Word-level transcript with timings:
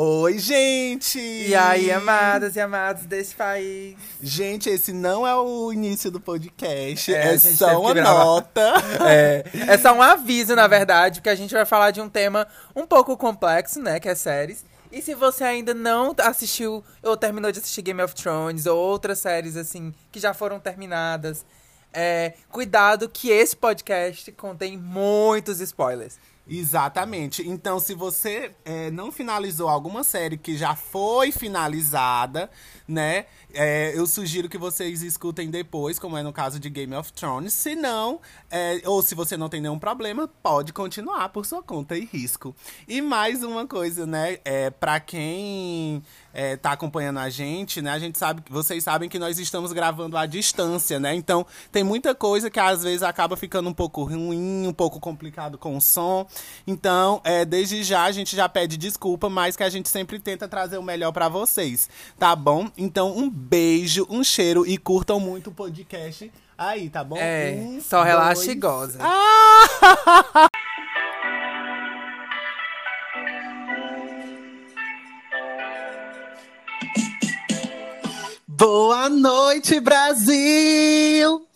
Oi, 0.00 0.38
gente! 0.38 1.18
E 1.18 1.56
aí, 1.56 1.90
amadas 1.90 2.54
e 2.54 2.60
amados 2.60 3.04
desse 3.04 3.34
país? 3.34 3.96
Gente, 4.22 4.70
esse 4.70 4.92
não 4.92 5.26
é 5.26 5.34
o 5.34 5.72
início 5.72 6.08
do 6.08 6.20
podcast, 6.20 7.12
É, 7.12 7.34
é, 7.34 7.36
só 7.36 7.80
uma 7.80 7.92
nota. 7.92 8.74
É, 9.04 9.42
é 9.66 9.76
só 9.76 9.92
um 9.92 10.00
aviso, 10.00 10.54
na 10.54 10.68
verdade, 10.68 11.18
porque 11.18 11.30
a 11.30 11.34
gente 11.34 11.52
vai 11.52 11.66
falar 11.66 11.90
de 11.90 12.00
um 12.00 12.08
tema 12.08 12.46
um 12.76 12.86
pouco 12.86 13.16
complexo, 13.16 13.82
né? 13.82 13.98
Que 13.98 14.08
é 14.08 14.14
séries. 14.14 14.64
E 14.92 15.02
se 15.02 15.16
você 15.16 15.42
ainda 15.42 15.74
não 15.74 16.14
assistiu 16.18 16.84
ou 17.02 17.16
terminou 17.16 17.50
de 17.50 17.58
assistir 17.58 17.82
Game 17.82 18.00
of 18.00 18.14
Thrones 18.14 18.66
ou 18.66 18.78
outras 18.78 19.18
séries, 19.18 19.56
assim, 19.56 19.92
que 20.12 20.20
já 20.20 20.32
foram 20.32 20.60
terminadas, 20.60 21.44
é, 21.92 22.34
cuidado 22.50 23.08
que 23.08 23.30
esse 23.30 23.56
podcast 23.56 24.30
contém 24.30 24.76
muitos 24.76 25.58
spoilers. 25.58 26.20
Exatamente. 26.48 27.46
Então, 27.46 27.78
se 27.78 27.94
você 27.94 28.52
é, 28.64 28.90
não 28.90 29.12
finalizou 29.12 29.68
alguma 29.68 30.02
série 30.02 30.38
que 30.38 30.56
já 30.56 30.74
foi 30.74 31.30
finalizada, 31.30 32.50
né? 32.86 33.26
é, 33.52 33.92
eu 33.96 34.06
sugiro 34.06 34.48
que 34.48 34.58
vocês 34.58 35.02
escutem 35.02 35.50
depois, 35.50 35.98
como 35.98 36.16
é 36.16 36.22
no 36.22 36.32
caso 36.32 36.60
de 36.60 36.68
Game 36.68 36.94
of 36.94 37.12
Thrones. 37.12 37.52
Se 37.52 37.74
não, 37.74 38.20
é, 38.50 38.82
ou 38.84 39.02
se 39.02 39.14
você 39.14 39.36
não 39.36 39.48
tem 39.48 39.60
nenhum 39.60 39.78
problema, 39.78 40.28
pode 40.42 40.72
continuar 40.72 41.28
por 41.30 41.46
sua 41.46 41.62
conta 41.62 41.96
e 41.96 42.04
risco. 42.04 42.54
E 42.86 43.00
mais 43.00 43.42
uma 43.42 43.66
coisa, 43.66 44.06
né? 44.06 44.38
É, 44.44 44.70
para 44.70 45.00
quem 45.00 46.02
é, 46.40 46.56
tá 46.56 46.70
acompanhando 46.70 47.18
a 47.18 47.28
gente, 47.28 47.82
né? 47.82 47.90
A 47.90 47.98
gente 47.98 48.16
sabe, 48.16 48.40
vocês 48.48 48.84
sabem 48.84 49.08
que 49.08 49.18
nós 49.18 49.40
estamos 49.40 49.72
gravando 49.72 50.16
à 50.16 50.24
distância, 50.24 51.00
né? 51.00 51.12
Então 51.14 51.44
tem 51.72 51.82
muita 51.82 52.14
coisa 52.14 52.48
que 52.48 52.60
às 52.60 52.84
vezes 52.84 53.02
acaba 53.02 53.36
ficando 53.36 53.68
um 53.68 53.74
pouco 53.74 54.04
ruim, 54.04 54.64
um 54.68 54.72
pouco 54.72 55.00
complicado 55.00 55.58
com 55.58 55.76
o 55.76 55.80
som. 55.80 56.26
Então, 56.64 57.20
é, 57.24 57.44
desde 57.44 57.82
já 57.82 58.04
a 58.04 58.12
gente 58.12 58.36
já 58.36 58.48
pede 58.48 58.76
desculpa, 58.76 59.28
mas 59.28 59.56
que 59.56 59.64
a 59.64 59.68
gente 59.68 59.88
sempre 59.88 60.20
tenta 60.20 60.46
trazer 60.46 60.78
o 60.78 60.82
melhor 60.82 61.10
pra 61.10 61.28
vocês, 61.28 61.88
tá 62.16 62.36
bom? 62.36 62.70
Então, 62.78 63.16
um 63.18 63.28
beijo, 63.28 64.06
um 64.08 64.22
cheiro 64.22 64.64
e 64.64 64.78
curtam 64.78 65.18
muito 65.18 65.50
o 65.50 65.52
podcast 65.52 66.30
aí, 66.56 66.88
tá 66.88 67.02
bom? 67.02 67.16
É, 67.18 67.56
Um, 67.60 67.80
só 67.80 68.04
relaxa 68.04 68.44
dois- 68.44 68.48
e 68.48 68.54
goza. 68.54 68.98
Boa 78.58 79.08
noite, 79.08 79.78
Brasil! 79.78 81.46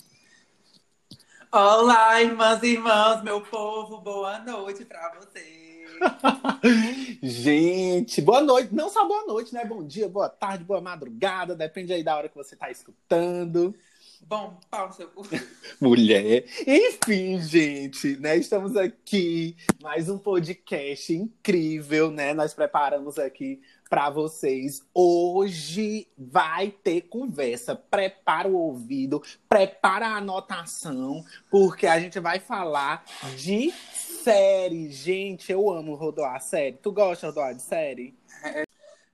Olá, 1.51 2.23
irmãs 2.23 2.63
e 2.63 2.75
irmãos, 2.75 3.25
meu 3.25 3.41
povo, 3.41 3.99
boa 3.99 4.39
noite 4.39 4.85
pra 4.85 5.13
vocês. 5.19 5.91
Gente, 7.21 8.23
boa 8.23 8.41
noite. 8.41 8.73
Não 8.73 8.89
só 8.89 9.05
boa 9.05 9.27
noite, 9.27 9.53
né? 9.53 9.65
Bom 9.65 9.85
dia, 9.85 10.09
boa 10.09 10.29
tarde, 10.29 10.63
boa 10.63 10.81
madrugada. 10.81 11.57
Depende 11.57 11.93
aí 11.93 12.05
da 12.05 12.17
hora 12.17 12.29
que 12.29 12.37
você 12.37 12.55
tá 12.55 12.71
escutando. 12.71 13.75
Bom, 14.21 14.61
pau 14.71 14.87
no 14.87 14.93
seu 14.93 15.09
cu. 15.09 15.23
Mulher. 15.83 16.45
Enfim, 16.65 17.41
gente, 17.41 18.17
né? 18.19 18.37
Estamos 18.37 18.77
aqui. 18.77 19.57
Mais 19.83 20.09
um 20.09 20.19
podcast 20.19 21.13
incrível, 21.13 22.13
né? 22.13 22.33
Nós 22.33 22.55
preparamos 22.55 23.19
aqui 23.19 23.61
para 23.93 24.09
vocês. 24.09 24.83
Hoje 24.95 26.09
vai 26.17 26.71
ter 26.71 27.03
conversa. 27.03 27.77
Prepara 27.77 28.49
o 28.49 28.57
ouvido, 28.57 29.23
prepara 29.47 30.07
a 30.07 30.17
anotação, 30.17 31.23
porque 31.51 31.87
a 31.87 32.01
gente 32.01 32.19
vai 32.19 32.41
falar 32.41 33.05
de 33.37 33.71
série. 33.93 34.91
Gente, 34.91 35.53
eu 35.53 35.71
amo 35.71 35.95
rodoar 35.95 36.41
série. 36.41 36.79
Tu 36.79 36.91
gosta 36.91 37.27
de 37.27 37.27
rodoar 37.27 37.55
de 37.55 37.61
série? 37.61 38.15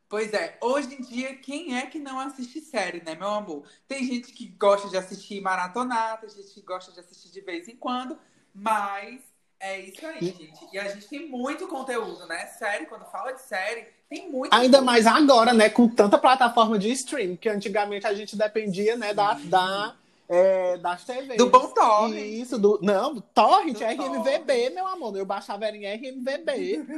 Pois 0.09 0.33
é, 0.33 0.57
hoje 0.63 0.95
em 0.95 1.03
dia, 1.03 1.35
quem 1.35 1.77
é 1.77 1.85
que 1.87 1.99
não 1.99 2.21
assiste 2.21 2.61
série, 2.61 3.03
né, 3.03 3.17
meu 3.17 3.31
amor? 3.31 3.65
Tem 3.89 4.05
gente 4.05 4.33
que 4.33 4.47
gosta 4.47 4.89
de 4.89 4.97
assistir 4.97 5.41
maratonar, 5.41 6.21
tem 6.21 6.31
gente 6.31 6.55
que 6.55 6.63
gosta 6.63 6.93
de 6.93 7.01
assistir 7.01 7.33
de 7.33 7.41
vez 7.41 7.67
em 7.67 7.75
quando, 7.75 8.17
mas 8.55 9.28
é 9.61 9.81
isso 9.81 10.07
aí, 10.07 10.21
gente. 10.21 10.69
E 10.73 10.79
a 10.79 10.89
gente 10.89 11.09
tem 11.09 11.29
muito 11.29 11.67
conteúdo, 11.67 12.27
né? 12.27 12.47
Série, 12.59 12.87
quando 12.87 13.05
fala 13.07 13.33
de 13.33 13.43
série, 13.43 13.89
tem 14.09 14.31
muito. 14.31 14.55
Ainda 14.55 14.81
mais 14.81 15.07
agora, 15.07 15.53
né? 15.53 15.69
Com 15.69 15.89
tanta 15.89 16.17
plataforma 16.17 16.79
de 16.79 16.91
streaming, 16.93 17.37
que 17.37 17.49
antigamente 17.49 18.07
a 18.07 18.15
gente 18.15 18.37
dependia, 18.37 18.97
né, 18.97 19.13
da, 19.13 19.35
da, 19.35 19.95
é, 20.29 20.77
das 20.77 21.05
TVs. 21.05 21.37
Do 21.37 21.49
bom 21.49 21.73
torrent. 21.73 22.15
Isso, 22.15 22.59
do. 22.59 22.79
Não, 22.83 23.21
Torrent, 23.35 23.79
Do 23.79 23.85
RMVB, 23.85 24.47
torrent. 24.47 24.75
meu 24.75 24.87
amor. 24.87 25.17
Eu 25.17 25.27
baixava 25.27 25.67
era 25.67 25.77
em 25.77 25.87
RMVB. 25.87 26.85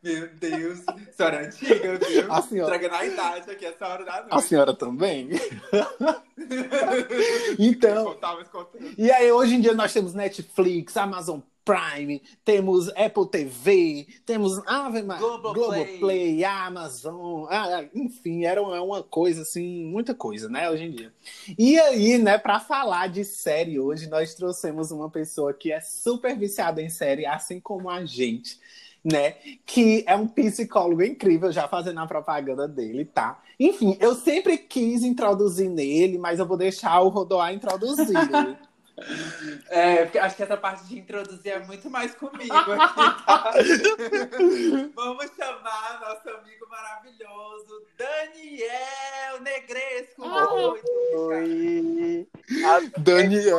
Meu 0.00 0.28
Deus, 0.28 0.78
senhora 1.10 1.44
antiga, 1.44 1.98
viu? 1.98 2.32
A 2.32 2.40
senhora. 2.40 2.76
Entregando 2.76 3.02
a 3.02 3.04
idade 3.04 3.50
aqui, 3.50 3.66
essa 3.66 3.84
hora 3.84 4.04
da 4.04 4.20
noite. 4.20 4.28
A 4.30 4.40
senhora 4.40 4.72
também? 4.72 5.30
então. 7.58 8.14
Conteúdo. 8.14 8.94
E 8.96 9.10
aí, 9.10 9.32
hoje 9.32 9.56
em 9.56 9.60
dia, 9.60 9.74
nós 9.74 9.92
temos 9.92 10.14
Netflix, 10.14 10.96
Amazon 10.96 11.40
Prime, 11.68 12.22
temos 12.42 12.88
Apple 12.96 13.28
TV, 13.30 14.06
temos 14.24 14.58
Ave 14.66 15.02
Maria, 15.02 15.20
Globoplay. 15.20 15.84
Globoplay, 15.84 16.44
Amazon, 16.44 17.46
ah, 17.50 17.84
enfim, 17.94 18.46
era 18.46 18.62
uma, 18.62 18.80
uma 18.80 19.02
coisa 19.02 19.42
assim, 19.42 19.84
muita 19.84 20.14
coisa, 20.14 20.48
né, 20.48 20.70
hoje 20.70 20.84
em 20.84 20.90
dia. 20.92 21.12
E 21.58 21.78
aí, 21.78 22.16
né, 22.16 22.38
para 22.38 22.58
falar 22.58 23.08
de 23.08 23.22
série 23.22 23.78
hoje, 23.78 24.08
nós 24.08 24.32
trouxemos 24.34 24.90
uma 24.90 25.10
pessoa 25.10 25.52
que 25.52 25.70
é 25.70 25.78
super 25.78 26.34
viciada 26.38 26.80
em 26.80 26.88
série, 26.88 27.26
assim 27.26 27.60
como 27.60 27.90
a 27.90 28.02
gente. 28.02 28.58
Né? 29.04 29.36
Que 29.64 30.02
é 30.06 30.16
um 30.16 30.26
psicólogo 30.26 31.02
incrível, 31.02 31.52
já 31.52 31.68
fazendo 31.68 32.00
a 32.00 32.06
propaganda 32.06 32.66
dele, 32.66 33.04
tá? 33.04 33.40
Enfim, 33.58 33.96
eu 34.00 34.14
sempre 34.14 34.58
quis 34.58 35.02
introduzir 35.04 35.70
nele, 35.70 36.18
mas 36.18 36.40
eu 36.40 36.46
vou 36.46 36.56
deixar 36.56 37.00
o 37.00 37.08
Rodoar 37.08 37.54
introduzir. 37.54 38.08
É, 39.68 40.04
porque 40.04 40.18
acho 40.18 40.36
que 40.36 40.42
essa 40.42 40.56
parte 40.56 40.84
de 40.86 40.98
introduzir 40.98 41.52
é 41.52 41.58
muito 41.60 41.88
mais 41.90 42.14
comigo 42.14 42.54
aqui, 42.54 43.24
tá? 43.24 43.52
Vamos 44.94 45.30
chamar 45.36 46.00
nosso 46.00 46.28
amigo 46.28 46.68
maravilhoso, 46.68 47.82
Daniel 47.96 49.40
Negresco. 49.42 50.24
Ah, 50.24 50.54
Oi, 50.54 50.82
Oi! 51.14 52.28
Daniel! 52.98 53.58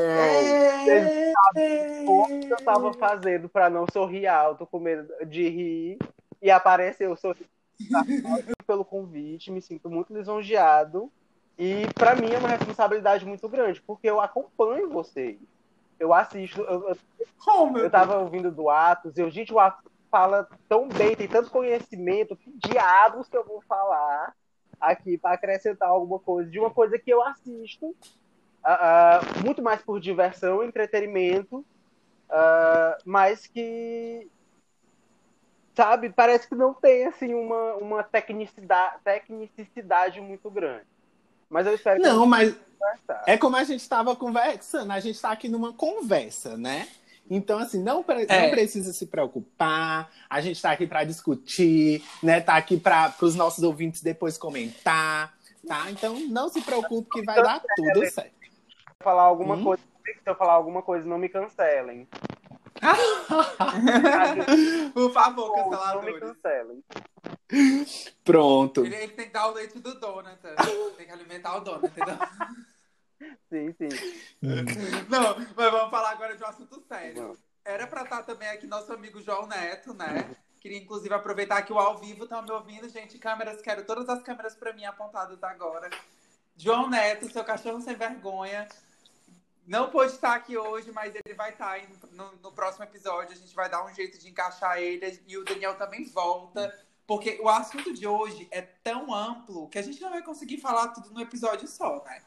O 2.06 2.26
que 2.40 2.54
eu 2.54 2.58
tava 2.58 2.94
fazendo 2.94 3.48
pra 3.48 3.70
não 3.70 3.86
sorrir 3.92 4.28
alto, 4.28 4.66
com 4.66 4.80
medo 4.80 5.08
de 5.26 5.48
rir, 5.48 5.98
e 6.42 6.52
apareceu 6.52 7.16
sorrindo 7.16 7.50
pelo 8.68 8.84
convite, 8.84 9.52
me 9.52 9.62
sinto 9.62 9.90
muito 9.90 10.14
lisonjeado. 10.14 11.12
E 11.60 11.92
pra 11.94 12.16
mim 12.16 12.32
é 12.32 12.38
uma 12.38 12.48
responsabilidade 12.48 13.26
muito 13.26 13.50
grande, 13.50 13.82
porque 13.82 14.10
eu 14.10 14.22
acompanho 14.22 14.90
vocês. 14.90 15.38
Eu 16.00 16.14
assisto, 16.14 16.62
eu, 16.62 16.88
eu, 16.88 16.98
Oh, 17.46 17.78
eu 17.78 17.90
tava 17.90 18.18
ouvindo 18.20 18.50
do 18.50 18.70
Atos, 18.70 19.18
e 19.18 19.22
eu, 19.22 19.30
gente, 19.30 19.54
o 19.54 19.60
Atos 19.60 19.92
fala 20.10 20.48
tão 20.70 20.88
bem, 20.88 21.16
tem 21.16 21.28
tanto 21.28 21.52
conhecimento, 21.52 22.36
que 22.38 22.50
diabos 22.66 23.28
que 23.28 23.36
eu 23.36 23.46
vou 23.46 23.62
falar 23.62 24.34
aqui 24.80 25.18
pra 25.18 25.34
acrescentar 25.34 25.90
alguma 25.90 26.20
coisa, 26.20 26.50
de 26.50 26.60
uma 26.60 26.70
coisa 26.70 26.98
que 26.98 27.12
eu 27.12 27.22
assisto, 27.22 27.94
ah, 28.64 29.20
ah, 29.20 29.42
muito 29.44 29.62
mais 29.62 29.82
por 29.82 30.00
diversão, 30.00 30.64
entretenimento, 30.64 31.66
ah, 32.30 32.98
mas 33.06 33.48
que, 33.48 34.30
sabe, 35.76 36.10
parece 36.10 36.48
que 36.48 36.56
não 36.56 36.74
tem, 36.74 37.06
assim, 37.06 37.34
uma, 37.34 37.76
uma 37.76 38.04
tecnicidade, 38.04 38.98
tecnicidade 39.04 40.22
muito 40.22 40.50
grande. 40.50 40.88
Mas 41.50 41.66
eu 41.68 41.74
espero 41.74 42.00
que 42.02 42.08
Não, 42.08 42.26
mas 42.26 42.56
conversar. 42.80 43.24
é 43.28 43.38
como 43.38 43.56
a 43.56 43.64
gente 43.64 43.82
estava 43.82 44.16
conversando, 44.16 44.92
a 44.92 45.00
gente 45.00 45.16
está 45.16 45.32
aqui 45.32 45.50
numa 45.50 45.74
conversa, 45.74 46.56
né? 46.58 46.88
Então, 47.32 47.60
assim, 47.60 47.82
não, 47.84 48.02
pre- 48.04 48.26
É. 48.28 48.42
não 48.44 48.50
precisa 48.50 48.92
se 48.92 49.06
preocupar, 49.06 50.10
a 50.30 50.42
gente 50.42 50.56
está 50.56 50.72
aqui 50.72 50.88
para 50.88 51.04
discutir, 51.04 52.04
né? 52.24 52.42
Tá 52.42 52.56
aqui 52.56 52.78
para 52.78 53.14
os 53.22 53.36
nossos 53.36 53.64
ouvintes 53.64 54.02
depois 54.02 54.38
comentar, 54.38 55.34
tá? 55.68 55.92
Então, 55.92 56.20
não 56.28 56.50
se 56.50 56.62
preocupe 56.62 57.10
que 57.12 57.22
vai 57.24 57.36
dar 57.42 57.62
tudo 57.76 58.06
certo. 58.10 58.32
eu 58.42 59.04
falar 59.04 59.24
alguma 59.24 59.56
Hum? 59.56 59.64
coisa, 59.64 59.84
se 60.06 60.20
eu 60.26 60.36
falar 60.36 60.54
alguma 60.54 60.82
coisa, 60.82 61.06
não 61.08 61.18
me 61.20 61.30
cancelem. 61.30 62.08
Por 64.94 65.12
favor, 65.14 65.50
não 65.50 65.56
me 65.56 65.64
canceladores. 65.64 66.20
cancelem. 66.20 66.84
Pronto. 68.24 68.86
Ele, 68.86 68.96
ele 68.96 69.14
tem 69.14 69.28
que 69.28 69.34
dar 69.34 69.48
o 69.48 69.54
leite 69.54 69.80
do 69.80 70.00
Donata. 70.00 70.56
Tem 70.98 71.06
que 71.06 71.12
alimentar 71.12 71.58
o 71.58 71.62
Donata, 71.62 71.88
entendeu? 71.88 72.18
Sim, 73.50 73.74
sim. 73.74 73.90
Não, 75.10 75.36
mas 75.56 75.72
vamos 75.72 75.90
falar 75.90 76.12
agora 76.12 76.36
de 76.38 76.44
um 76.44 76.48
assunto 76.48 76.82
sério. 76.88 77.38
Era 77.66 77.86
pra 77.88 78.04
estar 78.04 78.24
também 78.24 78.48
aqui 78.50 78.66
nosso 78.66 78.92
amigo 78.94 79.22
João 79.22 79.46
Neto, 79.48 79.94
né? 79.94 80.30
Queria 80.60 80.78
inclusive 80.78 81.14
aproveitar 81.14 81.62
que 81.62 81.72
o 81.74 81.80
ao 81.80 81.98
vivo 81.98 82.24
estão 82.24 82.42
me 82.42 82.52
ouvindo, 82.52 82.90
gente. 82.90 83.18
Câmeras, 83.18 83.62
quero 83.62 83.86
todas 83.86 84.08
as 84.10 84.22
câmeras 84.24 84.56
pra 84.56 84.74
mim 84.74 84.86
apontadas 84.86 85.42
agora. 85.44 85.90
João 86.58 86.90
Neto, 86.90 87.32
seu 87.32 87.44
cachorro 87.44 87.82
sem 87.82 87.96
vergonha. 87.96 88.68
Não 89.70 89.92
pôde 89.92 90.14
estar 90.14 90.34
aqui 90.34 90.58
hoje, 90.58 90.92
mas 90.92 91.14
ele 91.14 91.36
vai 91.36 91.52
estar 91.52 91.70
aí 91.70 91.88
no, 92.14 92.32
no 92.42 92.52
próximo 92.52 92.84
episódio. 92.84 93.34
A 93.34 93.36
gente 93.36 93.54
vai 93.54 93.70
dar 93.70 93.86
um 93.86 93.94
jeito 93.94 94.18
de 94.18 94.28
encaixar 94.28 94.80
ele. 94.80 95.22
E 95.28 95.38
o 95.38 95.46
Daniel 95.46 95.76
também 95.76 96.06
volta 96.06 96.76
Porque 97.06 97.40
o 97.40 97.48
assunto 97.48 97.94
de 97.94 98.08
hoje 98.08 98.48
é 98.50 98.64
tão 98.64 99.14
amplo 99.14 99.70
que 99.70 99.78
a 99.78 99.84
gente 99.84 100.02
não 100.02 100.10
vai 100.10 100.24
conseguir 100.24 100.58
falar 100.58 100.88
tudo 100.88 101.12
no 101.12 101.22
episódio 101.22 101.68
só, 101.68 102.04
né? 102.04 102.20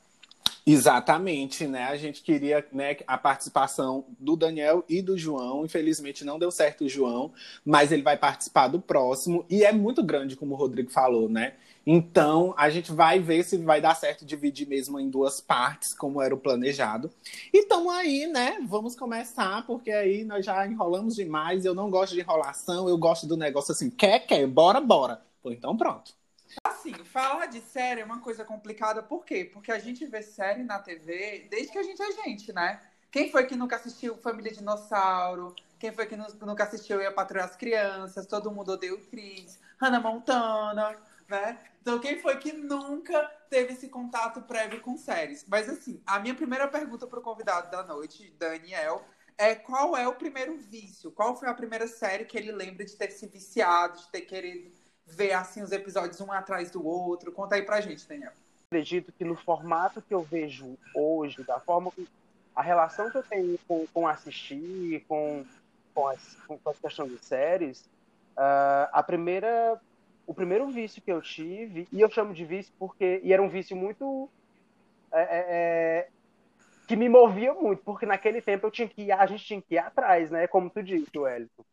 Exatamente, 0.65 1.67
né? 1.67 1.83
A 1.89 1.97
gente 1.97 2.23
queria 2.23 2.65
né, 2.71 2.97
a 3.09 3.19
participação 3.19 4.05
do 4.21 4.37
Daniel 4.37 4.85
e 4.89 5.03
do 5.03 5.19
João. 5.19 5.65
Infelizmente 5.65 6.25
não 6.25 6.39
deu 6.39 6.53
certo 6.53 6.85
o 6.85 6.89
João, 6.89 7.33
mas 7.65 7.91
ele 7.91 8.03
vai 8.03 8.17
participar 8.17 8.69
do 8.69 8.81
próximo. 8.81 9.45
E 9.51 9.65
é 9.65 9.73
muito 9.73 10.01
grande, 10.05 10.37
como 10.37 10.55
o 10.55 10.57
Rodrigo 10.57 10.93
falou, 10.93 11.29
né? 11.29 11.55
Então 11.87 12.55
a 12.57 12.71
gente 12.71 12.93
vai 12.93 13.19
ver 13.19 13.43
se 13.43 13.57
vai 13.59 13.81
dar 13.81 13.95
certo 13.95 14.25
dividir 14.25 14.69
mesmo 14.69 15.01
em 15.01 15.11
duas 15.11 15.41
partes, 15.41 15.95
como 15.95 16.23
era 16.23 16.35
o 16.35 16.39
planejado. 16.39 17.11
E 17.53 17.59
estamos 17.59 17.93
aí, 17.93 18.27
né? 18.27 18.59
Vamos 18.69 18.95
começar, 18.95 19.67
porque 19.67 19.91
aí 19.91 20.25
nós 20.25 20.45
já 20.45 20.67
enrolamos 20.67 21.15
demais. 21.15 21.65
Eu 21.65 21.75
não 21.75 21.91
gosto 21.91 22.15
de 22.15 22.21
enrolação, 22.21 22.89
eu 22.89 22.97
gosto 22.97 23.27
do 23.27 23.37
negócio 23.37 23.73
assim, 23.73 23.91
quer, 23.91 24.21
quer, 24.21 24.47
bora, 24.47 24.81
bora. 24.81 25.23
Então 25.45 25.77
pronto. 25.77 26.15
Assim, 26.65 26.93
falar 27.05 27.47
de 27.47 27.61
série 27.61 28.03
é 28.03 28.05
uma 28.05 28.21
coisa 28.21 28.45
complicada, 28.45 29.03
por 29.03 29.25
quê? 29.25 29.49
Porque 29.51 29.73
a 29.73 29.79
gente 29.79 30.05
vê 30.07 30.23
série 30.23 30.63
na 30.63 30.79
TV 30.79 31.47
desde 31.51 31.73
que 31.73 31.79
a 31.79 31.83
gente 31.83 32.01
é 32.03 32.13
gente, 32.25 32.53
né? 32.53 32.81
Quem 33.11 33.31
foi 33.31 33.47
que 33.47 33.57
nunca 33.57 33.77
assistiu 33.77 34.17
Família 34.17 34.53
Dinossauro? 34.53 35.55
Quem 35.79 35.93
foi 35.93 36.07
que 36.07 36.17
nunca 36.17 36.65
assistiu 36.65 37.01
Eu 37.01 37.13
Patrulhar 37.13 37.49
as 37.49 37.57
Crianças? 37.57 38.27
Todo 38.27 38.51
mundo 38.51 38.73
odeia 38.73 38.95
o 38.95 39.01
Cris, 39.01 39.59
Hannah 39.79 40.01
Montana, 40.01 40.97
né? 41.29 41.59
Então, 41.81 41.99
quem 41.99 42.19
foi 42.21 42.37
que 42.39 42.53
nunca 42.53 43.23
teve 43.51 43.73
esse 43.73 43.89
contato 43.89 44.43
prévio 44.43 44.81
com 44.81 44.97
séries? 44.97 45.45
Mas, 45.49 45.69
assim, 45.69 46.01
a 46.07 46.19
minha 46.19 46.35
primeira 46.35 46.69
pergunta 46.69 47.07
para 47.07 47.19
o 47.19 47.23
convidado 47.23 47.71
da 47.71 47.83
noite, 47.83 48.35
Daniel, 48.39 49.05
é 49.37 49.55
qual 49.55 49.97
é 49.97 50.07
o 50.07 50.15
primeiro 50.15 50.57
vício? 50.57 51.11
Qual 51.11 51.37
foi 51.37 51.49
a 51.49 51.55
primeira 51.55 51.87
série 51.87 52.25
que 52.25 52.37
ele 52.37 52.53
lembra 52.53 52.85
de 52.85 52.95
ter 52.97 53.11
se 53.11 53.27
viciado, 53.27 53.99
de 53.99 54.09
ter 54.09 54.23
querido 54.23 54.71
ver 55.07 55.33
assim 55.33 55.63
os 55.63 55.73
episódios 55.73 56.21
um 56.21 56.31
atrás 56.31 56.71
do 56.71 56.87
outro? 56.87 57.33
Conta 57.33 57.57
aí 57.57 57.63
pra 57.63 57.81
gente, 57.81 58.07
Daniel. 58.07 58.33
Acredito 58.67 59.13
que 59.13 59.25
no 59.25 59.37
formato 59.37 60.01
que 60.01 60.15
eu 60.15 60.23
vejo 60.23 60.79
hoje, 60.95 61.43
da 61.43 61.61
forma 61.61 61.91
que 61.91 62.09
a 62.55 62.63
relação 62.63 63.11
que 63.11 63.19
eu 63.19 63.23
tenho 63.23 63.59
com, 63.67 63.87
com 63.93 64.07
assistir, 64.07 65.05
com, 65.09 65.45
com, 65.95 66.09
as, 66.09 66.37
com 66.47 66.71
as 66.71 66.79
questões 66.79 67.11
de 67.11 67.25
séries, 67.25 67.81
uh, 68.37 68.89
a 68.93 69.03
primeira, 69.03 69.81
o 70.27 70.35
primeiro 70.35 70.67
vício 70.69 71.03
que 71.03 71.13
eu 71.13 71.21
tive, 71.21 71.89
e 71.93 72.01
eu 72.01 72.11
chamo 72.11 72.33
de 72.33 72.45
vício 72.45 72.73
porque, 72.79 73.21
e 73.23 73.33
era 73.33 73.43
um 73.43 73.49
vício 73.49 73.77
muito 73.77 74.29
é, 75.13 75.21
é, 75.21 75.45
é 75.49 76.09
que 76.87 76.97
me 76.97 77.09
movia 77.09 77.55
muito, 77.55 77.83
porque 77.83 78.05
naquele 78.05 78.43
tempo 78.43 78.67
eu 78.67 78.71
tinha 78.71 78.89
que 78.89 79.03
ir, 79.03 79.13
a 79.13 79.27
gente 79.27 79.45
tinha 79.45 79.63
que 79.63 79.75
ir 79.75 79.79
atrás, 79.79 80.31
né? 80.31 80.47
Como 80.47 80.69
tu 80.69 80.83
disse, 80.83 81.17
Wellington. 81.17 81.65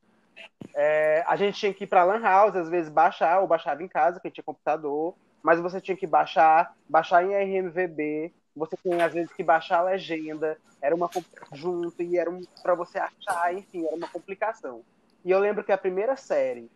É, 0.74 1.24
a 1.28 1.36
gente 1.36 1.60
tinha 1.60 1.74
que 1.74 1.84
ir 1.84 1.88
para 1.88 2.04
lan 2.04 2.22
house, 2.22 2.56
às 2.56 2.69
vezes 2.69 2.90
baixar, 2.90 3.42
ou 3.42 3.48
baixava 3.48 3.84
em 3.84 3.88
casa, 3.88 4.19
que 4.19 4.31
tinha 4.31 4.44
computador, 4.44 5.16
mas 5.44 5.60
você 5.60 5.81
tinha 5.81 5.98
que 5.98 6.07
baixar, 6.07 6.74
baixar 6.88 7.24
em 7.24 7.34
RMVB, 7.34 8.31
você 8.56 8.78
tinha 8.78 9.04
às 9.06 9.13
vezes 9.13 9.31
que 9.34 9.44
baixar 9.44 9.80
a 9.80 9.84
legenda, 9.84 10.57
era 10.81 10.96
uma 10.96 11.10
junto 11.54 12.01
e 12.01 12.18
era 12.18 12.30
um, 12.30 12.42
para 12.62 12.75
você 12.75 13.00
achar, 13.00 13.54
enfim, 13.54 13.86
era 13.86 13.96
uma 13.96 14.07
complicação. 14.07 14.81
E 15.25 15.31
eu 15.31 15.40
lembro 15.40 15.63
que 15.63 15.72
a 15.72 15.78
primeira 15.78 16.16
série 16.16 16.69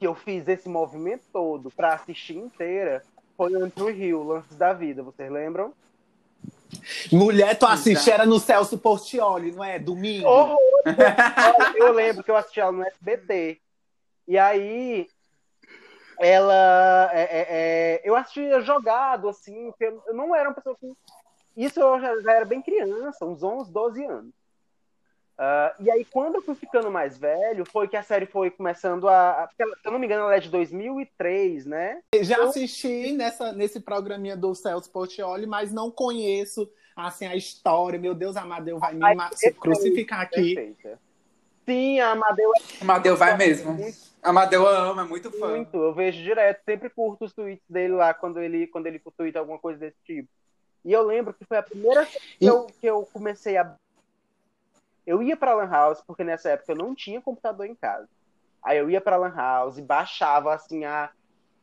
que 0.00 0.06
eu 0.06 0.14
fiz 0.14 0.48
esse 0.48 0.66
movimento 0.66 1.24
todo 1.30 1.70
para 1.70 1.92
assistir 1.92 2.38
inteira 2.38 3.02
foi 3.36 3.54
Andrew 3.54 3.90
Hill, 3.90 4.22
Lances 4.22 4.56
da 4.56 4.72
Vida, 4.72 5.02
vocês 5.02 5.30
lembram? 5.30 5.74
Mulher, 7.12 7.58
tu 7.58 7.66
assiste, 7.66 8.10
era 8.10 8.24
no 8.24 8.40
Celso 8.40 8.78
Portioli, 8.78 9.52
não 9.52 9.62
é? 9.62 9.78
Domingo. 9.78 10.26
Oh, 10.26 10.56
eu 11.76 11.92
lembro 11.92 12.24
que 12.24 12.30
eu 12.30 12.36
assisti 12.36 12.60
ela 12.60 12.72
no 12.72 12.86
SBT. 12.86 13.60
E 14.26 14.38
aí, 14.38 15.06
ela. 16.18 17.10
É, 17.12 17.22
é, 17.22 17.46
é, 17.50 18.00
eu 18.04 18.16
assistia 18.16 18.60
jogado, 18.60 19.28
assim, 19.28 19.72
eu 19.80 20.14
não 20.14 20.34
era 20.34 20.48
uma 20.48 20.54
pessoa 20.54 20.76
que. 20.78 20.90
Isso 21.56 21.78
eu 21.78 22.00
já, 22.00 22.18
já 22.20 22.32
era 22.32 22.44
bem 22.46 22.62
criança, 22.62 23.26
uns 23.26 23.42
11, 23.42 23.70
12 23.70 24.04
anos. 24.04 24.39
Uh, 25.40 25.72
e 25.82 25.90
aí, 25.90 26.04
quando 26.04 26.34
eu 26.34 26.42
fui 26.42 26.54
ficando 26.54 26.90
mais 26.90 27.16
velho, 27.16 27.64
foi 27.64 27.88
que 27.88 27.96
a 27.96 28.02
série 28.02 28.26
foi 28.26 28.50
começando 28.50 29.08
a. 29.08 29.48
se 29.56 29.62
eu 29.86 29.90
não 29.90 29.98
me 29.98 30.04
engano, 30.04 30.24
ela 30.24 30.36
é 30.36 30.40
de 30.40 30.50
2003, 30.50 31.64
né? 31.64 32.02
Já 32.20 32.44
assisti 32.44 33.12
nessa, 33.12 33.50
nesse 33.50 33.80
programinha 33.80 34.36
do 34.36 34.54
Celso 34.54 34.90
Portioli, 34.90 35.46
mas 35.46 35.72
não 35.72 35.90
conheço 35.90 36.70
assim, 36.94 37.24
a 37.24 37.34
história. 37.34 37.98
Meu 37.98 38.14
Deus, 38.14 38.36
Amadeu 38.36 38.78
vai 38.78 38.92
me 38.92 39.02
Ai, 39.02 39.16
crucificar 39.58 40.20
aqui. 40.20 40.54
Perfeita. 40.54 41.00
Sim, 41.64 42.00
a 42.00 42.10
Amadeu. 42.10 42.52
É 42.52 42.82
Amadeu 42.82 43.16
vai 43.16 43.34
mesmo. 43.34 43.78
Amadeu 44.22 44.66
ama, 44.66 45.02
é 45.02 45.06
muito 45.06 45.30
fã. 45.30 45.48
Muito, 45.56 45.74
eu 45.74 45.94
vejo 45.94 46.22
direto, 46.22 46.62
sempre 46.66 46.90
curto 46.90 47.24
os 47.24 47.32
tweets 47.32 47.64
dele 47.66 47.94
lá 47.94 48.12
quando 48.12 48.40
ele, 48.40 48.66
quando 48.66 48.88
ele 48.88 49.00
twitta 49.16 49.38
alguma 49.38 49.58
coisa 49.58 49.80
desse 49.80 49.96
tipo. 50.04 50.28
E 50.84 50.92
eu 50.92 51.02
lembro 51.02 51.32
que 51.32 51.46
foi 51.46 51.56
a 51.56 51.62
primeira 51.62 52.02
vez 52.02 52.18
que, 52.38 52.44
eu, 52.44 52.66
que 52.78 52.86
eu 52.86 53.08
comecei 53.10 53.56
a 53.56 53.74
eu 55.10 55.20
ia 55.20 55.36
pra 55.36 55.54
Lan 55.54 55.68
House, 55.68 56.00
porque 56.06 56.22
nessa 56.22 56.50
época 56.50 56.70
eu 56.70 56.76
não 56.76 56.94
tinha 56.94 57.20
computador 57.20 57.66
em 57.66 57.74
casa. 57.74 58.08
Aí 58.62 58.78
eu 58.78 58.88
ia 58.88 59.00
pra 59.00 59.16
Lan 59.16 59.34
House 59.34 59.76
e 59.76 59.82
baixava 59.82 60.54
assim 60.54 60.84
a. 60.84 61.10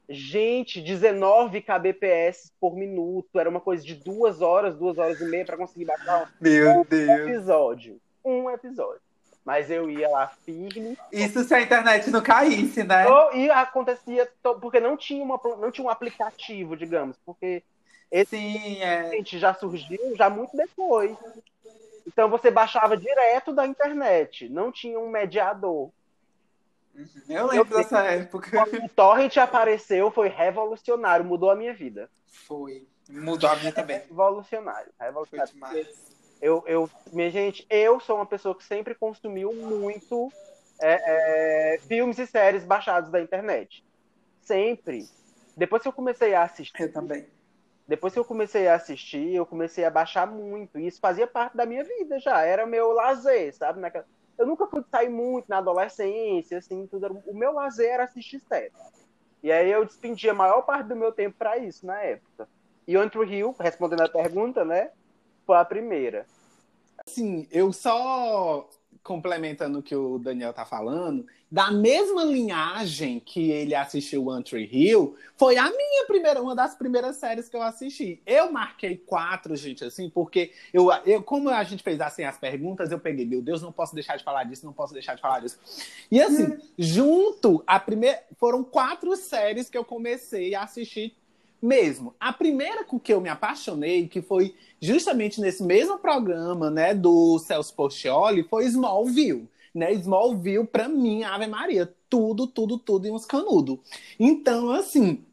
Gente, 0.09 0.81
19 0.81 1.61
kbps 1.61 2.51
por 2.59 2.75
minuto. 2.75 3.39
Era 3.39 3.49
uma 3.49 3.59
coisa 3.59 3.85
de 3.85 3.95
duas 3.95 4.41
horas, 4.41 4.75
duas 4.75 4.97
horas 4.97 5.19
e 5.19 5.25
meia 5.25 5.45
para 5.45 5.57
conseguir 5.57 5.85
baixar 5.85 6.31
Meu 6.39 6.79
um 6.79 6.83
Deus. 6.83 7.09
episódio. 7.09 7.99
Um 8.23 8.49
episódio. 8.49 9.01
Mas 9.45 9.69
eu 9.69 9.89
ia 9.89 10.09
lá 10.09 10.27
firme. 10.45 10.97
Isso 11.11 11.43
se 11.43 11.53
a 11.53 11.61
internet 11.61 12.09
não 12.09 12.21
caísse, 12.21 12.83
né? 12.83 13.05
E 13.33 13.49
acontecia, 13.49 14.29
porque 14.61 14.79
não 14.79 14.95
tinha, 14.97 15.23
uma, 15.23 15.39
não 15.57 15.71
tinha 15.71 15.87
um 15.87 15.89
aplicativo, 15.89 16.75
digamos. 16.75 17.17
Porque 17.25 17.63
esse 18.11 18.37
Sim, 18.37 18.81
é. 18.81 19.21
já 19.23 19.53
surgiu 19.53 20.15
já 20.15 20.29
muito 20.29 20.55
depois. 20.55 21.17
Então 22.07 22.29
você 22.29 22.49
baixava 22.49 22.95
direto 22.95 23.53
da 23.53 23.67
internet, 23.67 24.47
não 24.47 24.71
tinha 24.71 24.97
um 24.97 25.09
mediador. 25.09 25.91
Eu 27.27 27.47
lembro 27.47 27.73
eu 27.73 27.77
dessa 27.77 27.99
época. 28.05 28.63
O 28.83 28.89
Torrent 28.89 29.35
apareceu, 29.37 30.09
foi 30.09 30.29
revolucionário, 30.29 31.25
mudou 31.25 31.51
a 31.51 31.55
minha 31.55 31.73
vida. 31.73 32.09
Foi. 32.25 32.87
Mudou 33.09 33.49
a 33.49 33.55
minha 33.57 33.73
também. 33.73 33.99
Revolucionário. 33.99 34.91
revolucionário. 34.99 35.53
Foi 35.53 35.69
demais. 35.83 36.17
Eu, 36.41 36.63
eu, 36.65 36.89
minha 37.11 37.29
gente, 37.29 37.67
eu 37.69 37.99
sou 37.99 38.15
uma 38.15 38.25
pessoa 38.25 38.55
que 38.55 38.63
sempre 38.63 38.95
consumiu 38.95 39.53
muito 39.53 40.31
é, 40.79 41.73
é, 41.75 41.79
filmes 41.79 42.17
e 42.19 42.25
séries 42.25 42.63
baixados 42.63 43.11
da 43.11 43.21
internet. 43.21 43.85
Sempre. 44.41 45.07
Depois 45.55 45.81
que 45.81 45.87
eu 45.87 45.93
comecei 45.93 46.33
a 46.33 46.43
assistir. 46.43 46.83
Eu 46.83 46.93
também 46.93 47.27
depois 47.87 48.11
que 48.11 48.19
eu 48.19 48.25
comecei 48.25 48.67
a 48.67 48.75
assistir, 48.75 49.33
eu 49.33 49.45
comecei 49.45 49.85
a 49.85 49.89
baixar 49.89 50.27
muito. 50.27 50.77
E 50.77 50.87
isso 50.87 50.99
fazia 50.99 51.25
parte 51.25 51.55
da 51.55 51.65
minha 51.65 51.83
vida 51.83 52.19
já. 52.19 52.41
Era 52.41 52.65
meu 52.65 52.91
lazer, 52.91 53.55
sabe? 53.55 53.79
Naquela... 53.79 54.05
Eu 54.37 54.45
nunca 54.45 54.67
fui 54.67 54.83
sair 54.91 55.09
muito 55.09 55.45
na 55.47 55.59
adolescência, 55.59 56.57
assim, 56.57 56.85
tudo. 56.87 57.23
O 57.25 57.33
meu 57.33 57.53
lazer 57.53 57.89
era 57.89 58.03
assistir 58.03 58.39
série. 58.41 58.73
E 59.41 59.51
aí 59.51 59.71
eu 59.71 59.85
despendia 59.85 60.31
a 60.31 60.35
maior 60.35 60.63
parte 60.63 60.87
do 60.87 60.95
meu 60.95 61.11
tempo 61.11 61.37
para 61.37 61.57
isso 61.57 61.85
na 61.85 62.01
época. 62.01 62.47
E 62.85 62.95
Andrew 62.95 63.23
Hill, 63.23 63.55
respondendo 63.57 64.01
a 64.01 64.09
pergunta, 64.09 64.65
né? 64.65 64.91
Foi 65.45 65.55
a 65.55 65.63
primeira. 65.65 66.25
Sim, 67.05 67.47
eu 67.51 67.71
só 67.71 68.69
complementando 69.07 69.79
o 69.79 69.81
que 69.81 69.95
o 69.95 70.19
Daniel 70.19 70.51
tá 70.51 70.65
falando, 70.65 71.25
da 71.49 71.71
mesma 71.71 72.25
linhagem 72.25 73.21
que 73.21 73.49
ele 73.49 73.73
assistiu 73.73 74.27
One 74.27 74.43
Tree 74.43 74.69
Hill, 74.69 75.15
foi 75.37 75.55
a 75.55 75.63
minha 75.63 76.05
primeira, 76.05 76.41
uma 76.41 76.53
das 76.53 76.75
primeiras 76.75 77.15
séries 77.15 77.47
que 77.47 77.55
eu 77.55 77.61
assisti. 77.61 78.21
Eu 78.25 78.51
marquei 78.51 78.97
quatro, 78.97 79.55
gente, 79.55 79.85
assim, 79.85 80.09
porque 80.09 80.51
eu, 80.73 80.89
eu 81.05 81.23
como 81.23 81.49
a 81.49 81.63
gente 81.63 81.81
fez 81.81 82.01
assim 82.01 82.25
as 82.25 82.37
perguntas, 82.37 82.91
eu 82.91 82.99
peguei, 82.99 83.25
meu 83.25 83.41
Deus, 83.41 83.61
não 83.61 83.71
posso 83.71 83.95
deixar 83.95 84.17
de 84.17 84.25
falar 84.25 84.43
disso, 84.43 84.65
não 84.65 84.73
posso 84.73 84.93
deixar 84.93 85.15
de 85.15 85.21
falar 85.21 85.39
disso. 85.39 85.57
E 86.11 86.21
assim, 86.21 86.43
hum. 86.43 86.57
junto, 86.77 87.63
a 87.65 87.79
primeira, 87.79 88.21
foram 88.37 88.61
quatro 88.61 89.15
séries 89.15 89.69
que 89.69 89.77
eu 89.77 89.85
comecei 89.85 90.53
a 90.53 90.63
assistir 90.63 91.15
mesmo. 91.61 92.15
A 92.19 92.31
primeira 92.31 92.83
com 92.83 92.99
que 92.99 93.13
eu 93.13 93.21
me 93.21 93.29
apaixonei, 93.29 94.07
que 94.07 94.21
foi 94.21 94.55
justamente 94.81 95.41
nesse 95.41 95.63
mesmo 95.63 95.97
programa, 95.97 96.69
né, 96.69 96.93
do 96.93 97.39
Celso 97.39 97.73
Portioli, 97.73 98.43
foi 98.43 98.65
Smallville. 98.65 99.49
Né, 99.73 99.93
Smallville, 99.93 100.65
pra 100.65 100.87
mim, 100.87 101.23
Ave 101.23 101.47
Maria, 101.47 101.93
tudo, 102.09 102.47
tudo, 102.47 102.77
tudo 102.77 103.07
e 103.07 103.11
uns 103.11 103.25
canudo. 103.25 103.79
Então, 104.19 104.71
assim, 104.71 105.23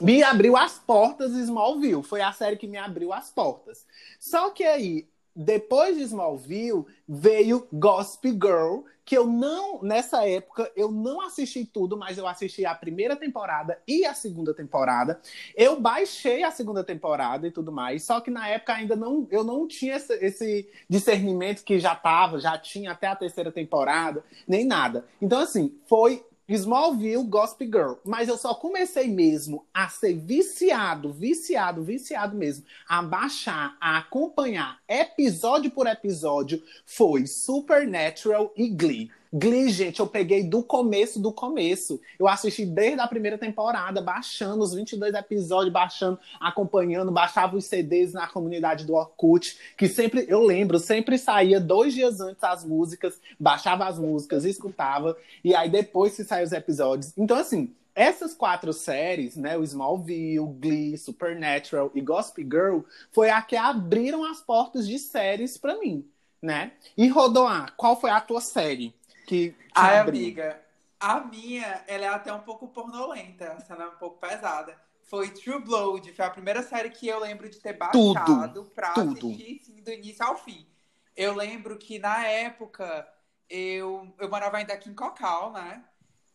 me 0.00 0.22
abriu 0.22 0.56
as 0.56 0.78
portas 0.78 1.32
Smallville. 1.32 2.02
Foi 2.02 2.20
a 2.20 2.32
série 2.32 2.56
que 2.56 2.66
me 2.66 2.78
abriu 2.78 3.12
as 3.12 3.30
portas. 3.30 3.86
Só 4.18 4.50
que 4.50 4.64
aí, 4.64 5.06
depois 5.40 5.96
de 5.96 6.02
Smallville, 6.02 6.84
veio 7.08 7.68
Gossip 7.72 8.28
Girl, 8.32 8.80
que 9.04 9.16
eu 9.16 9.24
não, 9.24 9.80
nessa 9.80 10.28
época, 10.28 10.68
eu 10.74 10.90
não 10.90 11.20
assisti 11.20 11.64
tudo, 11.64 11.96
mas 11.96 12.18
eu 12.18 12.26
assisti 12.26 12.66
a 12.66 12.74
primeira 12.74 13.14
temporada 13.14 13.80
e 13.86 14.04
a 14.04 14.12
segunda 14.14 14.52
temporada. 14.52 15.20
Eu 15.54 15.80
baixei 15.80 16.42
a 16.42 16.50
segunda 16.50 16.82
temporada 16.82 17.46
e 17.46 17.52
tudo 17.52 17.70
mais, 17.70 18.02
só 18.02 18.20
que 18.20 18.32
na 18.32 18.48
época 18.48 18.74
ainda 18.74 18.96
não, 18.96 19.28
eu 19.30 19.44
não 19.44 19.68
tinha 19.68 19.94
esse, 19.94 20.12
esse 20.14 20.68
discernimento 20.90 21.62
que 21.62 21.78
já 21.78 21.94
tava, 21.94 22.40
já 22.40 22.58
tinha 22.58 22.90
até 22.90 23.06
a 23.06 23.14
terceira 23.14 23.52
temporada, 23.52 24.24
nem 24.46 24.64
nada. 24.64 25.06
Então, 25.22 25.38
assim, 25.38 25.72
foi 25.86 26.24
Smallville, 26.48 27.24
Gossip 27.24 27.66
Girl. 27.66 27.94
Mas 28.04 28.28
eu 28.28 28.38
só 28.38 28.54
comecei 28.54 29.08
mesmo 29.08 29.66
a 29.72 29.88
ser 29.88 30.14
viciado, 30.14 31.12
viciado, 31.12 31.82
viciado 31.82 32.36
mesmo, 32.36 32.64
a 32.88 33.02
baixar, 33.02 33.76
a 33.80 33.98
acompanhar 33.98 34.78
episódio 34.88 35.70
por 35.70 35.86
episódio, 35.86 36.62
foi 36.86 37.26
Supernatural 37.26 38.52
e 38.56 38.68
Glee. 38.68 39.10
Glee, 39.32 39.68
gente, 39.68 40.00
eu 40.00 40.06
peguei 40.06 40.42
do 40.42 40.62
começo 40.62 41.20
do 41.20 41.32
começo. 41.32 42.00
Eu 42.18 42.26
assisti 42.26 42.64
desde 42.64 43.00
a 43.00 43.06
primeira 43.06 43.36
temporada, 43.36 44.00
baixando 44.00 44.62
os 44.62 44.74
22 44.74 45.14
episódios, 45.14 45.72
baixando, 45.72 46.18
acompanhando, 46.40 47.12
baixava 47.12 47.56
os 47.56 47.66
CDs 47.66 48.12
na 48.12 48.26
comunidade 48.26 48.84
do 48.86 48.94
Orkut, 48.94 49.58
que 49.76 49.88
sempre, 49.88 50.24
eu 50.28 50.42
lembro, 50.42 50.78
sempre 50.78 51.18
saía 51.18 51.60
dois 51.60 51.92
dias 51.92 52.20
antes 52.20 52.42
as 52.42 52.64
músicas, 52.64 53.20
baixava 53.38 53.86
as 53.86 53.98
músicas, 53.98 54.44
escutava, 54.44 55.16
e 55.44 55.54
aí 55.54 55.68
depois 55.68 56.16
que 56.16 56.24
saíam 56.24 56.44
os 56.44 56.52
episódios. 56.52 57.12
Então, 57.16 57.36
assim, 57.36 57.74
essas 57.94 58.32
quatro 58.32 58.72
séries, 58.72 59.36
né, 59.36 59.58
o 59.58 59.64
Smallville, 59.64 60.54
Glee, 60.60 60.96
Supernatural 60.96 61.90
e 61.94 62.00
Gossip 62.00 62.42
Girl, 62.44 62.80
foi 63.10 63.28
a 63.28 63.42
que 63.42 63.56
abriram 63.56 64.24
as 64.24 64.40
portas 64.40 64.86
de 64.86 64.98
séries 65.00 65.58
para 65.58 65.76
mim, 65.78 66.06
né? 66.40 66.72
E 66.96 67.08
Rodoar, 67.08 67.74
qual 67.76 68.00
foi 68.00 68.10
a 68.10 68.20
tua 68.20 68.40
série? 68.40 68.94
Que 69.28 69.54
Ai, 69.74 69.98
amiga, 69.98 70.58
a 70.98 71.20
minha, 71.20 71.84
ela 71.86 72.04
é 72.06 72.08
até 72.08 72.32
um 72.32 72.40
pouco 72.40 72.66
pornolenta, 72.68 73.44
essa 73.44 73.74
ela 73.74 73.84
é 73.84 73.88
um 73.88 73.96
pouco 73.96 74.18
pesada. 74.18 74.74
Foi 75.02 75.30
True 75.30 75.60
Blood, 75.60 76.12
foi 76.12 76.24
a 76.24 76.30
primeira 76.30 76.62
série 76.62 76.90
que 76.90 77.06
eu 77.06 77.20
lembro 77.20 77.48
de 77.48 77.60
ter 77.60 77.74
baixado 77.74 78.52
tudo, 78.54 78.70
pra 78.74 78.92
tudo. 78.92 79.28
assistir 79.28 79.60
assim, 79.62 79.82
do 79.82 79.90
início 79.90 80.24
ao 80.24 80.36
fim. 80.36 80.66
Eu 81.14 81.34
lembro 81.34 81.76
que 81.78 81.98
na 81.98 82.26
época 82.26 83.06
eu, 83.50 84.14
eu 84.18 84.30
morava 84.30 84.56
ainda 84.56 84.72
aqui 84.72 84.88
em 84.88 84.94
Cocal, 84.94 85.52
né? 85.52 85.84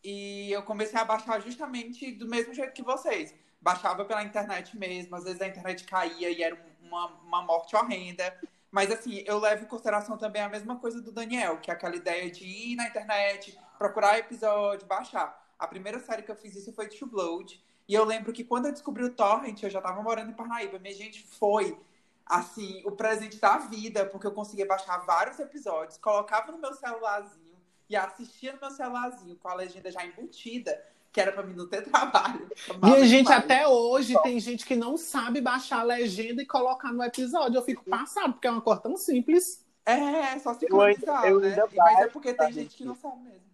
E 0.02 0.52
eu 0.52 0.62
comecei 0.62 0.98
a 0.98 1.04
baixar 1.04 1.40
justamente 1.40 2.12
do 2.12 2.28
mesmo 2.28 2.54
jeito 2.54 2.72
que 2.72 2.82
vocês. 2.82 3.34
Baixava 3.60 4.04
pela 4.04 4.22
internet 4.22 4.76
mesmo, 4.76 5.16
às 5.16 5.24
vezes 5.24 5.40
a 5.40 5.48
internet 5.48 5.84
caía 5.84 6.30
e 6.30 6.42
era 6.42 6.56
uma, 6.80 7.06
uma 7.22 7.42
morte 7.42 7.74
horrenda. 7.74 8.36
Mas, 8.74 8.90
assim, 8.90 9.22
eu 9.24 9.38
levo 9.38 9.62
em 9.62 9.68
consideração 9.68 10.18
também 10.18 10.42
a 10.42 10.48
mesma 10.48 10.74
coisa 10.74 11.00
do 11.00 11.12
Daniel, 11.12 11.58
que 11.60 11.70
é 11.70 11.74
aquela 11.74 11.94
ideia 11.94 12.28
de 12.28 12.44
ir 12.44 12.74
na 12.74 12.88
internet, 12.88 13.56
procurar 13.78 14.18
episódio, 14.18 14.84
baixar. 14.84 15.40
A 15.56 15.68
primeira 15.68 16.00
série 16.00 16.24
que 16.24 16.30
eu 16.32 16.34
fiz 16.34 16.56
isso 16.56 16.72
foi 16.72 16.88
True 16.88 17.08
Blood. 17.08 17.62
E 17.86 17.94
eu 17.94 18.04
lembro 18.04 18.32
que 18.32 18.42
quando 18.42 18.66
eu 18.66 18.72
descobri 18.72 19.04
o 19.04 19.14
Torrent, 19.14 19.62
eu 19.62 19.70
já 19.70 19.80
tava 19.80 20.02
morando 20.02 20.32
em 20.32 20.34
Parnaíba. 20.34 20.80
Minha 20.80 20.92
gente 20.92 21.22
foi, 21.22 21.78
assim, 22.26 22.82
o 22.84 22.90
presente 22.90 23.38
da 23.38 23.58
vida, 23.58 24.06
porque 24.06 24.26
eu 24.26 24.32
conseguia 24.32 24.66
baixar 24.66 24.98
vários 25.06 25.38
episódios, 25.38 25.96
colocava 25.98 26.50
no 26.50 26.58
meu 26.58 26.74
celularzinho 26.74 27.56
e 27.88 27.94
assistia 27.94 28.54
no 28.54 28.60
meu 28.60 28.72
celularzinho 28.72 29.36
com 29.36 29.48
a 29.50 29.54
legenda 29.54 29.88
já 29.88 30.04
embutida 30.04 30.84
que 31.14 31.20
era 31.20 31.30
para 31.30 31.44
mim 31.44 31.54
não 31.54 31.68
ter 31.68 31.82
trabalho. 31.82 32.50
E 32.82 32.92
a 32.92 33.04
gente 33.04 33.26
demais. 33.26 33.44
até 33.44 33.68
hoje 33.68 34.20
tem 34.24 34.40
gente 34.40 34.66
que 34.66 34.74
não 34.74 34.96
sabe 34.96 35.40
baixar 35.40 35.78
a 35.78 35.84
legenda 35.84 36.42
e 36.42 36.46
colocar 36.46 36.92
no 36.92 37.04
episódio. 37.04 37.56
Eu 37.56 37.62
fico 37.62 37.84
passado, 37.84 38.32
porque 38.32 38.48
é 38.48 38.50
uma 38.50 38.60
cor 38.60 38.80
tão 38.80 38.96
simples. 38.96 39.64
É, 39.86 40.36
só 40.40 40.52
se 40.54 40.66
eu, 40.68 40.76
eu 41.24 41.40
né? 41.40 41.56
Mas 41.76 42.00
é 42.00 42.08
porque 42.08 42.34
tem 42.34 42.52
gente 42.52 42.76
que 42.76 42.84
não 42.84 42.96
sabe 42.96 43.22
mesmo. 43.22 43.44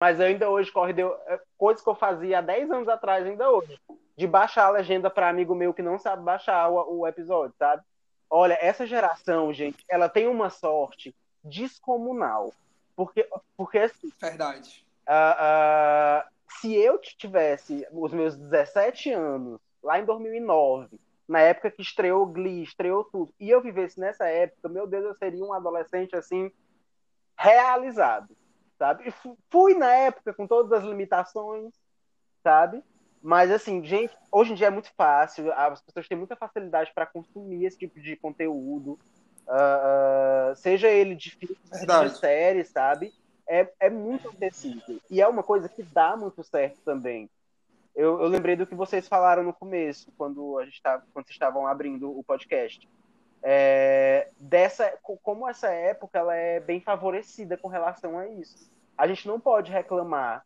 Mas 0.00 0.20
ainda 0.20 0.50
hoje 0.50 0.72
corre 0.72 0.92
deu 0.92 1.14
é, 1.26 1.40
coisas 1.56 1.84
que 1.84 1.88
eu 1.88 1.94
fazia 1.94 2.40
há 2.40 2.42
10 2.42 2.72
anos 2.72 2.88
atrás, 2.88 3.24
ainda 3.24 3.48
hoje. 3.48 3.80
De 4.16 4.26
baixar 4.26 4.66
a 4.66 4.70
legenda 4.70 5.08
para 5.08 5.28
amigo 5.28 5.54
meu 5.54 5.72
que 5.72 5.82
não 5.82 6.00
sabe 6.00 6.24
baixar 6.24 6.68
o, 6.68 6.98
o 6.98 7.06
episódio, 7.06 7.54
sabe? 7.56 7.80
Olha, 8.28 8.58
essa 8.60 8.84
geração, 8.84 9.52
gente, 9.52 9.84
ela 9.88 10.08
tem 10.08 10.26
uma 10.26 10.50
sorte 10.50 11.14
descomunal. 11.44 12.52
Porque, 12.96 13.28
porque 13.56 13.78
assim. 13.78 14.12
Verdade. 14.20 14.84
Uh, 15.06 16.24
uh, 16.24 16.33
se 16.64 16.74
eu 16.74 16.98
tivesse 16.98 17.86
os 17.92 18.10
meus 18.14 18.36
17 18.36 19.12
anos, 19.12 19.60
lá 19.82 20.00
em 20.00 20.04
2009, 20.06 20.98
na 21.28 21.40
época 21.40 21.70
que 21.70 21.82
estreou 21.82 22.24
Glee, 22.24 22.62
estreou 22.62 23.04
tudo, 23.04 23.34
e 23.38 23.50
eu 23.50 23.60
vivesse 23.60 24.00
nessa 24.00 24.26
época, 24.26 24.66
meu 24.70 24.86
Deus, 24.86 25.04
eu 25.04 25.14
seria 25.14 25.44
um 25.44 25.52
adolescente 25.52 26.16
assim 26.16 26.50
realizado, 27.38 28.34
sabe? 28.78 29.12
Fui 29.50 29.74
na 29.74 29.92
época 29.92 30.32
com 30.32 30.46
todas 30.46 30.72
as 30.72 30.84
limitações, 30.84 31.74
sabe? 32.42 32.82
Mas 33.20 33.50
assim, 33.50 33.84
gente, 33.84 34.16
hoje 34.32 34.52
em 34.52 34.54
dia 34.54 34.68
é 34.68 34.70
muito 34.70 34.90
fácil, 34.94 35.52
as 35.52 35.82
pessoas 35.82 36.08
têm 36.08 36.16
muita 36.16 36.34
facilidade 36.34 36.92
para 36.94 37.04
consumir 37.04 37.66
esse 37.66 37.76
tipo 37.76 38.00
de 38.00 38.16
conteúdo, 38.16 38.98
uh, 39.46 40.56
seja 40.56 40.88
ele 40.88 41.14
de 41.14 41.30
filmes, 41.30 41.58
de 41.70 42.18
séries, 42.18 42.68
sabe? 42.70 43.12
É, 43.48 43.70
é 43.80 43.90
muito 43.90 44.28
acessível. 44.28 45.00
E 45.10 45.20
é 45.20 45.28
uma 45.28 45.42
coisa 45.42 45.68
que 45.68 45.82
dá 45.82 46.16
muito 46.16 46.42
certo 46.42 46.80
também. 46.84 47.28
Eu, 47.94 48.20
eu 48.20 48.26
lembrei 48.26 48.56
do 48.56 48.66
que 48.66 48.74
vocês 48.74 49.06
falaram 49.06 49.44
no 49.44 49.52
começo, 49.52 50.12
quando, 50.16 50.58
a 50.58 50.64
gente 50.64 50.82
tava, 50.82 51.04
quando 51.12 51.26
vocês 51.26 51.36
estavam 51.36 51.66
abrindo 51.66 52.10
o 52.10 52.24
podcast. 52.24 52.88
É, 53.42 54.30
dessa, 54.40 54.98
como 55.22 55.48
essa 55.48 55.68
época 55.68 56.18
ela 56.18 56.34
é 56.34 56.58
bem 56.58 56.80
favorecida 56.80 57.56
com 57.56 57.68
relação 57.68 58.18
a 58.18 58.26
isso. 58.26 58.72
A 58.96 59.06
gente 59.06 59.28
não 59.28 59.38
pode 59.38 59.70
reclamar 59.70 60.44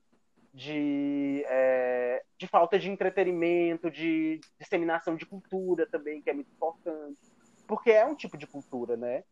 de, 0.52 1.44
é, 1.46 2.22
de 2.36 2.46
falta 2.46 2.78
de 2.78 2.90
entretenimento, 2.90 3.90
de 3.90 4.40
disseminação 4.58 5.16
de 5.16 5.24
cultura 5.24 5.86
também, 5.86 6.20
que 6.20 6.28
é 6.28 6.34
muito 6.34 6.50
importante. 6.50 7.18
Porque 7.66 7.90
é 7.90 8.04
um 8.04 8.14
tipo 8.14 8.36
de 8.36 8.46
cultura, 8.46 8.96
né? 8.96 9.22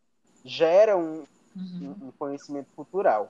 Gera 0.45 0.95
um, 0.95 1.23
uhum. 1.55 1.95
um 2.03 2.11
conhecimento 2.17 2.71
cultural. 2.75 3.29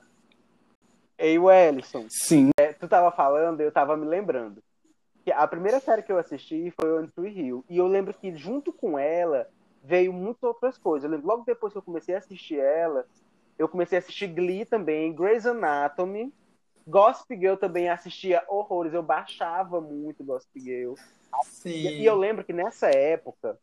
Ei, 1.18 1.38
Wellison. 1.38 2.06
Sim. 2.08 2.50
É, 2.58 2.72
tu 2.72 2.86
tava 2.86 3.10
falando, 3.10 3.60
eu 3.60 3.72
tava 3.72 3.96
me 3.96 4.06
lembrando. 4.06 4.62
Que 5.24 5.32
a 5.32 5.46
primeira 5.46 5.80
série 5.80 6.02
que 6.02 6.12
eu 6.12 6.18
assisti 6.18 6.72
foi 6.80 6.92
One 6.92 7.08
Tree 7.08 7.38
Hill. 7.38 7.64
E 7.68 7.76
eu 7.76 7.88
lembro 7.88 8.14
que 8.14 8.34
junto 8.36 8.72
com 8.72 8.96
ela 8.98 9.48
veio 9.82 10.12
muitas 10.12 10.44
outras 10.44 10.78
coisas. 10.78 11.04
Eu 11.04 11.10
lembro, 11.10 11.26
logo 11.26 11.44
depois 11.44 11.72
que 11.72 11.78
eu 11.78 11.82
comecei 11.82 12.14
a 12.14 12.18
assistir 12.18 12.60
ela, 12.60 13.04
eu 13.58 13.68
comecei 13.68 13.98
a 13.98 14.00
assistir 14.00 14.28
Glee 14.28 14.64
também, 14.64 15.12
Grey's 15.12 15.44
Anatomy. 15.44 16.32
Gossip 16.86 17.36
Girl 17.36 17.56
também 17.56 17.88
assistia 17.88 18.42
horrores. 18.48 18.94
Eu 18.94 19.02
baixava 19.02 19.80
muito 19.80 20.24
Gossip 20.24 20.58
Girl. 20.60 20.94
Sim. 21.42 21.70
E, 21.70 22.00
e 22.00 22.06
eu 22.06 22.16
lembro 22.16 22.44
que 22.44 22.52
nessa 22.52 22.88
época, 22.88 23.58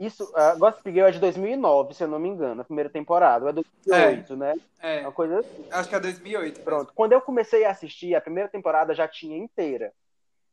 isso, 0.00 0.24
uh, 0.24 0.58
Gossip 0.58 0.90
Girl 0.90 1.08
é 1.08 1.10
de 1.10 1.18
2009, 1.18 1.92
se 1.92 2.02
eu 2.02 2.08
não 2.08 2.18
me 2.18 2.30
engano, 2.30 2.62
a 2.62 2.64
primeira 2.64 2.88
temporada. 2.88 3.50
É 3.50 3.52
2008, 3.52 4.32
é, 4.32 4.36
né? 4.36 4.54
É. 4.80 5.00
Uma 5.02 5.12
coisa 5.12 5.40
assim. 5.40 5.66
Acho 5.70 5.88
que 5.90 5.94
é 5.94 6.00
2008. 6.00 6.60
Pronto. 6.62 6.78
Mesmo. 6.78 6.92
Quando 6.94 7.12
eu 7.12 7.20
comecei 7.20 7.66
a 7.66 7.70
assistir, 7.70 8.14
a 8.14 8.20
primeira 8.20 8.48
temporada 8.48 8.94
já 8.94 9.06
tinha 9.06 9.36
inteira. 9.36 9.92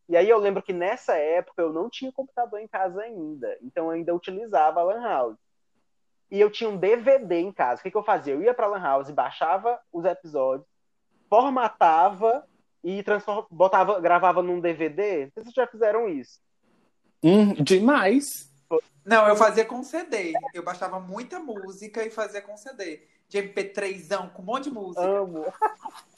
E 0.10 0.18
aí 0.18 0.27
eu 0.27 0.38
lembro 0.38 0.62
que 0.62 0.74
nessa 0.74 1.16
época 1.16 1.62
eu 1.62 1.72
não 1.72 1.89
tinha 1.89 2.12
computador 2.12 2.60
em 2.60 2.68
casa 2.68 3.01
ainda. 3.01 3.58
Então 3.62 3.86
eu 3.86 3.92
ainda 3.92 4.13
utilizava 4.13 4.82
a 4.82 4.84
Lan 4.84 5.01
House. 5.01 5.38
E 6.30 6.42
eu 6.42 6.51
tinha 6.51 6.70
um 6.70 6.77
DVD 6.77 7.39
em 7.39 7.54
casa. 7.54 7.80
O 7.80 7.84
que, 7.84 7.92
que 7.92 7.98
eu 7.98 8.04
fazia? 8.04 8.34
Eu 8.34 8.42
ia 8.42 8.54
pra 8.54 8.68
Lan 8.68 8.82
House, 8.82 9.10
baixava 9.12 9.80
os 9.94 10.04
episódios, 10.04 10.68
formatava 11.30 12.46
e 12.84 13.01
botava, 13.50 14.01
gravava 14.01 14.42
num 14.42 14.60
DVD. 14.60 15.32
Vocês 15.34 15.54
já 15.54 15.66
fizeram 15.66 16.10
isso? 16.10 16.42
Hum, 17.24 17.54
demais. 17.54 18.48
Não, 19.08 19.26
eu 19.26 19.38
fazia 19.38 19.64
com 19.64 19.82
CD. 19.82 20.34
Eu 20.54 20.64
baixava 20.64 21.00
muita 21.00 21.40
música 21.40 22.06
e 22.06 22.12
fazia 22.12 22.42
com 22.42 22.58
CD. 22.58 23.04
De 23.30 23.38
MP3zão, 23.38 24.30
com 24.34 24.42
um 24.42 24.46
monte 24.46 24.66
de 24.66 24.72
música. 24.72 25.02
Amo. 25.02 25.46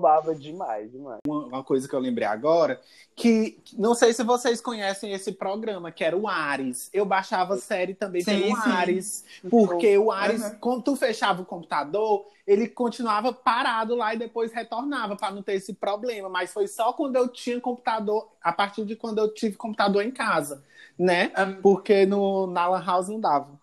Eu 0.00 0.06
amava 0.06 0.34
demais, 0.34 0.90
demais. 0.90 1.20
Uma, 1.26 1.44
uma, 1.46 1.64
coisa 1.64 1.86
que 1.86 1.94
eu 1.94 2.00
lembrei 2.00 2.26
agora, 2.26 2.80
que 3.14 3.62
não 3.76 3.94
sei 3.94 4.14
se 4.14 4.24
vocês 4.24 4.60
conhecem 4.60 5.12
esse 5.12 5.32
programa, 5.32 5.92
que 5.92 6.02
era 6.02 6.16
o 6.16 6.26
Ares. 6.26 6.88
Eu 6.92 7.04
baixava 7.04 7.58
série 7.58 7.94
também 7.94 8.22
sim, 8.22 8.40
pelo 8.40 8.56
sim. 8.56 8.70
Ares, 8.70 9.24
porque 9.50 9.98
o 9.98 10.10
Ares, 10.10 10.42
uhum. 10.42 10.58
quando 10.58 10.82
tu 10.84 10.96
fechava 10.96 11.42
o 11.42 11.44
computador, 11.44 12.26
ele 12.46 12.66
continuava 12.66 13.32
parado 13.32 13.94
lá 13.94 14.14
e 14.14 14.18
depois 14.18 14.52
retornava 14.52 15.16
para 15.16 15.34
não 15.34 15.42
ter 15.42 15.54
esse 15.54 15.74
problema. 15.74 16.28
Mas 16.28 16.52
foi 16.52 16.66
só 16.66 16.92
quando 16.92 17.16
eu 17.16 17.28
tinha 17.28 17.60
computador, 17.60 18.30
a 18.42 18.52
partir 18.52 18.84
de 18.86 18.96
quando 18.96 19.18
eu 19.18 19.32
tive 19.34 19.56
computador 19.56 20.02
em 20.02 20.10
casa, 20.10 20.64
né? 20.98 21.30
Porque 21.62 22.06
no, 22.06 22.46
na 22.46 22.66
Lan 22.66 22.84
House 22.84 23.08
não 23.08 23.20
dava. 23.20 23.60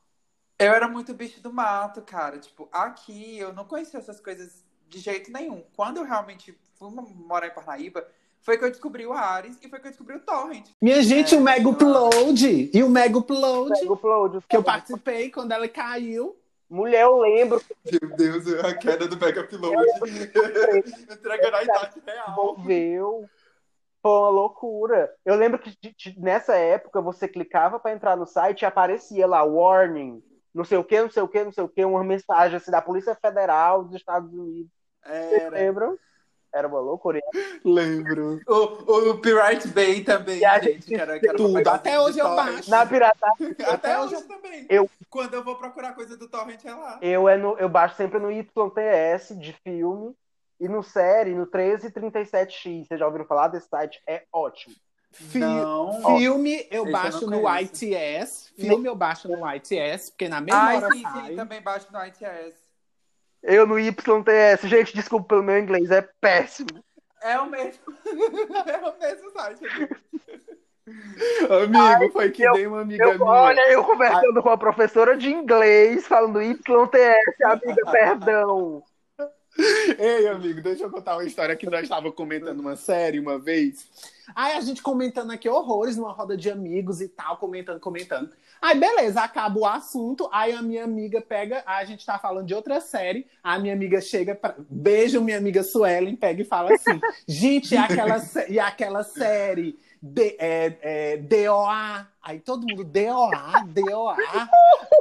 Eu 0.60 0.74
era 0.74 0.88
muito 0.88 1.14
bicho 1.14 1.42
do 1.42 1.54
mato, 1.54 2.02
cara. 2.02 2.40
Tipo, 2.40 2.68
aqui 2.72 3.38
eu 3.38 3.54
não 3.54 3.66
conhecia 3.66 4.00
essas 4.00 4.20
coisas 4.20 4.67
de 4.90 5.00
jeito 5.00 5.32
nenhum. 5.32 5.64
Quando 5.76 5.98
eu 5.98 6.04
realmente 6.04 6.58
fui 6.76 6.90
morar 6.92 7.48
em 7.48 7.54
Parnaíba, 7.54 8.08
foi 8.42 8.58
que 8.58 8.64
eu 8.64 8.70
descobri 8.70 9.06
o 9.06 9.14
Ares 9.14 9.58
e 9.62 9.70
foi 9.70 9.80
que 9.80 9.88
eu 9.88 9.92
descobri 9.92 10.16
o 10.16 10.20
Torrent. 10.22 10.70
Minha 10.82 11.02
gente, 11.02 11.36
é, 11.36 11.38
o 11.38 11.42
Mega 11.42 11.68
Upload! 11.68 12.72
E 12.74 12.84
o 12.84 12.90
Mega 12.90 13.18
Upload, 13.18 13.72
Mega 13.72 13.94
Upload 13.94 14.40
que 14.48 14.56
eu 14.56 14.64
participei 14.64 15.30
quando 15.30 15.52
ela 15.52 15.68
caiu. 15.68 16.38
Mulher, 16.70 17.04
eu 17.04 17.18
lembro. 17.18 17.62
Meu 17.90 18.16
Deus, 18.16 18.48
a 18.64 18.74
queda 18.74 19.08
do 19.08 19.18
Mega 19.18 19.42
Upload. 19.42 19.76
Entregando 21.12 21.56
a 21.56 21.64
idade 21.64 22.02
real. 22.06 22.32
Envolveu. 22.32 23.30
Foi 24.02 24.12
uma 24.12 24.30
loucura. 24.30 25.14
Eu 25.26 25.36
lembro 25.36 25.60
que 25.60 25.76
nessa 26.18 26.56
época 26.56 27.02
você 27.02 27.28
clicava 27.28 27.80
para 27.80 27.94
entrar 27.94 28.16
no 28.16 28.26
site 28.26 28.62
e 28.62 28.66
aparecia 28.66 29.28
lá, 29.28 29.44
warning, 29.44 30.24
não 30.54 30.64
sei 30.64 30.78
o 30.78 30.84
que, 30.84 31.02
não 31.02 31.10
sei 31.10 31.24
o 31.24 31.28
que, 31.28 31.44
não 31.44 31.52
sei 31.52 31.64
o 31.64 31.70
que, 31.70 31.84
uma 31.84 32.04
mensagem 32.04 32.58
assim, 32.58 32.72
da 32.72 32.82
Polícia 32.82 33.16
Federal 33.16 33.84
dos 33.84 33.96
Estados 33.96 34.34
Unidos. 34.34 34.72
Era. 35.14 35.50
lembram? 35.58 35.98
Era 36.54 36.68
uma 36.68 36.80
loucura. 36.80 37.20
Lembro. 37.64 38.40
O, 38.48 39.12
o 39.12 39.18
Pirate 39.20 39.68
Bay 39.68 40.02
também, 40.04 40.40
E 40.40 40.46
a 40.46 40.58
gente. 40.60 40.88
gente 40.90 41.36
Tudo. 41.36 41.68
Até 41.70 42.00
hoje 42.00 42.20
eu 42.20 42.36
baixo. 42.36 42.70
Na 42.70 42.86
pirata, 42.86 43.28
Até, 43.28 43.64
Até 43.72 44.00
hoje 44.00 44.16
hoje 44.16 44.28
também. 44.28 44.66
eu- 44.70 44.90
Quando 45.10 45.34
eu 45.34 45.44
vou 45.44 45.56
procurar 45.58 45.94
coisa 45.94 46.16
do 46.18 46.28
Torrent 46.28 46.64
é 46.66 46.74
lá. 46.74 47.00
eu, 47.02 47.28
é 47.28 47.38
no, 47.38 47.58
eu 47.60 47.68
baixo 47.70 47.96
sempre 47.96 48.18
no 48.20 48.32
YTS 48.32 49.36
de 49.38 49.54
filme 49.64 50.16
e 50.60 50.68
no 50.68 50.82
série, 50.82 51.36
no 51.36 51.46
1337X. 51.46 52.88
Vocês 52.88 53.00
já 53.00 53.06
ouviram 53.06 53.26
falar 53.26 53.50
desse 53.50 53.68
site? 53.68 54.02
É 54.08 54.24
ótimo. 54.34 54.74
Fi- 55.12 55.40
Não. 55.40 56.18
Filme 56.18 56.66
eu 56.72 56.84
Esse 56.84 56.88
eu 56.88 56.92
baixo 56.92 57.28
não 57.30 57.42
no. 57.42 57.60
ITS. 57.60 58.54
Filme 58.58 58.88
eu 58.88 58.96
baixo 58.96 59.28
no 59.28 59.46
ITS, 59.56 60.10
porque 60.12 60.30
na 60.30 60.42
mesma 60.42 60.62
Ai, 60.62 60.78
hora 60.78 60.92
sim, 60.92 61.02
sai. 61.02 61.28
sim, 61.30 61.36
também 61.36 61.62
baixo 61.62 61.88
no 61.92 62.00
ITS. 62.06 62.67
Eu 63.44 63.66
no 63.68 63.78
YTS. 63.80 64.68
Gente, 64.68 64.94
desculpa 64.96 65.28
pelo 65.30 65.44
meu 65.44 65.58
inglês, 65.60 65.90
é 65.92 66.08
péssimo. 66.20 66.70
É 67.22 67.40
o 67.40 67.50
mesmo. 67.50 67.82
é 68.68 68.78
o 68.78 69.00
mesmo 69.00 69.32
site. 69.32 69.66
amigo. 69.66 69.96
Amigo, 71.98 72.14
foi 72.14 72.32
que 72.32 72.44
eu- 72.44 72.54
dei 72.54 72.68
uma 72.68 72.82
amiga 72.82 73.04
Eu, 73.04 73.16
minha. 73.20 73.30
olha, 73.30 73.72
eu 73.72 73.84
conversando 73.84 74.42
com 74.42 74.50
a 74.50 74.58
professora 74.58 75.18
de 75.18 75.30
inglês, 75.30 76.08
falando 76.08 76.42
YTS, 76.42 77.44
amiga, 77.44 77.92
perdão. 77.92 78.84
Ei, 79.98 80.28
amigo, 80.28 80.62
deixa 80.62 80.84
eu 80.84 80.90
contar 80.92 81.16
uma 81.16 81.24
história 81.24 81.56
que 81.56 81.70
nós 81.70 81.84
estávamos 81.84 82.16
comentando 82.16 82.60
uma 82.60 82.76
série 82.76 83.20
uma 83.20 83.40
vez. 83.40 83.88
Aí 84.36 84.54
a 84.58 84.62
gente 84.62 84.82
comentando 84.82 85.32
aqui 85.32 85.48
horrores 85.50 85.96
numa 85.98 86.12
roda 86.12 86.36
de 86.36 86.50
amigos 86.50 87.02
e 87.02 87.08
tal, 87.08 87.38
comentando, 87.38 87.80
comentando. 87.80 88.30
Aí 88.62 88.78
beleza, 88.78 89.22
acaba 89.22 89.60
o 89.60 89.66
assunto, 89.66 90.28
aí 90.32 90.52
a 90.52 90.62
minha 90.62 90.84
amiga 90.84 91.22
pega, 91.22 91.64
aí 91.66 91.84
a 91.84 91.86
gente 91.86 92.06
tá 92.06 92.18
falando 92.20 92.46
de 92.46 92.54
outra 92.54 92.82
série, 92.82 93.28
a 93.44 93.58
minha 93.60 93.74
amiga 93.74 94.02
chega, 94.02 94.36
pra, 94.36 94.56
beija 94.70 95.22
minha 95.22 95.38
amiga 95.38 95.64
Suelen, 95.64 96.16
pega 96.16 96.42
e 96.42 96.46
fala 96.46 96.74
assim, 96.74 97.00
gente, 97.28 97.74
e 97.74 97.78
aquela, 97.78 98.18
e 98.50 98.60
aquela 98.60 99.04
série 99.04 99.80
D- 100.02 100.36
é, 100.40 100.78
é, 100.82 101.18
DOA, 101.18 102.08
aí 102.22 102.40
todo 102.40 102.68
mundo 102.68 102.84
DOA, 102.84 103.64
DOA, 103.68 104.18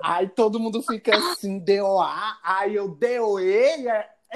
aí 0.03 0.29
todo 0.29 0.61
mundo 0.61 0.83
fica 0.83 1.17
assim, 1.17 1.59
DOA, 1.59 2.39
aí 2.43 2.75
eu 2.75 2.89
DOE, 2.89 3.87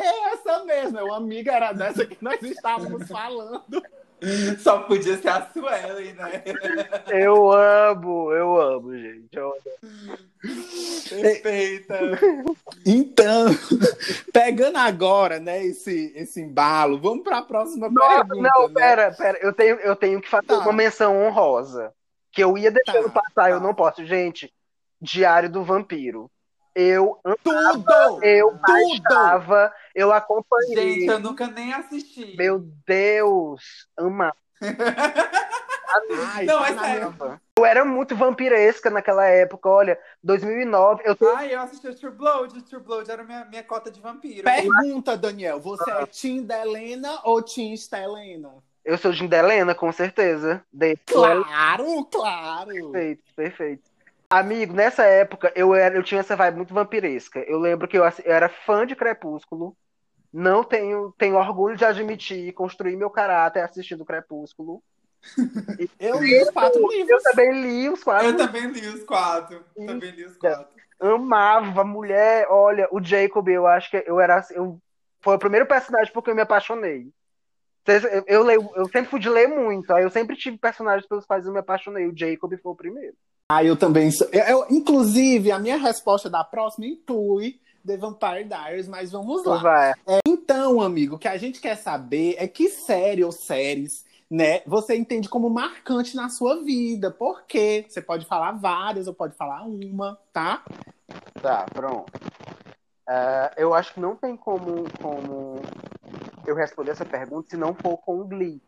é, 0.01 0.33
essa 0.33 0.65
mesmo, 0.65 0.99
é 0.99 1.03
uma 1.05 1.17
amiga, 1.17 1.53
era 1.53 1.73
dessa 1.73 2.05
que 2.07 2.17
nós 2.21 2.41
estávamos 2.43 3.07
falando. 3.09 3.83
Só 4.59 4.81
podia 4.81 5.17
ser 5.17 5.29
a 5.31 5.49
Suelen, 5.51 6.13
né? 6.13 6.43
Eu 7.09 7.51
amo, 7.53 8.31
eu 8.33 8.61
amo, 8.61 8.95
gente. 8.95 9.35
Eu 9.35 9.47
amo. 9.49 10.19
Perfeita. 11.09 11.99
Então, 12.85 13.47
pegando 14.33 14.77
agora, 14.77 15.39
né, 15.41 15.65
esse, 15.65 16.13
esse 16.15 16.41
embalo, 16.41 17.01
vamos 17.01 17.25
para 17.25 17.39
a 17.39 17.43
próxima 17.43 17.89
Nossa, 17.89 18.27
pergunta, 18.27 18.51
não, 18.55 18.69
né? 18.69 18.75
pera, 18.75 19.13
pera. 19.13 19.39
Eu 19.41 19.53
tenho, 19.55 19.77
eu 19.77 19.97
tenho 19.97 20.21
que 20.21 20.29
fazer 20.29 20.47
Tá. 20.49 20.59
uma 20.59 20.73
menção 20.73 21.17
honrosa. 21.27 21.93
Que 22.33 22.45
eu 22.45 22.57
ia 22.57 22.71
deixando 22.71 23.11
Tá, 23.11 23.23
passar, 23.23 23.51
eu 23.51 23.59
tá. 23.59 23.67
não 23.67 23.75
posso. 23.75 24.05
Gente, 24.05 24.53
Diário 25.01 25.51
do 25.51 25.65
Vampiro. 25.65 26.31
Eu, 26.75 27.19
Tudo! 27.43 28.23
eu 28.23 28.51
Tudo! 28.51 28.61
baixava, 28.61 29.73
eu 29.95 30.13
acompanhei. 30.13 31.01
Gente, 31.01 31.07
eu 31.07 31.19
nunca 31.19 31.47
nem 31.47 31.73
assisti. 31.73 32.37
Meu 32.37 32.61
Deus, 32.87 33.89
amava. 33.97 34.37
Ai, 36.35 36.45
Não, 36.45 36.65
é 36.65 36.79
sério. 36.79 37.41
Eu 37.59 37.67
era 37.67 37.85
muito 37.85 38.15
vampiresca 38.15 38.89
naquela 38.89 39.27
época, 39.27 39.69
olha, 39.69 39.99
2009, 40.23 41.03
eu 41.05 41.17
tenho 41.17 41.37
Ai, 41.37 41.55
eu 41.55 41.61
assisti 41.61 41.89
o 41.89 41.95
True 41.95 42.13
Blood. 42.13 42.63
True 42.63 42.83
Blood 42.83 43.11
era 43.11 43.25
minha, 43.25 43.45
minha 43.45 43.63
cota 43.63 43.91
de 43.91 44.01
vampiro. 44.01 44.45
Pergunta, 44.45 45.17
Daniel, 45.17 45.61
você 45.61 45.91
é 45.91 46.07
Tim 46.07 46.43
Delena 46.43 47.21
ou 47.25 47.43
Tim 47.43 47.77
Stelena? 47.77 48.63
Eu 48.85 48.97
sou 48.97 49.13
Gindelena, 49.13 49.75
com 49.75 49.93
certeza. 49.93 50.65
De... 50.73 50.97
Claro, 51.07 52.05
claro. 52.11 52.71
Perfeito, 52.71 53.23
perfeito. 53.37 53.90
Amigo, 54.31 54.73
nessa 54.73 55.03
época 55.05 55.53
eu, 55.57 55.75
era, 55.75 55.97
eu 55.97 56.05
tinha 56.05 56.21
essa 56.21 56.37
vibe 56.37 56.59
muito 56.59 56.73
vampiresca. 56.73 57.41
Eu 57.41 57.59
lembro 57.59 57.89
que 57.89 57.99
eu, 57.99 58.05
assi- 58.05 58.23
eu 58.25 58.33
era 58.33 58.49
fã 58.49 58.87
de 58.87 58.95
Crepúsculo. 58.95 59.77
Não 60.33 60.63
tenho, 60.63 61.13
tenho 61.19 61.37
orgulho 61.37 61.77
de 61.77 61.85
admitir, 61.85 62.53
construir 62.53 62.97
meu 62.97 63.11
caráter 63.11 63.65
assistindo 63.65 64.05
Crepúsculo. 64.05 64.81
Eu 65.99 66.23
li 66.23 66.41
os 66.43 66.51
quatro 66.51 66.81
Eu 66.81 66.89
livros. 66.89 67.23
também 67.25 67.61
li 67.61 67.89
os 67.89 68.05
quatro. 68.05 68.29
Eu 68.29 68.37
também 68.37 68.67
li 68.71 68.87
os 68.87 69.03
quatro. 69.05 69.65
Também 69.77 70.11
li 70.13 70.25
os 70.25 70.37
quatro. 70.37 70.81
Amava 71.01 71.81
a 71.81 71.85
mulher. 71.85 72.47
Olha, 72.49 72.89
o 72.93 73.03
Jacob, 73.03 73.49
eu 73.49 73.67
acho 73.67 73.91
que 73.91 74.03
eu 74.07 74.21
era. 74.21 74.45
Eu, 74.51 74.81
foi 75.21 75.35
o 75.35 75.39
primeiro 75.39 75.67
personagem 75.67 76.13
porque 76.13 76.31
eu 76.31 76.35
me 76.35 76.43
apaixonei. 76.43 77.09
Eu, 77.87 78.25
eu, 78.27 78.43
leio, 78.45 78.71
eu 78.77 78.87
sempre 78.87 79.11
fui 79.11 79.19
de 79.19 79.29
ler 79.29 79.49
muito, 79.49 79.93
aí 79.93 80.05
eu 80.05 80.11
sempre 80.11 80.37
tive 80.37 80.57
personagens 80.59 81.09
pelos 81.09 81.27
quais 81.27 81.45
eu 81.47 81.53
me 81.53 81.59
apaixonei. 81.59 82.07
O 82.07 82.17
Jacob 82.17 82.53
foi 82.63 82.73
o 82.73 82.77
primeiro. 82.77 83.17
Ah, 83.53 83.65
eu 83.65 83.77
também 83.77 84.13
sou. 84.13 84.29
eu- 84.33 84.45
eu- 84.45 84.67
inclusive, 84.71 85.51
a 85.51 85.59
minha 85.59 85.77
resposta 85.77 86.31
da 86.31 86.45
próxima 86.45 86.87
inclui 86.87 87.59
The 87.85 87.97
Vampire 87.97 88.45
Diaries, 88.45 88.87
mas 88.87 89.11
vamos 89.11 89.45
lá. 89.45 89.59
Vai. 89.59 89.93
Então, 90.25 90.81
amigo, 90.81 91.17
o 91.17 91.19
que 91.19 91.27
a 91.27 91.37
gente 91.37 91.61
quer 91.61 91.75
saber 91.75 92.37
é 92.39 92.47
que 92.47 92.69
série 92.69 93.25
ou 93.25 93.33
séries, 93.33 94.05
né, 94.31 94.61
você 94.65 94.95
entende 94.95 95.29
como 95.29 95.51
marcante 95.51 96.15
na 96.15 96.29
sua 96.29 96.63
vida. 96.63 97.11
Por 97.11 97.43
quê? 97.43 97.85
Você 97.89 98.01
pode 98.01 98.25
falar 98.25 98.53
várias 98.53 99.09
ou 99.09 99.15
pode 99.15 99.35
falar 99.35 99.65
uma, 99.65 100.17
tá? 100.33 100.63
Tá, 101.43 101.67
pronto. 101.75 102.13
Ah, 103.05 103.53
eu 103.57 103.75
acho 103.75 103.95
que 103.95 103.99
não 103.99 104.15
tem 104.15 104.37
como, 104.37 104.85
como 105.03 105.61
eu 106.47 106.55
responder 106.55 106.93
essa 106.93 107.05
pergunta 107.05 107.51
se 107.51 107.57
não 107.57 107.75
for 107.75 107.97
com 107.99 108.23
Glee. 108.29 108.63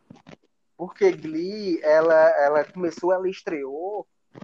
Porque 0.76 1.12
Glee, 1.12 1.78
ela, 1.84 2.30
ela 2.40 2.64
começou, 2.64 3.12
ela 3.12 3.28
estreou 3.28 3.71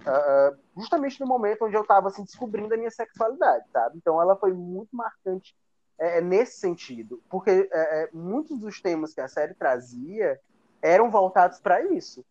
ah, 0.05 0.53
justamente 0.77 1.19
no 1.19 1.27
momento 1.27 1.65
onde 1.65 1.75
eu 1.75 1.81
estava 1.81 2.07
assim, 2.07 2.23
descobrindo 2.23 2.73
a 2.73 2.77
minha 2.77 2.91
sexualidade, 2.91 3.65
sabe? 3.71 3.97
Então 3.97 4.21
ela 4.21 4.35
foi 4.35 4.53
muito 4.53 4.95
marcante 4.95 5.55
é, 5.97 6.21
nesse 6.21 6.59
sentido. 6.59 7.21
Porque 7.29 7.69
é, 7.71 8.03
é, 8.03 8.09
muitos 8.13 8.59
dos 8.59 8.81
temas 8.81 9.13
que 9.13 9.21
a 9.21 9.27
série 9.27 9.53
trazia 9.53 10.39
eram 10.81 11.11
voltados 11.11 11.59
para 11.59 11.81
isso. 11.81 12.25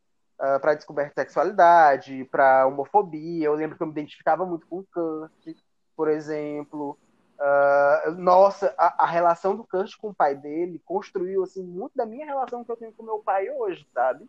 para 0.60 0.74
descoberta 0.74 1.10
de 1.10 1.20
sexualidade, 1.22 2.24
para 2.30 2.66
homofobia. 2.66 3.46
Eu 3.46 3.54
lembro 3.54 3.76
que 3.76 3.82
eu 3.82 3.86
me 3.86 3.92
identificava 3.92 4.46
muito 4.46 4.66
com 4.66 4.78
o 4.78 4.86
Kurt, 4.92 5.56
por 5.96 6.08
exemplo. 6.08 6.98
Ah, 7.40 8.14
nossa, 8.16 8.74
a, 8.76 9.04
a 9.04 9.06
relação 9.06 9.54
do 9.56 9.64
Kurt 9.64 9.96
com 9.96 10.08
o 10.10 10.14
pai 10.14 10.34
dele 10.34 10.80
construiu 10.84 11.44
assim 11.44 11.62
muito 11.62 11.92
da 11.94 12.06
minha 12.06 12.26
relação 12.26 12.64
que 12.64 12.72
eu 12.72 12.76
tenho 12.76 12.92
com 12.92 13.02
meu 13.02 13.18
pai 13.20 13.48
hoje, 13.50 13.86
sabe? 13.94 14.28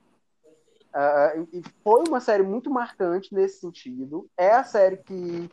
Ah, 0.94 1.34
e 1.54 1.62
foi 1.84 2.04
uma 2.08 2.20
série 2.20 2.44
muito 2.44 2.70
marcante 2.70 3.34
nesse 3.34 3.60
sentido. 3.60 4.30
É 4.38 4.52
a 4.52 4.64
série 4.64 4.98
que, 4.98 5.50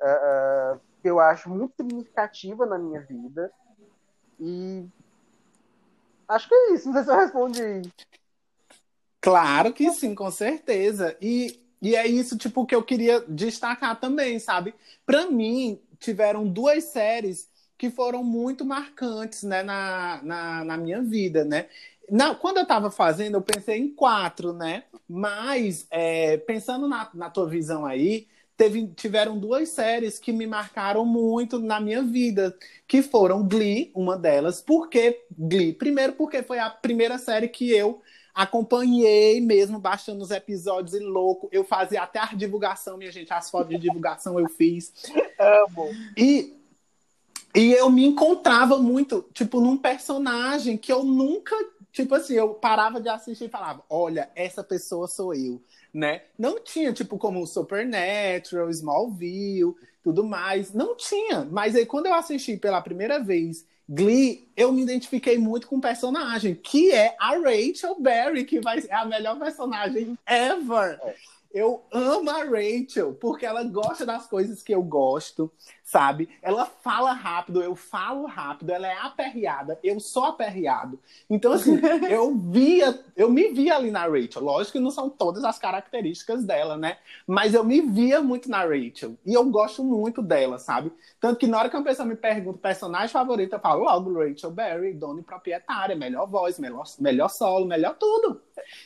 ah, 0.00 0.78
que 1.00 1.08
eu 1.08 1.20
acho 1.20 1.48
muito 1.48 1.74
significativa 1.76 2.66
na 2.66 2.78
minha 2.78 3.00
vida. 3.00 3.52
E 4.40 4.86
acho 6.28 6.48
que 6.48 6.54
é 6.54 6.74
isso. 6.74 6.88
Não 6.90 6.94
sei 6.94 7.04
se 7.04 7.10
eu 7.10 7.16
respondi. 7.16 7.82
Claro 9.20 9.72
que 9.72 9.88
sim, 9.92 10.14
com 10.14 10.30
certeza. 10.30 11.16
E, 11.20 11.60
e 11.80 11.94
é 11.94 12.06
isso, 12.06 12.36
tipo, 12.36 12.66
que 12.66 12.74
eu 12.74 12.82
queria 12.82 13.20
destacar 13.20 13.98
também, 14.00 14.40
sabe? 14.40 14.74
Pra 15.06 15.30
mim, 15.30 15.80
tiveram 16.00 16.46
duas 16.46 16.84
séries 16.84 17.48
que 17.78 17.88
foram 17.90 18.22
muito 18.22 18.64
marcantes, 18.64 19.42
né, 19.42 19.62
na, 19.62 20.20
na, 20.22 20.64
na 20.64 20.76
minha 20.76 21.02
vida, 21.02 21.44
né? 21.44 21.68
Na, 22.12 22.34
quando 22.34 22.58
eu 22.58 22.66
tava 22.66 22.90
fazendo, 22.90 23.38
eu 23.38 23.40
pensei 23.40 23.78
em 23.78 23.88
quatro, 23.88 24.52
né? 24.52 24.84
Mas, 25.08 25.86
é, 25.90 26.36
pensando 26.36 26.86
na, 26.86 27.08
na 27.14 27.30
tua 27.30 27.48
visão 27.48 27.86
aí, 27.86 28.26
teve, 28.54 28.86
tiveram 28.88 29.38
duas 29.38 29.70
séries 29.70 30.18
que 30.18 30.30
me 30.30 30.46
marcaram 30.46 31.06
muito 31.06 31.58
na 31.58 31.80
minha 31.80 32.02
vida, 32.02 32.54
que 32.86 33.00
foram 33.00 33.42
Glee, 33.42 33.90
uma 33.94 34.14
delas. 34.14 34.60
Por 34.60 34.90
que 34.90 35.22
Glee? 35.38 35.72
Primeiro, 35.72 36.12
porque 36.12 36.42
foi 36.42 36.58
a 36.58 36.68
primeira 36.68 37.16
série 37.16 37.48
que 37.48 37.70
eu 37.70 38.02
acompanhei 38.34 39.40
mesmo, 39.40 39.78
baixando 39.78 40.22
os 40.22 40.30
episódios 40.30 40.94
e 40.94 40.98
louco. 40.98 41.48
Eu 41.50 41.64
fazia 41.64 42.02
até 42.02 42.18
a 42.18 42.26
divulgação, 42.26 42.98
minha 42.98 43.10
gente, 43.10 43.32
as 43.32 43.50
fotos 43.50 43.70
de 43.70 43.78
divulgação 43.78 44.38
eu 44.38 44.50
fiz. 44.50 44.92
Amo. 45.38 45.88
E, 46.14 46.54
e 47.54 47.72
eu 47.72 47.88
me 47.88 48.04
encontrava 48.04 48.76
muito, 48.76 49.24
tipo, 49.32 49.62
num 49.62 49.78
personagem 49.78 50.76
que 50.76 50.92
eu 50.92 51.02
nunca, 51.04 51.56
tipo 51.92 52.14
assim, 52.14 52.34
eu 52.34 52.54
parava 52.54 53.00
de 53.00 53.08
assistir 53.08 53.44
e 53.44 53.50
falava, 53.50 53.84
olha, 53.88 54.30
essa 54.34 54.64
pessoa 54.64 55.06
sou 55.06 55.34
eu, 55.34 55.62
né? 55.92 56.22
Não 56.38 56.58
tinha, 56.58 56.92
tipo, 56.92 57.18
como 57.18 57.46
Supernatural, 57.46 58.70
Smallville, 58.70 59.74
tudo 60.02 60.24
mais. 60.24 60.72
Não 60.72 60.96
tinha. 60.96 61.46
Mas 61.50 61.76
aí, 61.76 61.86
quando 61.86 62.06
eu 62.06 62.14
assisti 62.14 62.56
pela 62.56 62.80
primeira 62.80 63.22
vez 63.22 63.64
Glee, 63.88 64.48
eu 64.56 64.72
me 64.72 64.82
identifiquei 64.82 65.36
muito 65.36 65.66
com 65.66 65.76
o 65.76 65.80
personagem, 65.80 66.54
que 66.54 66.90
é 66.92 67.14
a 67.20 67.36
Rachel 67.36 68.00
Berry, 68.00 68.44
que 68.44 68.60
vai 68.60 68.80
ser 68.80 68.92
a 68.92 69.04
melhor 69.04 69.38
personagem 69.38 70.16
ever. 70.26 70.98
Eu 71.52 71.84
amo 71.92 72.30
a 72.30 72.44
Rachel, 72.44 73.14
porque 73.14 73.44
ela 73.44 73.62
gosta 73.62 74.06
das 74.06 74.26
coisas 74.26 74.62
que 74.62 74.74
eu 74.74 74.82
gosto, 74.82 75.52
sabe? 75.84 76.28
Ela 76.40 76.64
fala 76.64 77.12
rápido, 77.12 77.62
eu 77.62 77.76
falo 77.76 78.26
rápido, 78.26 78.70
ela 78.70 78.86
é 78.86 78.96
aperreada, 78.98 79.78
eu 79.84 80.00
sou 80.00 80.24
aperreado. 80.24 80.98
Então, 81.28 81.52
assim, 81.52 81.78
eu 82.08 82.34
via, 82.34 82.98
eu 83.14 83.30
me 83.30 83.50
via 83.50 83.76
ali 83.76 83.90
na 83.90 84.06
Rachel. 84.06 84.42
Lógico 84.42 84.78
que 84.78 84.82
não 84.82 84.90
são 84.90 85.10
todas 85.10 85.44
as 85.44 85.58
características 85.58 86.42
dela, 86.44 86.76
né? 86.76 86.96
Mas 87.26 87.52
eu 87.52 87.62
me 87.62 87.82
via 87.82 88.22
muito 88.22 88.48
na 88.48 88.64
Rachel. 88.64 89.14
E 89.26 89.34
eu 89.34 89.44
gosto 89.44 89.84
muito 89.84 90.22
dela, 90.22 90.58
sabe? 90.58 90.90
Tanto 91.20 91.38
que 91.38 91.46
na 91.46 91.58
hora 91.58 91.68
que 91.68 91.76
uma 91.76 91.84
pessoa 91.84 92.06
me 92.06 92.16
pergunta 92.16 92.56
o 92.56 92.62
personagem 92.62 93.08
favorito, 93.08 93.52
eu 93.52 93.60
falo 93.60 93.84
logo 93.84 94.18
Rachel 94.18 94.50
Berry, 94.50 94.94
dona 94.94 95.20
e 95.20 95.22
proprietária, 95.22 95.94
melhor 95.94 96.26
voz, 96.26 96.58
melhor, 96.58 96.84
melhor 96.98 97.28
solo, 97.28 97.66
melhor 97.66 97.94
tudo. 97.98 98.40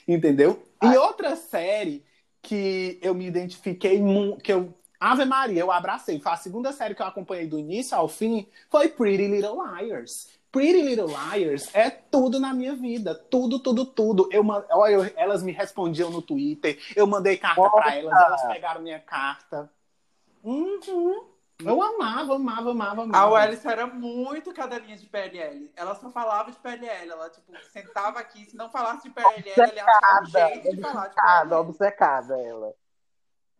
Entendeu? 0.09 0.61
E 0.83 0.97
outra 0.97 1.37
série 1.37 2.05
que 2.47 2.99
eu 3.03 3.13
me 3.13 3.27
identifiquei, 3.27 4.01
que 4.41 4.53
eu 4.53 4.73
Ave 5.01 5.25
Maria, 5.25 5.61
eu 5.61 5.71
abracei. 5.71 6.19
Foi 6.21 6.33
a 6.33 6.37
segunda 6.37 6.73
série 6.73 6.95
que 6.95 7.03
eu 7.03 7.07
acompanhei 7.07 7.47
do 7.47 7.59
início 7.59 7.97
ao 7.97 8.09
fim, 8.09 8.49
foi 8.71 8.89
Pretty 8.89 9.27
Little 9.27 9.59
Liars. 9.63 10.29
Pretty 10.51 10.81
Little 10.81 11.09
Liars 11.09 11.69
é 11.75 11.91
tudo 11.91 12.41
na 12.41 12.55
minha 12.55 12.75
vida. 12.75 13.15
Tudo, 13.15 13.59
tudo, 13.59 13.85
tudo. 13.85 14.29
Eu, 14.33 14.47
olha, 14.71 15.13
elas 15.17 15.43
me 15.43 15.53
respondiam 15.53 16.09
no 16.09 16.23
Twitter, 16.23 16.79
eu 16.95 17.07
mandei 17.07 17.37
carta 17.37 17.69
para 17.69 17.95
elas, 17.95 18.25
elas 18.25 18.47
pegaram 18.47 18.81
minha 18.81 19.01
carta. 19.01 19.69
Uhum. 20.43 21.36
Eu 21.65 21.83
amava, 21.83 22.35
amava, 22.35 22.71
amava, 22.71 23.03
amava. 23.03 23.19
A 23.19 23.31
Wellison 23.31 23.71
era 23.71 23.87
muito 23.87 24.53
cadelinha 24.53 24.97
de 24.97 25.07
PLL. 25.07 25.71
Ela 25.75 25.95
só 25.95 26.11
falava 26.11 26.51
de 26.51 26.59
PLL. 26.59 27.11
Ela, 27.11 27.31
tipo, 27.31 27.53
sentava 27.73 28.19
aqui, 28.19 28.45
se 28.45 28.57
não 28.57 28.71
falasse 28.71 29.09
de 29.09 29.11
PLL, 29.11 29.39
obcecada, 29.39 29.73
ela 29.75 29.91
achava 29.91 30.23
um 30.23 30.27
jeito 30.27 30.77
de 30.77 30.83
falar 30.83 31.09
de 31.09 31.15
PLL. 31.15 31.55
Obcecada, 31.55 32.41
ela. 32.41 32.75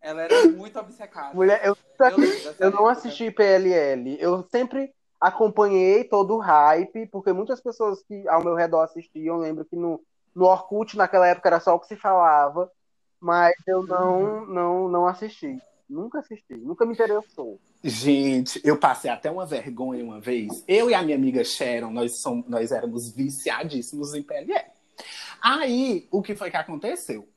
Ela 0.01 0.23
era 0.23 0.49
muito 0.49 0.79
obcecada. 0.79 1.35
Mulher, 1.35 1.61
eu, 1.65 1.77
eu, 1.99 2.55
eu 2.61 2.71
não 2.71 2.87
assisti 2.87 3.31
PLL. 3.31 4.17
Eu 4.21 4.47
sempre 4.51 4.95
acompanhei 5.19 6.05
todo 6.05 6.37
o 6.37 6.39
hype, 6.39 7.07
porque 7.07 7.33
muitas 7.33 7.61
pessoas 7.61 8.03
que 8.03 8.29
ao 8.29 8.45
meu 8.45 8.55
redor 8.55 8.83
assistiam, 8.83 9.39
lembro 9.39 9.65
que 9.65 9.75
no, 9.75 10.01
no 10.35 10.45
Orkut, 10.45 10.97
naquela 10.97 11.27
época, 11.27 11.49
era 11.49 11.61
só 11.61 11.75
o 11.75 11.81
que 11.81 11.87
se 11.87 11.97
falava, 11.97 12.71
mas 13.19 13.55
eu 13.67 13.83
não, 13.83 14.23
uhum. 14.23 14.47
não, 14.47 14.89
não 14.89 15.07
assisti. 15.07 15.59
Nunca 15.89 16.19
assisti, 16.19 16.57
nunca 16.57 16.85
me 16.85 16.95
interessou. 16.95 17.61
Gente, 17.83 18.61
eu 18.65 18.77
passei 18.77 19.09
até 19.09 19.31
uma 19.31 19.47
vergonha 19.47 20.03
uma 20.03 20.21
vez. 20.21 20.65
Eu 20.67 20.91
e 20.91 20.95
a 20.95 21.03
minha 21.03 21.17
amiga 21.17 21.45
Sharon, 21.45 21.93
nós, 21.93 22.17
somos, 22.17 22.49
nós 22.49 22.73
éramos 22.73 23.11
viciadíssimos 23.13 24.13
em 24.13 24.23
PLL. 24.23 24.67
Aí, 25.41 26.09
o 26.11 26.23
que 26.23 26.35
foi 26.35 26.51
que 26.51 26.57
aconteceu? 26.57 27.29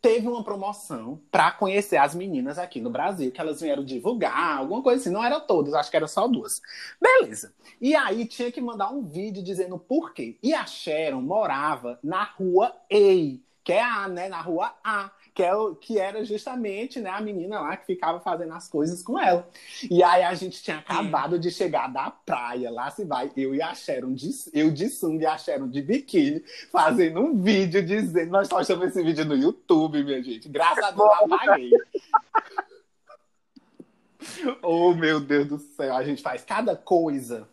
Teve 0.00 0.26
uma 0.26 0.42
promoção 0.42 1.20
para 1.30 1.52
conhecer 1.52 1.96
as 1.96 2.12
meninas 2.12 2.58
aqui 2.58 2.80
no 2.80 2.90
Brasil, 2.90 3.30
que 3.30 3.40
elas 3.40 3.60
vieram 3.60 3.84
divulgar, 3.84 4.58
alguma 4.58 4.82
coisa 4.82 5.00
assim. 5.00 5.10
Não 5.10 5.22
eram 5.22 5.40
todas, 5.46 5.72
acho 5.74 5.90
que 5.90 5.96
eram 5.96 6.08
só 6.08 6.26
duas. 6.26 6.60
Beleza. 7.00 7.54
E 7.80 7.94
aí 7.94 8.26
tinha 8.26 8.50
que 8.50 8.60
mandar 8.60 8.90
um 8.90 9.04
vídeo 9.04 9.44
dizendo 9.44 9.78
por 9.78 10.12
quê. 10.12 10.36
E 10.42 10.52
a 10.52 10.66
Sharon 10.66 11.20
morava 11.20 12.00
na 12.02 12.24
rua 12.24 12.74
E, 12.90 13.40
que 13.62 13.72
é 13.72 13.82
A, 13.82 14.08
né? 14.08 14.28
Na 14.28 14.40
rua 14.40 14.74
A 14.82 15.12
que, 15.34 15.42
é 15.42 15.52
que 15.80 15.98
era 15.98 16.24
justamente 16.24 17.00
né, 17.00 17.10
a 17.10 17.20
menina 17.20 17.60
lá 17.60 17.76
que 17.76 17.86
ficava 17.86 18.20
fazendo 18.20 18.52
as 18.52 18.68
coisas 18.68 19.02
com 19.02 19.18
ela. 19.18 19.48
E 19.90 20.02
aí 20.02 20.22
a 20.22 20.34
gente 20.34 20.62
tinha 20.62 20.78
acabado 20.78 21.38
de 21.38 21.50
chegar 21.50 21.90
da 21.90 22.10
praia, 22.10 22.70
lá 22.70 22.90
se 22.90 23.04
vai, 23.04 23.30
eu 23.36 23.54
e 23.54 23.62
a 23.62 23.74
Sharon, 23.74 24.12
de, 24.12 24.30
eu 24.52 24.70
de 24.70 24.88
sunga 24.88 25.24
e 25.24 25.26
a 25.26 25.38
Sharon 25.38 25.68
de 25.68 25.80
biquíni, 25.80 26.44
fazendo 26.70 27.20
um 27.20 27.40
vídeo 27.40 27.84
dizendo, 27.84 28.30
nós 28.30 28.48
postamos 28.48 28.88
esse 28.88 29.02
vídeo 29.02 29.24
no 29.24 29.36
YouTube, 29.36 30.04
minha 30.04 30.22
gente. 30.22 30.48
Graças 30.48 30.84
a 30.84 30.90
Deus 30.90 31.00
eu 31.00 31.34
apaguei. 31.34 31.70
oh, 34.62 34.94
meu 34.94 35.18
Deus 35.18 35.46
do 35.46 35.58
céu, 35.58 35.96
a 35.96 36.04
gente 36.04 36.22
faz 36.22 36.44
cada 36.44 36.76
coisa. 36.76 37.48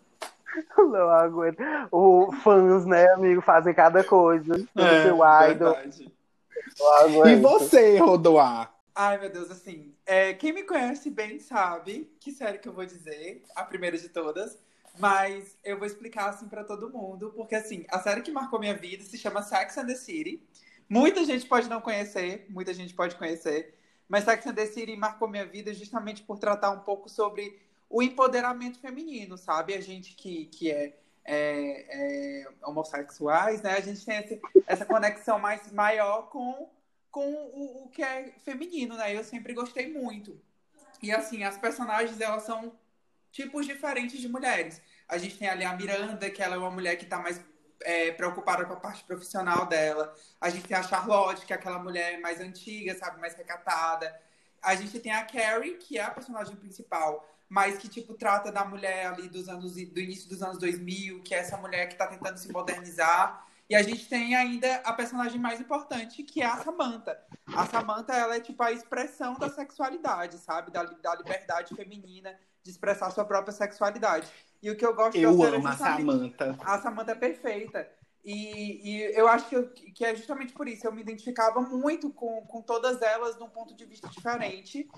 Não 0.78 1.10
aguento. 1.10 1.62
O 1.92 2.32
fãs, 2.44 2.86
né, 2.86 3.08
amigo, 3.14 3.42
fazem 3.42 3.74
cada 3.74 4.04
coisa. 4.04 4.56
É, 4.76 5.04
seu 5.04 5.16
idol. 5.16 5.76
Verdade. 5.76 6.19
E 7.28 7.36
você, 7.36 7.98
Rodoar? 7.98 8.74
Ai, 8.96 9.18
meu 9.18 9.30
Deus, 9.30 9.50
assim, 9.50 9.94
é, 10.06 10.34
quem 10.34 10.52
me 10.52 10.64
conhece 10.64 11.10
bem 11.10 11.40
sabe 11.40 12.12
que 12.20 12.32
série 12.32 12.58
que 12.58 12.68
eu 12.68 12.74
vou 12.74 12.86
dizer, 12.86 13.44
a 13.56 13.64
primeira 13.64 13.98
de 13.98 14.10
todas, 14.10 14.58
mas 14.98 15.58
eu 15.64 15.78
vou 15.78 15.88
explicar 15.88 16.30
assim 16.30 16.48
para 16.48 16.64
todo 16.64 16.90
mundo, 16.90 17.32
porque 17.36 17.56
assim, 17.56 17.86
a 17.90 18.00
série 18.00 18.22
que 18.22 18.32
marcou 18.32 18.60
minha 18.60 18.74
vida 18.74 19.04
se 19.04 19.18
chama 19.18 19.42
Sex 19.42 19.78
and 19.78 19.86
the 19.86 19.96
City. 19.96 20.44
Muita 20.90 21.24
gente 21.24 21.46
pode 21.46 21.70
não 21.70 21.80
conhecer, 21.80 22.46
muita 22.50 22.74
gente 22.74 22.94
pode 22.94 23.16
conhecer, 23.16 23.74
mas 24.08 24.26
Sex 24.26 24.46
and 24.48 24.56
the 24.56 24.66
City 24.66 24.98
marcou 24.98 25.30
minha 25.30 25.46
vida 25.46 25.74
justamente 25.74 26.24
por 26.24 26.38
tratar 26.38 26.72
um 26.72 26.80
pouco 26.80 27.08
sobre 27.08 27.58
o 27.90 28.04
empoderamento 28.04 28.80
feminino, 28.80 29.38
sabe? 29.38 29.74
A 29.74 29.82
gente 29.82 30.14
que, 30.16 30.46
que 30.48 30.70
é 30.72 30.98
é, 31.32 31.86
é, 32.42 32.48
homossexuais, 32.64 33.62
né? 33.62 33.74
A 33.74 33.82
gente 33.82 34.04
tem 34.04 34.18
esse, 34.18 34.42
essa 34.66 34.84
conexão 34.84 35.38
mais 35.38 35.72
maior 35.72 36.24
com, 36.30 36.68
com 37.12 37.32
o, 37.32 37.86
o, 37.86 37.90
que 37.90 38.02
é 38.02 38.34
feminino, 38.44 38.98
né? 38.98 39.16
Eu 39.16 39.24
sempre 39.24 39.54
gostei 39.54 39.94
muito. 39.94 40.42
E 41.04 41.12
assim, 41.12 41.44
as 41.44 41.56
personagens, 41.56 42.20
elas 42.20 42.44
são 42.44 42.74
tipos 43.32 43.68
diferentes 43.68 44.20
de 44.20 44.28
mulheres. 44.28 44.82
A 45.08 45.20
gente 45.20 45.38
tem 45.38 45.48
ali 45.48 45.64
a 45.64 45.76
Miranda, 45.76 46.32
que 46.32 46.42
ela 46.42 46.56
é 46.56 46.58
uma 46.58 46.72
mulher 46.72 46.96
que 46.96 47.04
está 47.04 47.20
mais 47.20 47.40
é, 47.84 48.12
preocupada 48.12 48.66
com 48.66 48.74
a 48.74 48.80
parte 48.80 49.04
profissional 49.04 49.68
dela. 49.68 50.16
A 50.42 50.50
gente 50.50 50.68
tem 50.68 50.76
a 50.76 50.82
Charlotte, 50.82 51.46
que 51.46 51.54
é 51.54 51.56
aquela 51.56 51.78
mulher 51.78 52.20
mais 52.22 52.40
antiga, 52.40 52.98
sabe? 52.98 53.22
Mais 53.22 53.36
recatada. 53.36 54.20
A 54.64 54.74
gente 54.74 55.00
tem 55.00 55.12
a 55.12 55.24
Carrie, 55.24 55.78
que 55.78 56.00
é 56.00 56.02
a 56.02 56.10
personagem 56.10 56.56
principal, 56.56 57.24
mas 57.50 57.80
que, 57.80 57.90
tipo, 57.90 58.14
trata 58.14 58.52
da 58.52 58.64
mulher 58.64 59.08
ali 59.08 59.28
dos 59.28 59.50
anos, 59.50 59.74
do 59.74 60.00
início 60.00 60.30
dos 60.30 60.44
anos 60.44 60.60
2000, 60.60 61.24
que 61.24 61.34
é 61.34 61.40
essa 61.40 61.58
mulher 61.58 61.88
que 61.88 61.94
está 61.94 62.06
tentando 62.06 62.38
se 62.38 62.52
modernizar. 62.52 63.46
E 63.68 63.76
a 63.76 63.82
gente 63.82 64.08
tem 64.08 64.36
ainda 64.36 64.76
a 64.78 64.94
personagem 64.94 65.40
mais 65.40 65.60
importante, 65.60 66.24
que 66.24 66.42
é 66.42 66.46
a 66.46 66.58
Samantha. 66.58 67.20
A 67.56 67.66
Samantha, 67.66 68.14
ela 68.14 68.36
é, 68.36 68.40
tipo, 68.40 68.62
a 68.62 68.72
expressão 68.72 69.34
da 69.34 69.50
sexualidade, 69.50 70.38
sabe? 70.38 70.72
Da, 70.72 70.84
da 70.84 71.16
liberdade 71.16 71.76
feminina 71.76 72.36
de 72.64 72.70
expressar 72.70 73.10
sua 73.10 73.26
própria 73.26 73.52
sexualidade. 73.52 74.28
E 74.62 74.70
o 74.70 74.76
que 74.76 74.86
eu 74.86 74.94
gosto 74.94 75.18
eu 75.18 75.32
amo 75.44 75.68
é 75.68 75.72
a 75.72 75.76
Samantha. 75.76 76.58
A 76.62 76.80
Samantha 76.80 77.12
é 77.12 77.16
perfeita. 77.16 77.90
E, 78.24 78.90
e, 78.90 79.02
eu 79.16 79.28
acho 79.28 79.50
que, 79.72 79.92
que, 79.92 80.06
é 80.06 80.16
justamente 80.16 80.54
por 80.54 80.68
isso. 80.68 80.86
Eu 80.86 80.92
me 80.92 81.02
identificava 81.02 81.62
muito 81.62 82.10
com, 82.10 82.42
com 82.46 82.62
todas 82.62 83.02
elas 83.02 83.38
num 83.38 83.50
ponto 83.50 83.74
de 83.74 83.86
vista 83.86 84.08
diferente. 84.10 84.90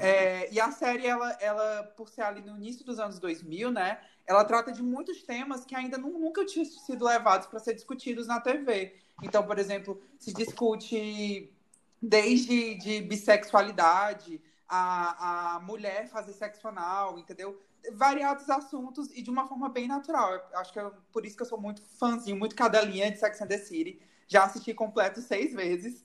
É, 0.00 0.52
e 0.52 0.58
a 0.60 0.70
série, 0.70 1.06
ela, 1.06 1.30
ela, 1.40 1.82
por 1.96 2.08
ser 2.08 2.22
ali 2.22 2.40
no 2.40 2.56
início 2.56 2.84
dos 2.84 2.98
anos 2.98 3.18
2000, 3.18 3.70
né? 3.70 4.00
Ela 4.26 4.44
trata 4.44 4.72
de 4.72 4.82
muitos 4.82 5.22
temas 5.22 5.64
que 5.64 5.74
ainda 5.74 5.98
nunca 5.98 6.44
tinham 6.46 6.64
sido 6.64 7.04
levados 7.04 7.46
para 7.46 7.58
ser 7.58 7.74
discutidos 7.74 8.26
na 8.26 8.40
TV. 8.40 8.94
Então, 9.22 9.44
por 9.44 9.58
exemplo, 9.58 10.00
se 10.18 10.32
discute 10.32 11.52
desde 12.00 12.76
de 12.76 13.02
bissexualidade, 13.02 14.40
a, 14.68 15.56
a 15.56 15.60
mulher 15.60 16.08
fazer 16.08 16.32
sexo 16.32 16.68
anal, 16.68 17.18
entendeu? 17.18 17.60
Variados 17.92 18.48
assuntos 18.48 19.10
e 19.12 19.22
de 19.22 19.30
uma 19.30 19.46
forma 19.46 19.68
bem 19.68 19.88
natural. 19.88 20.32
Eu 20.52 20.58
acho 20.58 20.72
que 20.72 20.80
por 21.12 21.24
isso 21.24 21.36
que 21.36 21.42
eu 21.42 21.46
sou 21.46 21.60
muito 21.60 21.82
fãzinho, 21.98 22.36
muito 22.36 22.54
cadelinha 22.54 23.10
de 23.10 23.18
Sex 23.18 23.40
and 23.40 23.46
the 23.46 23.58
City. 23.58 24.00
Já 24.26 24.44
assisti 24.44 24.72
completo 24.74 25.20
seis 25.20 25.52
vezes. 25.52 26.04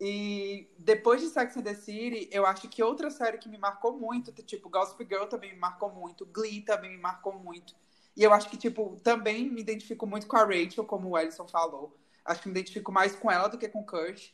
E 0.00 0.72
depois 0.78 1.20
de 1.20 1.28
Sex 1.28 1.56
and 1.56 1.62
the 1.62 1.74
City, 1.74 2.28
eu 2.32 2.46
acho 2.46 2.68
que 2.68 2.82
outra 2.82 3.10
série 3.10 3.36
que 3.38 3.48
me 3.48 3.58
marcou 3.58 3.98
muito, 3.98 4.32
tipo 4.42 4.70
Gossip 4.70 5.04
Girl 5.04 5.26
também 5.26 5.52
me 5.52 5.58
marcou 5.58 5.92
muito, 5.92 6.24
Glee 6.24 6.62
também 6.62 6.90
me 6.90 6.96
marcou 6.96 7.34
muito. 7.38 7.74
E 8.16 8.22
eu 8.22 8.32
acho 8.32 8.48
que, 8.50 8.56
tipo, 8.56 8.98
também 9.02 9.48
me 9.50 9.60
identifico 9.60 10.06
muito 10.06 10.26
com 10.26 10.36
a 10.36 10.44
Rachel, 10.44 10.84
como 10.84 11.10
o 11.10 11.18
Ellison 11.18 11.46
falou. 11.46 11.96
Acho 12.24 12.42
que 12.42 12.48
me 12.48 12.52
identifico 12.52 12.92
mais 12.92 13.14
com 13.14 13.30
ela 13.30 13.48
do 13.48 13.58
que 13.58 13.68
com 13.68 13.84
Kurt. 13.84 14.30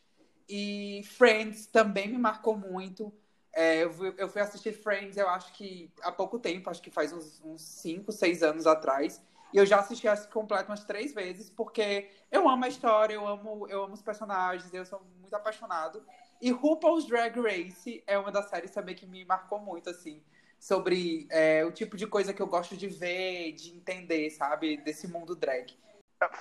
E 0.48 1.02
Friends 1.16 1.66
também 1.66 2.08
me 2.08 2.18
marcou 2.18 2.56
muito. 2.56 3.12
É, 3.56 3.84
eu, 3.84 3.90
fui, 3.90 4.14
eu, 4.18 4.28
fui, 4.28 4.42
assistir 4.42 4.74
Friends, 4.74 5.16
eu 5.16 5.26
acho 5.30 5.50
que 5.54 5.90
há 6.02 6.12
pouco 6.12 6.38
tempo, 6.38 6.68
acho 6.68 6.82
que 6.82 6.90
faz 6.90 7.10
uns 7.10 7.40
5, 7.56 8.12
6 8.12 8.42
anos 8.42 8.66
atrás. 8.66 9.22
E 9.50 9.56
eu 9.56 9.64
já 9.64 9.78
assisti 9.78 10.06
essa 10.06 10.28
completa 10.28 10.70
umas 10.70 10.84
três 10.84 11.14
vezes, 11.14 11.48
porque 11.48 12.10
eu 12.30 12.46
amo 12.46 12.66
a 12.66 12.68
história, 12.68 13.14
eu 13.14 13.26
amo, 13.26 13.66
eu 13.68 13.84
amo 13.84 13.94
os 13.94 14.02
personagens, 14.02 14.74
eu 14.74 14.84
sou 14.84 15.00
muito 15.18 15.34
apaixonado. 15.34 16.04
E 16.38 16.50
RuPaul's 16.50 17.06
Drag 17.06 17.40
Race 17.40 18.04
é 18.06 18.18
uma 18.18 18.30
das 18.30 18.50
séries 18.50 18.72
também 18.72 18.94
que 18.94 19.06
me 19.06 19.24
marcou 19.24 19.58
muito, 19.58 19.88
assim, 19.88 20.22
sobre 20.58 21.26
é, 21.30 21.64
o 21.64 21.72
tipo 21.72 21.96
de 21.96 22.06
coisa 22.06 22.34
que 22.34 22.42
eu 22.42 22.46
gosto 22.46 22.76
de 22.76 22.88
ver, 22.88 23.52
de 23.52 23.70
entender, 23.70 24.28
sabe, 24.32 24.76
desse 24.76 25.08
mundo 25.08 25.34
drag. 25.34 25.74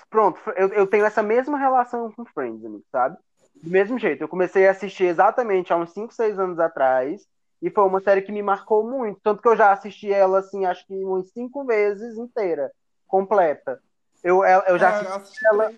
Pronto, 0.10 0.38
eu, 0.58 0.68
eu 0.74 0.86
tenho 0.86 1.06
essa 1.06 1.24
mesma 1.24 1.58
relação 1.58 2.12
com 2.12 2.26
Friends, 2.26 2.62
sabe? 2.92 3.18
Do 3.66 3.72
mesmo 3.72 3.98
jeito, 3.98 4.22
eu 4.22 4.28
comecei 4.28 4.68
a 4.68 4.72
assistir 4.72 5.06
exatamente 5.06 5.74
há 5.74 5.76
uns 5.76 5.92
5, 5.92 6.14
6 6.14 6.38
anos 6.38 6.60
atrás. 6.60 7.28
E 7.60 7.72
foi 7.72 7.84
uma 7.84 8.00
série 8.00 8.22
que 8.22 8.32
me 8.32 8.44
marcou 8.44 8.88
muito. 8.88 9.20
Tanto 9.24 9.42
que 9.42 9.48
eu 9.48 9.58
já 9.58 9.72
assisti 9.72 10.14
ela, 10.14 10.38
assim, 10.38 10.66
acho 10.66 10.86
que 10.86 10.94
uns 10.94 11.32
cinco 11.32 11.66
vezes 11.66 12.16
inteira, 12.16 12.72
completa. 13.08 13.82
Eu, 14.24 14.44
eu 14.46 14.78
já 14.78 14.90
assisti, 14.90 15.08
é, 15.08 15.16
assisti 15.16 15.48
ela 15.48 15.74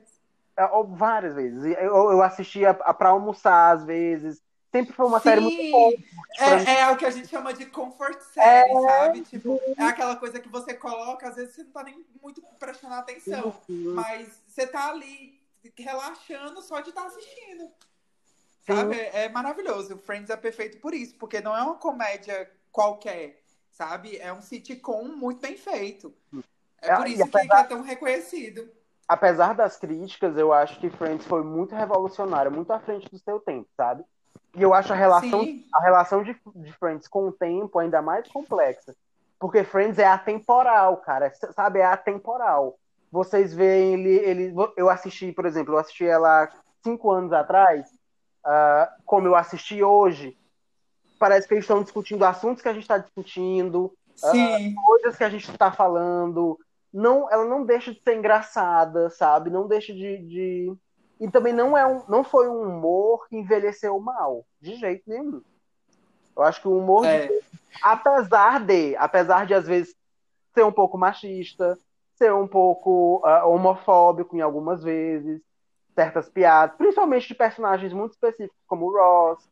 é, 0.58 0.68
várias 0.90 1.36
vezes. 1.36 1.64
Eu, 1.80 2.12
eu 2.12 2.22
assistia 2.22 2.74
para 2.74 3.10
almoçar, 3.10 3.72
às 3.72 3.86
vezes. 3.86 4.42
sempre 4.70 4.92
foi 4.92 5.06
uma 5.06 5.22
série 5.22 5.40
muito 5.40 5.72
boa. 5.72 5.94
É, 6.40 6.80
é, 6.82 6.92
o 6.92 6.98
que 6.98 7.06
a 7.06 7.10
gente 7.10 7.30
chama 7.30 7.54
de 7.54 7.68
comfort 7.68 8.20
série, 8.20 8.70
é, 8.70 8.82
sabe? 8.82 9.22
Tipo, 9.22 9.58
é 9.78 9.84
aquela 9.84 10.18
coisa 10.18 10.42
que 10.42 10.50
você 10.50 10.74
coloca, 10.74 11.30
às 11.30 11.38
vezes 11.38 11.56
você 11.56 11.64
não 11.64 11.72
tá 11.72 11.84
nem 11.84 12.06
muito 12.22 12.42
prestando 12.60 12.96
atenção. 12.96 13.56
Sim. 13.66 13.94
Mas 13.94 14.44
você 14.46 14.68
tá 14.68 14.90
ali 14.90 15.37
relaxando 15.78 16.62
só 16.62 16.80
de 16.80 16.90
estar 16.90 17.02
tá 17.02 17.08
assistindo. 17.08 17.70
Sabe? 18.66 19.00
É, 19.00 19.26
é 19.26 19.30
maravilhoso. 19.30 19.98
Friends 19.98 20.30
é 20.30 20.36
perfeito 20.36 20.80
por 20.80 20.94
isso, 20.94 21.16
porque 21.18 21.40
não 21.40 21.56
é 21.56 21.62
uma 21.62 21.76
comédia 21.76 22.50
qualquer, 22.72 23.42
sabe? 23.72 24.18
É 24.18 24.32
um 24.34 24.42
sitcom 24.42 25.04
muito 25.04 25.42
bem 25.42 25.58
feito. 25.58 26.14
É, 26.82 26.90
é 26.90 26.96
por 26.96 27.08
isso 27.08 27.24
apesar... 27.24 27.48
que 27.48 27.56
é 27.56 27.64
tão 27.64 27.82
reconhecido. 27.82 28.70
Apesar 29.08 29.54
das 29.54 29.78
críticas, 29.78 30.38
eu 30.38 30.52
acho 30.52 30.80
que 30.80 30.90
Friends 30.90 31.26
foi 31.26 31.42
muito 31.42 31.74
revolucionário, 31.74 32.52
muito 32.52 32.72
à 32.72 32.80
frente 32.80 33.10
do 33.10 33.18
seu 33.18 33.40
tempo, 33.40 33.70
sabe? 33.78 34.04
E 34.54 34.62
eu 34.62 34.74
acho 34.74 34.92
a 34.92 34.96
relação, 34.96 35.42
a 35.74 35.82
relação 35.82 36.24
de, 36.24 36.36
de 36.56 36.74
Friends 36.74 37.08
com 37.08 37.28
o 37.28 37.32
tempo 37.32 37.80
ainda 37.80 38.02
mais 38.02 38.28
complexa. 38.28 38.94
Porque 39.40 39.64
Friends 39.64 40.00
é 40.00 40.06
atemporal, 40.06 40.98
cara. 40.98 41.32
Sabe? 41.54 41.80
É 41.80 41.86
atemporal. 41.86 42.78
Vocês 43.18 43.52
veem 43.52 43.96
ele, 43.96 44.16
ele. 44.18 44.56
Eu 44.76 44.90
assisti, 44.90 45.32
por 45.32 45.48
exemplo, 45.48 45.74
eu 45.74 45.80
assisti 45.80 46.06
ela 46.06 46.48
cinco 46.84 47.12
anos 47.12 47.34
atrás, 47.34 47.88
uh, 48.46 48.88
como 49.04 49.28
eu 49.28 49.36
assisti 49.36 49.84
hoje. 49.84 50.38
Parece 51.18 51.48
que 51.48 51.56
eles 51.56 51.64
estão 51.64 51.82
discutindo 51.82 52.24
assuntos 52.24 52.62
que 52.62 52.70
a 52.70 52.74
gente 52.74 52.84
está 52.84 53.00
discutindo, 53.00 53.86
uh, 54.24 54.86
coisas 54.86 55.18
que 55.18 55.24
a 55.24 55.30
gente 55.30 55.50
está 55.50 55.72
falando. 55.72 56.60
Não, 56.94 57.28
ela 57.32 57.46
não 57.46 57.66
deixa 57.66 57.92
de 57.92 58.00
ser 58.02 58.16
engraçada, 58.16 59.10
sabe? 59.10 59.50
Não 59.50 59.68
deixa 59.68 59.92
de, 59.94 60.20
de 60.20 60.78
e 61.20 61.30
também 61.32 61.54
não, 61.54 61.76
é 61.76 61.88
um, 61.88 62.04
não 62.08 62.24
foi 62.24 62.48
um 62.48 62.62
humor 62.62 63.28
que 63.28 63.36
envelheceu 63.36 64.00
mal, 64.00 64.46
de 64.62 64.76
jeito 64.76 65.04
nenhum. 65.08 65.42
Eu 66.36 66.44
acho 66.44 66.62
que 66.62 66.68
o 66.68 66.78
humor, 66.78 67.04
é. 67.04 67.26
de, 67.26 67.42
apesar 67.82 68.64
de, 68.64 68.96
apesar 68.96 69.48
de 69.48 69.56
às 69.56 69.66
vezes 69.66 69.96
ser 70.54 70.64
um 70.64 70.72
pouco 70.72 71.00
machista, 71.00 71.80
ser 72.18 72.34
um 72.34 72.48
pouco 72.48 73.22
uh, 73.26 73.48
homofóbico 73.48 74.36
em 74.36 74.42
algumas 74.42 74.84
vezes, 74.84 75.42
certas 75.94 76.30
piadas, 76.30 76.76
principalmente 76.76 77.28
de 77.28 77.36
personagens 77.36 77.94
muito 77.94 78.14
específicos, 78.14 78.58
como 78.68 78.88
o 78.88 78.94
Ross, 78.94 79.48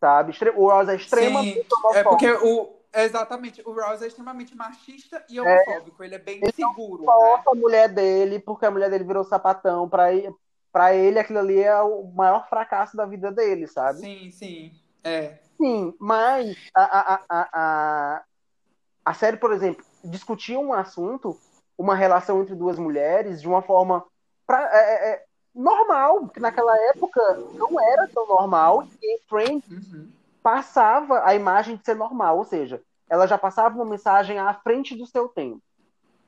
sabe? 0.00 0.32
O 0.56 0.70
Ross 0.70 0.88
é 0.88 0.96
extremamente 0.96 1.62
Sim, 1.62 1.66
homofóbico. 1.72 1.96
É 1.96 2.04
porque 2.04 2.46
o, 2.46 2.78
Exatamente, 2.94 3.62
o 3.66 3.72
Ross 3.72 4.02
é 4.02 4.06
extremamente 4.06 4.56
machista 4.56 5.24
e 5.28 5.38
é. 5.38 5.42
homofóbico, 5.42 6.02
é, 6.02 6.06
ele 6.06 6.14
é 6.14 6.18
bem 6.18 6.40
ele 6.42 6.52
seguro. 6.52 7.04
Né? 7.04 7.12
a 7.46 7.54
mulher 7.54 7.88
dele, 7.88 8.38
porque 8.38 8.64
a 8.64 8.70
mulher 8.70 8.90
dele 8.90 9.04
virou 9.04 9.24
sapatão 9.24 9.88
pra 9.88 10.12
ir, 10.12 10.32
para 10.72 10.94
ele 10.94 11.18
aquilo 11.18 11.38
ali 11.38 11.60
é 11.60 11.80
o 11.82 12.04
maior 12.04 12.48
fracasso 12.48 12.96
da 12.96 13.04
vida 13.04 13.30
dele, 13.30 13.66
sabe? 13.66 14.00
Sim, 14.00 14.30
sim. 14.30 14.72
É. 15.04 15.38
Sim, 15.56 15.94
mas 15.98 16.56
a, 16.74 16.82
a, 16.82 17.20
a, 17.28 17.48
a, 17.52 18.22
a 19.04 19.14
série, 19.14 19.36
por 19.36 19.52
exemplo, 19.52 19.84
discutia 20.04 20.58
um 20.58 20.72
assunto, 20.72 21.38
uma 21.78 21.94
relação 21.94 22.42
entre 22.42 22.56
duas 22.56 22.78
mulheres, 22.78 23.40
de 23.40 23.48
uma 23.48 23.62
forma 23.62 24.04
pra, 24.44 24.68
é, 24.72 24.78
é, 24.78 25.10
é 25.12 25.24
normal, 25.54 26.28
que 26.28 26.40
naquela 26.40 26.76
época 26.88 27.20
não 27.54 27.80
era 27.80 28.08
tão 28.08 28.26
normal, 28.26 28.84
e 29.00 29.20
Friends 29.28 29.70
uhum. 29.70 30.08
passava 30.42 31.24
a 31.24 31.34
imagem 31.34 31.76
de 31.76 31.84
ser 31.84 31.94
normal, 31.94 32.38
ou 32.38 32.44
seja, 32.44 32.82
ela 33.08 33.26
já 33.26 33.38
passava 33.38 33.76
uma 33.76 33.84
mensagem 33.84 34.38
à 34.38 34.52
frente 34.52 34.96
do 34.96 35.06
seu 35.06 35.28
tempo. 35.28 35.62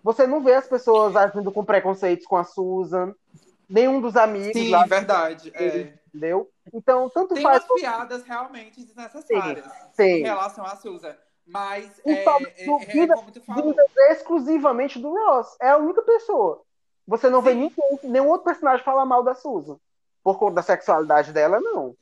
Você 0.02 0.26
não 0.26 0.42
vê 0.42 0.54
as 0.54 0.66
pessoas 0.66 1.14
agindo 1.14 1.52
com 1.52 1.64
preconceitos 1.64 2.26
com 2.26 2.36
a 2.36 2.44
Susan, 2.44 3.14
nenhum 3.68 4.00
dos 4.00 4.16
amigos. 4.16 4.52
Sim, 4.52 4.70
lá, 4.70 4.86
verdade. 4.86 5.52
É. 5.54 5.94
Entendeu? 6.08 6.50
Então, 6.72 7.08
tanto 7.10 7.34
Tem 7.34 7.42
faz. 7.42 7.62
Tem 7.64 7.70
umas 7.70 7.80
piadas 7.80 8.24
realmente 8.24 8.82
desnecessárias 8.82 9.64
sim, 9.64 9.70
sim. 9.92 10.02
em 10.02 10.22
relação 10.22 10.64
à 10.64 10.74
Susan. 10.76 11.14
Mas 11.50 12.00
então, 12.06 12.38
é, 12.38 12.62
é, 12.62 13.02
é, 13.02 13.06
como 13.08 13.30
tu 13.32 13.40
falou. 13.40 13.74
exclusivamente 14.10 14.98
do 14.98 15.10
Ross. 15.10 15.56
É 15.60 15.70
a 15.70 15.78
única 15.78 16.02
pessoa. 16.02 16.62
Você 17.06 17.28
não 17.28 17.40
sim. 17.40 17.44
vê 17.46 17.54
ninguém, 17.54 17.98
nenhum 18.04 18.28
outro 18.28 18.44
personagem 18.44 18.84
falar 18.84 19.04
mal 19.04 19.22
da 19.22 19.34
Susan. 19.34 19.76
Por 20.22 20.38
conta 20.38 20.56
da 20.56 20.62
sexualidade 20.62 21.32
dela, 21.32 21.60
não. 21.60 21.96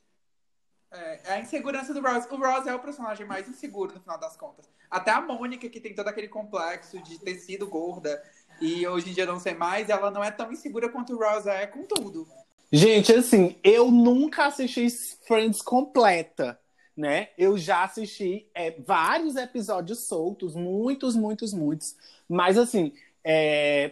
É, 0.91 1.19
é, 1.23 1.33
a 1.33 1.39
insegurança 1.39 1.93
do 1.93 2.01
Ross. 2.01 2.25
O 2.29 2.35
Ross 2.35 2.67
é 2.67 2.75
o 2.75 2.79
personagem 2.79 3.25
mais 3.25 3.47
inseguro 3.47 3.93
no 3.93 3.99
final 4.01 4.19
das 4.19 4.35
contas. 4.35 4.69
Até 4.89 5.11
a 5.11 5.21
Mônica, 5.21 5.69
que 5.69 5.79
tem 5.79 5.95
todo 5.95 6.07
aquele 6.07 6.27
complexo 6.27 6.99
de 7.01 7.19
ter 7.19 7.35
sido 7.35 7.67
gorda 7.67 8.21
e 8.59 8.87
hoje 8.87 9.09
em 9.09 9.13
dia 9.13 9.25
não 9.25 9.39
sei 9.39 9.53
mais, 9.53 9.89
ela 9.89 10.11
não 10.11 10.23
é 10.23 10.31
tão 10.31 10.51
insegura 10.51 10.89
quanto 10.89 11.13
o 11.13 11.17
Rosa 11.17 11.53
é 11.53 11.65
com 11.65 11.83
tudo. 11.83 12.27
Gente, 12.71 13.13
assim, 13.13 13.59
eu 13.63 13.89
nunca 13.89 14.45
assisti 14.45 14.87
Friends 15.25 15.61
completa, 15.61 16.59
né? 16.99 17.29
Eu 17.37 17.57
já 17.57 17.83
assisti 17.85 18.45
é, 18.53 18.71
vários 18.85 19.37
episódios 19.37 19.99
soltos, 19.99 20.53
muitos, 20.53 21.15
muitos, 21.15 21.53
muitos. 21.53 21.95
Mas, 22.27 22.57
assim, 22.57 22.91
é, 23.23 23.91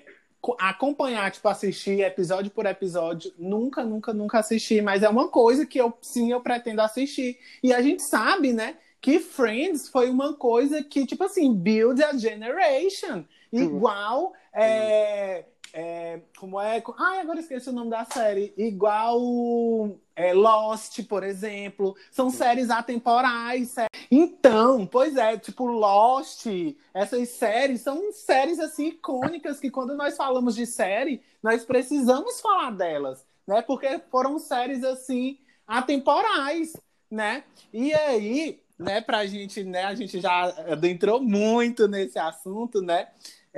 acompanhar, 0.59 1.31
tipo, 1.31 1.47
assistir 1.47 2.01
episódio 2.01 2.51
por 2.51 2.65
episódio, 2.65 3.33
nunca, 3.39 3.85
nunca, 3.85 4.13
nunca 4.13 4.39
assisti. 4.39 4.81
Mas 4.81 5.03
é 5.03 5.09
uma 5.09 5.29
coisa 5.29 5.65
que 5.65 5.79
eu, 5.79 5.93
sim, 6.01 6.33
eu 6.33 6.41
pretendo 6.41 6.81
assistir. 6.81 7.39
E 7.63 7.73
a 7.73 7.81
gente 7.81 8.03
sabe, 8.03 8.51
né? 8.51 8.75
Que 8.99 9.19
Friends 9.19 9.87
foi 9.87 10.09
uma 10.09 10.33
coisa 10.33 10.83
que, 10.83 11.05
tipo 11.05 11.23
assim, 11.23 11.53
build 11.53 12.03
a 12.03 12.13
generation. 12.17 13.23
Igual. 13.53 14.33
É, 14.53 15.45
é, 15.79 16.21
como 16.39 16.59
é. 16.59 16.81
Ai, 16.97 17.19
agora 17.19 17.39
esqueci 17.39 17.69
o 17.69 17.71
nome 17.71 17.91
da 17.91 18.03
série. 18.03 18.51
Igual 18.57 19.91
é, 20.15 20.33
Lost, 20.33 21.03
por 21.03 21.23
exemplo. 21.23 21.95
São 22.09 22.31
séries 22.31 22.71
atemporais. 22.71 23.75
Então, 24.09 24.87
pois 24.87 25.15
é, 25.15 25.37
tipo, 25.37 25.67
Lost, 25.67 26.47
essas 26.95 27.29
séries 27.29 27.81
são 27.81 28.11
séries 28.11 28.57
assim 28.57 28.87
icônicas 28.87 29.59
que 29.59 29.69
quando 29.69 29.95
nós 29.95 30.17
falamos 30.17 30.55
de 30.55 30.65
série, 30.65 31.21
nós 31.43 31.63
precisamos 31.63 32.41
falar 32.41 32.71
delas, 32.71 33.23
né? 33.45 33.61
Porque 33.61 34.01
foram 34.09 34.39
séries 34.39 34.83
assim 34.83 35.37
atemporais, 35.67 36.75
né? 37.11 37.43
E 37.71 37.93
aí, 37.93 38.59
né, 38.79 38.99
pra 38.99 39.27
gente, 39.27 39.63
né, 39.63 39.83
a 39.83 39.93
gente 39.93 40.19
já 40.19 40.45
adentrou 40.71 41.21
muito 41.21 41.87
nesse 41.87 42.17
assunto, 42.17 42.81
né? 42.81 43.09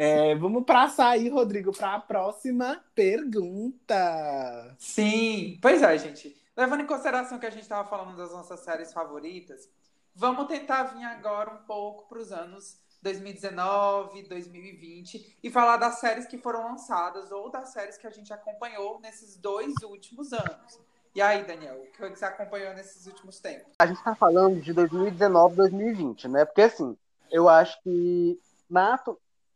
É, 0.01 0.33
vamos 0.33 0.63
passar 0.63 1.09
aí, 1.09 1.27
Rodrigo, 1.27 1.73
para 1.73 1.95
a 1.95 1.99
próxima 1.99 2.81
pergunta. 2.95 4.73
Sim, 4.79 5.59
pois 5.61 5.81
é, 5.81 5.97
gente. 5.97 6.41
Levando 6.55 6.83
em 6.83 6.87
consideração 6.87 7.37
que 7.37 7.45
a 7.45 7.49
gente 7.49 7.63
estava 7.63 7.85
falando 7.85 8.15
das 8.15 8.31
nossas 8.31 8.61
séries 8.61 8.93
favoritas, 8.93 9.67
vamos 10.15 10.47
tentar 10.47 10.83
vir 10.83 11.03
agora 11.03 11.51
um 11.51 11.65
pouco 11.65 12.07
para 12.07 12.19
os 12.19 12.31
anos 12.31 12.77
2019, 13.01 14.23
2020 14.23 15.37
e 15.43 15.49
falar 15.49 15.75
das 15.75 15.95
séries 15.95 16.25
que 16.25 16.37
foram 16.37 16.63
lançadas 16.63 17.29
ou 17.29 17.51
das 17.51 17.73
séries 17.73 17.97
que 17.97 18.07
a 18.07 18.11
gente 18.11 18.31
acompanhou 18.31 19.01
nesses 19.01 19.35
dois 19.35 19.73
últimos 19.83 20.31
anos. 20.31 20.79
E 21.13 21.21
aí, 21.21 21.43
Daniel, 21.43 21.75
o 21.75 21.91
que 21.91 22.07
você 22.07 22.23
acompanhou 22.23 22.73
nesses 22.73 23.05
últimos 23.05 23.41
tempos? 23.41 23.73
A 23.79 23.85
gente 23.85 23.97
está 23.97 24.15
falando 24.15 24.61
de 24.61 24.71
2019, 24.71 25.57
2020, 25.57 26.29
né? 26.29 26.45
Porque 26.45 26.61
assim, 26.61 26.97
eu 27.29 27.49
acho 27.49 27.83
que 27.83 28.39
na, 28.69 28.97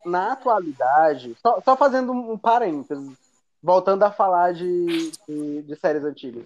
na 0.06 0.34
atualidade, 0.34 1.36
só, 1.42 1.62
só 1.62 1.76
fazendo 1.76 2.12
um 2.12 2.38
parênteses, 2.38 3.18
voltando 3.62 4.04
a 4.04 4.12
falar 4.12 4.54
de, 4.54 5.12
de, 5.28 5.62
de 5.62 5.76
séries 5.76 6.04
antigas, 6.04 6.46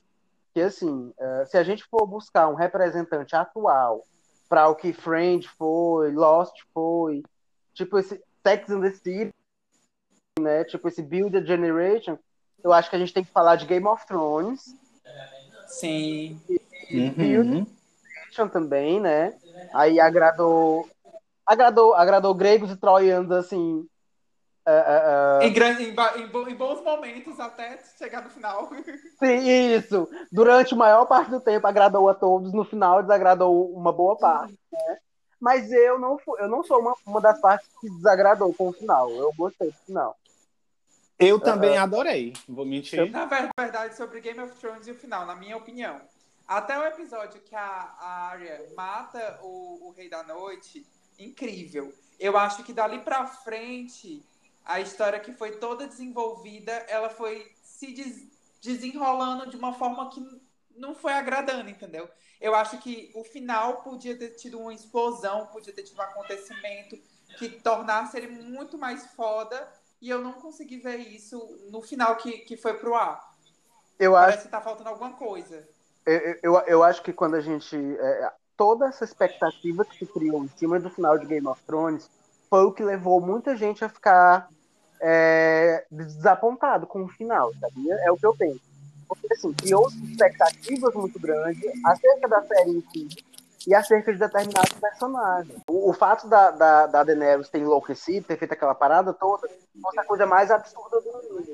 que 0.53 0.61
assim, 0.61 1.13
uh, 1.17 1.45
se 1.47 1.57
a 1.57 1.63
gente 1.63 1.83
for 1.85 2.05
buscar 2.05 2.47
um 2.47 2.55
representante 2.55 3.35
atual 3.35 4.03
para 4.47 4.67
o 4.69 4.75
que 4.75 4.93
Friend 4.93 5.47
foi, 5.57 6.11
Lost 6.11 6.55
foi, 6.73 7.23
tipo 7.73 7.97
esse 7.97 8.21
Sex 8.45 8.69
and 8.69 8.81
the 8.81 8.91
City, 8.91 9.33
né, 10.39 10.63
tipo 10.63 10.87
esse 10.87 11.01
Build 11.01 11.35
a 11.37 11.43
Generation, 11.43 12.17
eu 12.63 12.71
acho 12.73 12.89
que 12.89 12.95
a 12.95 12.99
gente 12.99 13.13
tem 13.13 13.23
que 13.23 13.31
falar 13.31 13.55
de 13.55 13.65
Game 13.65 13.85
of 13.87 14.05
Thrones. 14.05 14.75
Sim. 15.67 16.39
E, 16.49 16.61
e 16.89 16.99
uhum. 16.99 17.13
Build 17.13 17.67
Generation 18.37 18.47
também, 18.47 18.99
né? 18.99 19.33
Aí 19.73 19.99
agradou 19.99 20.87
agradou, 21.47 21.95
agradou 21.95 22.35
gregos 22.35 22.69
e 22.69 22.75
troianos, 22.75 23.31
assim. 23.31 23.87
Uh, 24.67 24.69
uh, 24.69 25.39
uh... 25.39 25.43
Em, 25.43 25.53
em, 25.53 26.51
em, 26.51 26.55
bons 26.55 26.83
momentos 26.83 27.39
até 27.39 27.79
chegar 27.97 28.21
no 28.21 28.29
final. 28.29 28.69
Sim, 29.17 29.75
isso. 29.75 30.09
Durante 30.29 30.73
a 30.73 30.77
maior 30.77 31.05
parte 31.05 31.31
do 31.31 31.39
tempo 31.39 31.65
agradou 31.65 32.09
a 32.09 32.13
todos, 32.13 32.51
no 32.51 32.65
final 32.65 33.01
desagradou 33.01 33.71
uma 33.73 33.93
boa 33.93 34.17
parte. 34.17 34.59
Né? 34.71 34.97
Mas 35.39 35.71
eu 35.71 35.97
não, 35.97 36.19
eu 36.39 36.49
não 36.49 36.63
sou 36.63 36.81
uma, 36.81 36.93
uma 37.05 37.21
das 37.21 37.39
partes 37.39 37.69
que 37.79 37.89
desagradou 37.89 38.53
com 38.53 38.67
o 38.67 38.73
final. 38.73 39.09
Eu 39.11 39.31
gostei 39.37 39.71
do 39.71 39.77
final. 39.85 40.17
Eu 41.17 41.39
também 41.39 41.77
adorei, 41.77 42.33
vou 42.47 42.65
mentir. 42.65 43.09
Na 43.09 43.25
verdade, 43.25 43.95
sobre 43.95 44.19
Game 44.19 44.39
of 44.39 44.53
Thrones 44.59 44.85
e 44.85 44.91
o 44.91 44.95
final, 44.95 45.25
na 45.25 45.35
minha 45.35 45.57
opinião. 45.57 45.99
Até 46.47 46.77
o 46.77 46.85
episódio 46.85 47.41
que 47.41 47.55
a, 47.55 47.95
a 47.99 48.29
Arya 48.29 48.65
mata 48.75 49.39
o, 49.41 49.87
o 49.87 49.93
Rei 49.97 50.09
da 50.09 50.23
Noite, 50.23 50.85
incrível. 51.17 51.93
Eu 52.19 52.37
acho 52.37 52.63
que 52.63 52.73
dali 52.73 52.99
para 52.99 53.27
frente, 53.27 54.25
a 54.65 54.79
história 54.79 55.19
que 55.19 55.31
foi 55.31 55.57
toda 55.57 55.87
desenvolvida, 55.87 56.71
ela 56.87 57.09
foi 57.09 57.51
se 57.63 57.93
des 57.93 58.27
desenrolando 58.61 59.49
de 59.49 59.55
uma 59.55 59.73
forma 59.73 60.09
que 60.09 60.19
não 60.75 60.95
foi 60.95 61.13
agradando, 61.13 61.69
entendeu? 61.69 62.09
Eu 62.41 62.55
acho 62.55 62.77
que 62.79 63.11
o 63.15 63.23
final 63.23 63.81
podia 63.81 64.17
ter 64.17 64.31
tido 64.31 64.59
uma 64.59 64.73
explosão, 64.73 65.47
podia 65.47 65.73
ter 65.73 65.83
tido 65.83 65.97
um 65.99 66.01
acontecimento 66.01 66.97
que 67.35 67.49
tornasse 67.49 68.17
ele 68.17 68.27
muito 68.27 68.77
mais 68.77 69.05
foda, 69.13 69.71
e 70.01 70.09
eu 70.09 70.21
não 70.21 70.33
consegui 70.33 70.77
ver 70.79 70.97
isso 70.97 71.37
no 71.69 71.81
final 71.81 72.15
que, 72.17 72.39
que 72.39 72.57
foi 72.57 72.73
pro 72.75 72.95
ar. 72.95 73.35
Eu 73.99 74.15
Parece 74.15 74.39
acho, 74.39 74.43
que 74.43 74.49
tá 74.49 74.61
faltando 74.61 74.89
alguma 74.89 75.13
coisa. 75.13 75.67
eu, 76.05 76.39
eu, 76.41 76.59
eu 76.67 76.83
acho 76.83 77.01
que 77.03 77.13
quando 77.13 77.35
a 77.35 77.41
gente. 77.41 77.75
é, 77.75 78.33
toda 78.57 78.87
essa 78.87 79.05
expectativa 79.05 79.85
que 79.85 79.97
se 79.97 80.05
criou 80.05 80.43
em 80.43 80.49
cima 80.57 80.79
do 80.79 80.89
final 80.89 81.17
de 81.17 81.27
Game 81.27 81.47
of 81.47 81.61
Thrones 81.65 82.09
foi 82.49 82.65
o 82.65 82.71
que 82.71 82.83
levou 82.83 83.21
muita 83.21 83.55
gente 83.55 83.85
a 83.85 83.89
ficar 83.89 84.49
é, 84.99 85.85
desapontado 85.91 86.87
com 86.87 87.03
o 87.03 87.07
final, 87.07 87.53
sabia? 87.59 87.95
É 88.03 88.11
o 88.11 88.17
que 88.17 88.25
eu 88.25 88.35
penso. 88.35 88.61
Porque, 89.07 89.33
assim, 89.33 89.53
criou 89.53 89.87
expectativas 89.87 90.93
muito 90.95 91.19
grandes 91.19 91.63
acerca 91.85 92.27
da 92.27 92.41
série 92.43 92.71
em 92.71 92.83
si 92.91 93.07
e 93.67 93.75
acerca 93.75 94.11
de 94.11 94.19
determinados 94.19 94.73
personagens. 94.73 95.61
O, 95.67 95.89
o 95.89 95.93
fato 95.93 96.27
da, 96.27 96.51
da, 96.51 96.87
da 96.87 97.03
Daenerys 97.03 97.49
ter 97.49 97.59
enlouquecido, 97.59 98.25
ter 98.25 98.37
feito 98.37 98.53
aquela 98.53 98.73
parada 98.73 99.13
toda, 99.13 99.47
foi 99.47 99.97
a 99.99 100.05
coisa 100.05 100.25
mais 100.25 100.49
absurda 100.49 100.99
do 101.01 101.11
mundo. 101.11 101.46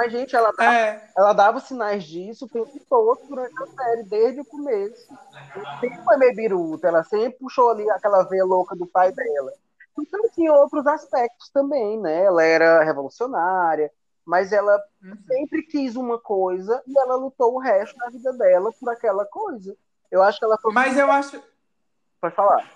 Mas, 0.00 0.12
gente, 0.12 0.34
ela 0.34 0.50
dava, 0.52 0.72
É, 0.72 1.10
ela 1.14 1.32
dava 1.34 1.60
sinais 1.60 2.04
disso 2.04 2.46
o 2.46 2.48
tempo 2.48 2.70
todo 2.88 3.20
durante 3.28 3.52
a 3.62 3.66
série, 3.66 4.02
desde 4.04 4.40
o 4.40 4.44
começo. 4.46 5.12
Ela 5.54 5.66
sempre 5.78 6.02
foi 6.02 6.16
meio 6.16 6.34
biruta, 6.34 6.88
ela 6.88 7.04
sempre 7.04 7.38
puxou 7.38 7.68
ali 7.70 7.88
aquela 7.90 8.22
veia 8.22 8.44
louca 8.46 8.74
do 8.74 8.86
pai 8.86 9.12
dela. 9.12 9.52
Então 9.98 10.20
tinha 10.30 10.54
outros 10.54 10.86
aspectos 10.86 11.50
também, 11.50 12.00
né? 12.00 12.24
Ela 12.24 12.42
era 12.42 12.82
revolucionária, 12.82 13.92
mas 14.24 14.52
ela 14.52 14.80
Uhum. 15.02 15.16
sempre 15.26 15.62
quis 15.64 15.96
uma 15.96 16.18
coisa 16.18 16.82
e 16.86 16.98
ela 16.98 17.16
lutou 17.16 17.54
o 17.54 17.58
resto 17.58 17.96
da 17.98 18.08
vida 18.08 18.32
dela 18.32 18.72
por 18.72 18.88
aquela 18.90 19.26
coisa. 19.26 19.76
Eu 20.10 20.22
acho 20.22 20.38
que 20.38 20.44
ela 20.46 20.56
foi. 20.58 20.72
mas 20.72 20.96
eu 20.96 21.10
acho, 21.10 21.42
Pode 22.22 22.34
falar. 22.34 22.70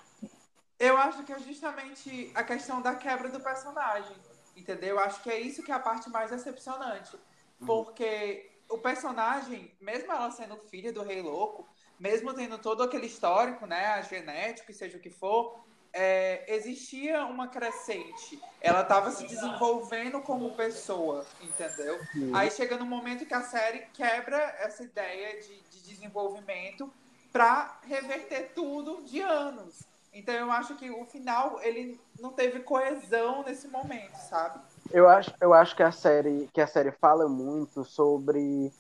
eu 0.79 0.99
acho 0.99 1.23
que 1.25 1.33
é 1.33 1.39
justamente 1.39 2.31
a 2.35 2.43
questão 2.43 2.83
da 2.83 2.95
quebra 2.95 3.31
do 3.31 3.41
personagem, 3.41 4.17
entendeu? 4.57 4.97
Eu 4.97 5.01
acho 5.01 5.23
que 5.23 5.31
é 5.31 5.41
isso 5.41 5.63
que 5.63 5.73
é 5.73 5.75
a 5.75 5.81
parte 5.81 6.09
mais 6.11 6.31
decepcionante. 6.31 7.17
Porque 7.65 8.51
o 8.69 8.79
personagem, 8.79 9.73
mesmo 9.81 10.13
ela 10.13 10.31
sendo 10.31 10.57
filha 10.69 10.93
do 10.93 11.03
Rei 11.03 11.23
Louco, 11.23 11.69
mesmo 11.99 12.35
tendo 12.35 12.59
todo 12.59 12.83
aquele 12.83 13.07
histórico, 13.07 13.67
né, 13.67 13.87
a 13.87 14.03
genético 14.03 14.71
e 14.71 14.75
seja 14.75 14.99
o 14.99 15.01
que 15.01 15.11
for, 15.11 15.65
é, 15.93 16.45
existia 16.53 17.25
uma 17.25 17.47
crescente. 17.47 18.41
Ela 18.61 18.83
estava 18.83 19.13
se 19.13 19.27
desenvolvendo 19.27 20.21
como 20.23 20.57
pessoa, 20.57 21.25
entendeu? 21.41 22.01
Aí 22.35 22.51
chega 22.51 22.77
no 22.77 22.85
momento 22.85 23.25
que 23.25 23.35
a 23.35 23.43
série 23.43 23.87
quebra 23.93 24.39
essa 24.59 24.83
ideia 24.83 25.41
de, 25.41 25.61
de 25.71 25.81
desenvolvimento 25.83 26.93
para 27.33 27.79
reverter 27.85 28.53
tudo 28.55 29.05
de 29.05 29.21
anos. 29.21 29.85
Então 30.15 30.33
eu 30.33 30.51
acho 30.53 30.77
que 30.77 30.89
o 30.91 31.05
final 31.07 31.61
ele 31.61 32.01
não 32.21 32.31
teve 32.31 32.61
coesão 32.61 33.43
nesse 33.43 33.67
momento, 33.67 34.15
sabe? 34.17 34.61
Eu 34.93 35.09
acho, 35.09 35.35
eu 35.41 35.53
acho 35.53 35.75
que 35.75 35.83
a 35.83 35.91
série 35.91 36.49
que 36.53 36.61
a 36.61 36.67
série 36.69 36.93
fala 36.93 37.29
muito 37.29 37.85
sobre 37.85 38.73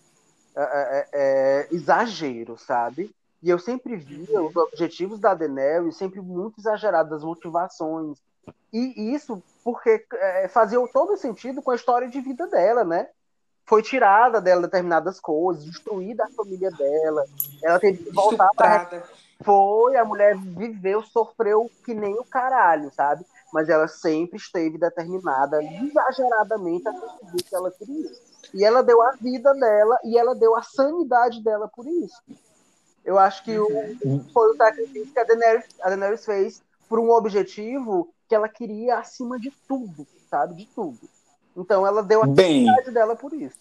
é, 0.56 0.62
é, 0.62 1.08
é, 1.12 1.68
exagero, 1.72 2.56
sabe? 2.56 3.12
E 3.42 3.50
eu 3.50 3.58
sempre 3.58 3.96
via 3.96 4.40
os 4.40 4.54
objetivos 4.54 5.18
da 5.18 5.34
Daenerys 5.34 5.96
sempre 5.96 6.20
muito 6.20 6.60
exagerados, 6.60 7.12
as 7.12 7.24
motivações. 7.24 8.16
E 8.72 9.12
isso 9.14 9.42
porque 9.64 10.06
é, 10.12 10.48
fazia 10.48 10.78
todo 10.92 11.16
sentido 11.16 11.60
com 11.60 11.72
a 11.72 11.74
história 11.74 12.08
de 12.08 12.20
vida 12.20 12.46
dela, 12.46 12.84
né? 12.84 13.08
Foi 13.66 13.82
tirada 13.82 14.40
dela 14.40 14.62
determinadas 14.62 15.18
coisas, 15.18 15.64
destruída 15.64 16.24
a 16.24 16.30
família 16.30 16.70
dela. 16.70 17.24
Ela 17.62 17.80
teve 17.80 18.04
que 18.04 18.10
voltar 18.12 18.48
para. 18.56 19.02
Foi, 19.42 19.96
a 19.96 20.04
mulher 20.04 20.36
viveu, 20.36 21.02
sofreu 21.02 21.70
que 21.84 21.94
nem 21.94 22.14
o 22.14 22.24
caralho, 22.24 22.90
sabe? 22.94 23.24
Mas 23.52 23.68
ela 23.68 23.88
sempre 23.88 24.36
esteve 24.36 24.78
determinada, 24.78 25.62
exageradamente, 25.62 26.88
a 26.88 26.92
conseguir 26.92 27.40
o 27.40 27.44
que 27.44 27.54
ela 27.54 27.70
queria. 27.70 28.10
E 28.52 28.64
ela 28.64 28.82
deu 28.82 29.00
a 29.02 29.12
vida 29.12 29.52
dela 29.54 29.98
e 30.04 30.18
ela 30.18 30.34
deu 30.34 30.54
a 30.56 30.62
sanidade 30.62 31.42
dela 31.42 31.68
por 31.68 31.86
isso. 31.86 32.22
Eu 33.04 33.18
acho 33.18 33.44
que 33.44 33.58
o, 33.58 33.68
foi 34.32 34.52
o 34.52 34.56
sacrifício 34.56 35.12
que 35.12 35.18
a 35.18 35.24
Daenerys, 35.24 35.66
a 35.82 35.88
Daenerys 35.88 36.24
fez 36.24 36.62
por 36.88 36.98
um 36.98 37.10
objetivo 37.10 38.08
que 38.28 38.34
ela 38.34 38.48
queria 38.48 38.98
acima 38.98 39.38
de 39.38 39.52
tudo, 39.68 40.06
sabe? 40.30 40.54
De 40.54 40.66
tudo. 40.66 41.00
Então 41.56 41.86
ela 41.86 42.02
deu 42.02 42.22
a 42.22 42.26
Bem, 42.26 42.64
sanidade 42.64 42.90
dela 42.92 43.14
por 43.14 43.32
isso. 43.32 43.58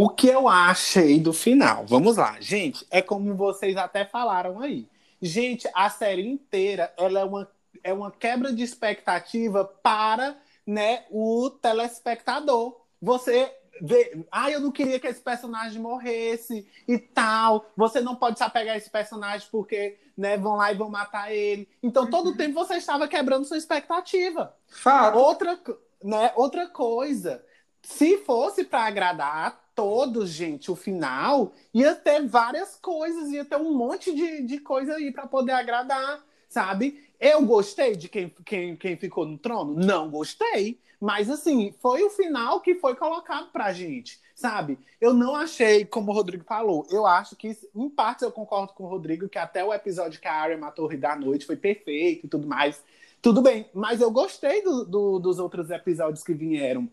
O 0.00 0.08
que 0.08 0.28
eu 0.28 0.46
achei 0.46 1.18
do 1.18 1.32
final? 1.32 1.84
Vamos 1.84 2.18
lá, 2.18 2.36
gente. 2.38 2.86
É 2.88 3.02
como 3.02 3.34
vocês 3.34 3.76
até 3.76 4.04
falaram 4.04 4.60
aí. 4.60 4.86
Gente, 5.20 5.68
a 5.74 5.90
série 5.90 6.24
inteira 6.24 6.94
ela 6.96 7.18
é 7.18 7.24
uma, 7.24 7.50
é 7.82 7.92
uma 7.92 8.08
quebra 8.08 8.52
de 8.52 8.62
expectativa 8.62 9.64
para 9.64 10.36
né, 10.64 11.02
o 11.10 11.50
telespectador. 11.50 12.80
Você 13.02 13.52
vê, 13.82 14.24
ah, 14.30 14.48
eu 14.48 14.60
não 14.60 14.70
queria 14.70 15.00
que 15.00 15.08
esse 15.08 15.20
personagem 15.20 15.82
morresse 15.82 16.64
e 16.86 16.96
tal. 16.96 17.66
Você 17.76 18.00
não 18.00 18.14
pode 18.14 18.38
se 18.38 18.44
apegar 18.44 18.76
a 18.76 18.78
esse 18.78 18.90
personagem 18.90 19.48
porque 19.50 19.98
né, 20.16 20.36
vão 20.36 20.54
lá 20.54 20.70
e 20.70 20.76
vão 20.76 20.88
matar 20.88 21.34
ele. 21.34 21.68
Então, 21.82 22.08
todo 22.08 22.36
tempo 22.36 22.54
você 22.54 22.74
estava 22.74 23.08
quebrando 23.08 23.46
sua 23.46 23.58
expectativa. 23.58 24.54
Fato. 24.68 25.18
Outra, 25.18 25.58
né, 26.04 26.32
outra 26.36 26.68
coisa, 26.68 27.44
se 27.82 28.18
fosse 28.18 28.62
para 28.62 28.84
agradar 28.84 29.67
todos, 29.78 30.30
gente, 30.30 30.72
o 30.72 30.74
final, 30.74 31.52
ia 31.72 31.94
ter 31.94 32.26
várias 32.26 32.74
coisas, 32.74 33.30
ia 33.30 33.44
ter 33.44 33.54
um 33.54 33.72
monte 33.74 34.12
de, 34.12 34.42
de 34.42 34.58
coisa 34.58 34.94
aí 34.94 35.12
para 35.12 35.24
poder 35.28 35.52
agradar, 35.52 36.20
sabe? 36.48 37.04
Eu 37.20 37.42
gostei 37.46 37.94
de 37.94 38.08
quem, 38.08 38.28
quem, 38.44 38.74
quem 38.74 38.96
ficou 38.96 39.24
no 39.24 39.38
trono? 39.38 39.74
Não 39.74 40.10
gostei. 40.10 40.80
Mas, 41.00 41.30
assim, 41.30 41.72
foi 41.80 42.02
o 42.02 42.10
final 42.10 42.60
que 42.60 42.74
foi 42.74 42.96
colocado 42.96 43.52
pra 43.52 43.72
gente, 43.72 44.18
sabe? 44.34 44.76
Eu 45.00 45.14
não 45.14 45.36
achei, 45.36 45.84
como 45.84 46.10
o 46.10 46.14
Rodrigo 46.14 46.42
falou, 46.42 46.84
eu 46.90 47.06
acho 47.06 47.36
que, 47.36 47.56
em 47.72 47.88
parte, 47.88 48.24
eu 48.24 48.32
concordo 48.32 48.72
com 48.72 48.82
o 48.82 48.88
Rodrigo, 48.88 49.28
que 49.28 49.38
até 49.38 49.64
o 49.64 49.72
episódio 49.72 50.20
que 50.20 50.26
a 50.26 50.34
Arya 50.34 50.58
matou 50.58 50.86
o 50.86 50.88
Rei 50.88 50.98
da 50.98 51.14
Noite 51.14 51.46
foi 51.46 51.54
perfeito 51.56 52.26
e 52.26 52.28
tudo 52.28 52.48
mais. 52.48 52.82
Tudo 53.22 53.40
bem, 53.40 53.66
mas 53.72 54.00
eu 54.00 54.10
gostei 54.10 54.60
do- 54.60 54.84
do- 54.84 55.18
dos 55.20 55.38
outros 55.38 55.70
episódios 55.70 56.24
que 56.24 56.34
vieram. 56.34 56.88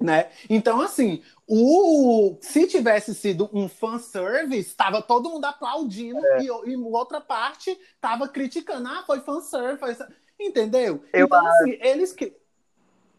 Né? 0.00 0.30
Então, 0.50 0.80
assim, 0.80 1.22
o 1.46 2.36
se 2.40 2.66
tivesse 2.66 3.14
sido 3.14 3.48
um 3.52 3.68
fanservice, 3.68 4.68
estava 4.68 5.00
todo 5.00 5.30
mundo 5.30 5.44
aplaudindo 5.44 6.20
e, 6.40 6.72
e 6.72 6.76
outra 6.76 7.20
parte 7.20 7.70
estava 7.94 8.28
criticando. 8.28 8.88
Ah, 8.88 9.04
foi 9.06 9.20
fanservice. 9.20 9.78
Foi... 9.78 9.94
sa-" 9.94 10.08
Entendeu? 10.38 11.02
Eu 11.12 11.26
então, 11.26 11.46
assim, 11.46 11.78
eles 11.80 12.12
que. 12.12 12.36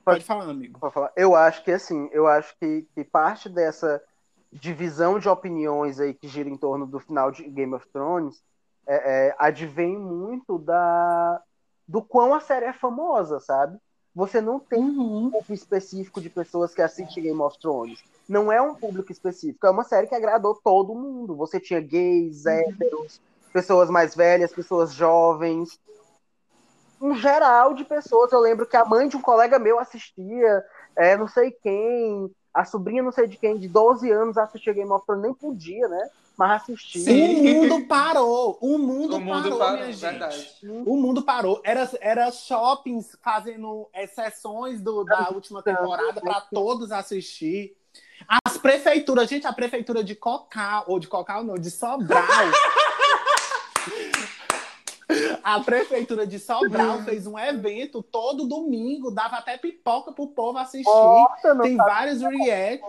Pode 0.03 0.23
falar, 0.23 0.49
amigo. 0.49 0.80
Pra 0.80 0.91
falar. 0.91 1.12
Eu 1.15 1.36
acho 1.36 1.63
que 1.63 1.71
assim, 1.71 2.10
eu 2.12 2.27
acho 2.27 2.56
que, 2.60 2.88
que 2.93 3.03
parte 3.03 3.49
dessa 3.49 4.01
divisão 4.51 5.19
de 5.19 5.27
opiniões 5.27 5.99
aí 5.99 6.13
que 6.13 6.27
gira 6.27 6.49
em 6.49 6.58
torno 6.58 6.86
do 6.86 6.99
final 6.99 7.32
de 7.32 7.43
Game 7.49 7.73
of 7.73 7.88
Thrones 7.89 8.41
é, 8.86 9.27
é, 9.27 9.36
advém 9.38 9.97
muito 9.97 10.58
da 10.58 11.41
do 11.88 12.01
quão 12.01 12.34
a 12.34 12.41
série 12.41 12.65
é 12.65 12.73
famosa, 12.73 13.39
sabe? 13.39 13.77
Você 14.17 14.41
não 14.41 14.60
tem 14.60 14.84
um 14.84 15.30
público 15.30 15.53
específico 15.53 16.19
de 16.19 16.27
pessoas 16.27 16.73
que 16.73 16.82
assistem 16.82 17.25
Game 17.25 17.39
of 17.39 17.60
Thrones. 17.60 18.03
Não 18.27 18.51
é 18.51 18.60
um 18.60 18.73
público 18.73 19.12
específico, 19.12 19.67
é 19.67 19.69
uma 19.69 19.84
série 19.84 20.08
que 20.08 20.15
agradou 20.15 20.56
todo 20.56 20.95
mundo. 20.95 21.36
Você 21.36 21.60
tinha 21.60 21.80
gays, 21.80 22.47
héteros, 22.47 23.21
pessoas 23.53 23.91
mais 23.91 24.15
velhas, 24.15 24.51
pessoas 24.51 24.91
jovens, 24.91 25.80
um 26.99 27.13
geral 27.13 27.75
de 27.75 27.86
pessoas. 27.86 28.32
Eu 28.32 28.39
lembro 28.39 28.65
que 28.65 28.75
a 28.75 28.84
mãe 28.84 29.08
de 29.08 29.15
um 29.15 29.21
colega 29.21 29.60
meu 29.60 29.77
assistia, 29.77 30.65
é, 30.95 31.15
não 31.15 31.27
sei 31.27 31.51
quem, 31.51 32.34
a 32.51 32.65
sobrinha 32.65 33.03
não 33.03 33.12
sei 33.12 33.27
de 33.27 33.38
quem, 33.38 33.56
de 33.56 33.67
12 33.67 34.10
anos 34.10 34.36
assistia 34.36 34.73
Game 34.73 34.91
of 34.91 35.06
Thrones, 35.06 35.21
nem 35.21 35.34
podia, 35.36 35.88
né? 35.88 36.10
Mas 36.38 36.62
assistia. 36.62 37.02
Sim. 37.02 37.39
O 37.39 37.54
mundo 37.56 37.88
parou. 37.88 38.60
O 38.62 38.78
mundo, 38.78 39.15
O 39.15 39.19
mundo 39.19 39.41
parou, 39.41 39.58
parou, 39.58 39.78
minha 39.80 39.91
gente. 39.91 40.02
verdade. 40.02 40.58
O 40.86 40.95
mundo 40.95 41.23
parou. 41.23 41.60
Era, 41.63 41.89
era 42.00 42.32
shoppings 42.32 43.18
fazendo 43.24 43.89
é, 43.91 44.05
sessões 44.05 44.80
do, 44.80 45.03
da 45.03 45.32
última 45.32 45.64
temporada 45.64 46.22
para 46.22 46.41
todos 46.41 46.91
assistir. 46.91 47.76
As 48.45 48.57
prefeituras, 48.57 49.28
gente, 49.28 49.47
a 49.47 49.53
prefeitura 49.53 50.03
de 50.03 50.14
Cocal, 50.14 50.84
ou 50.88 50.99
de 50.99 51.07
Cocal 51.07 51.43
não, 51.43 51.55
de 51.55 51.72
Sobral. 51.72 52.24
A 55.41 55.62
prefeitura 55.62 56.28
de 56.28 56.38
Sobral 56.38 57.01
fez 57.03 57.26
um 57.26 57.39
evento 57.39 58.03
todo 58.03 58.45
domingo, 58.45 59.09
dava 59.09 59.38
até 59.38 59.57
pipoca 59.57 60.12
pro 60.12 60.28
povo 60.28 60.57
assistir. 60.57 60.89
Nossa, 60.89 61.55
Tem 61.62 61.78
vários 61.78 62.22
react. 62.22 62.84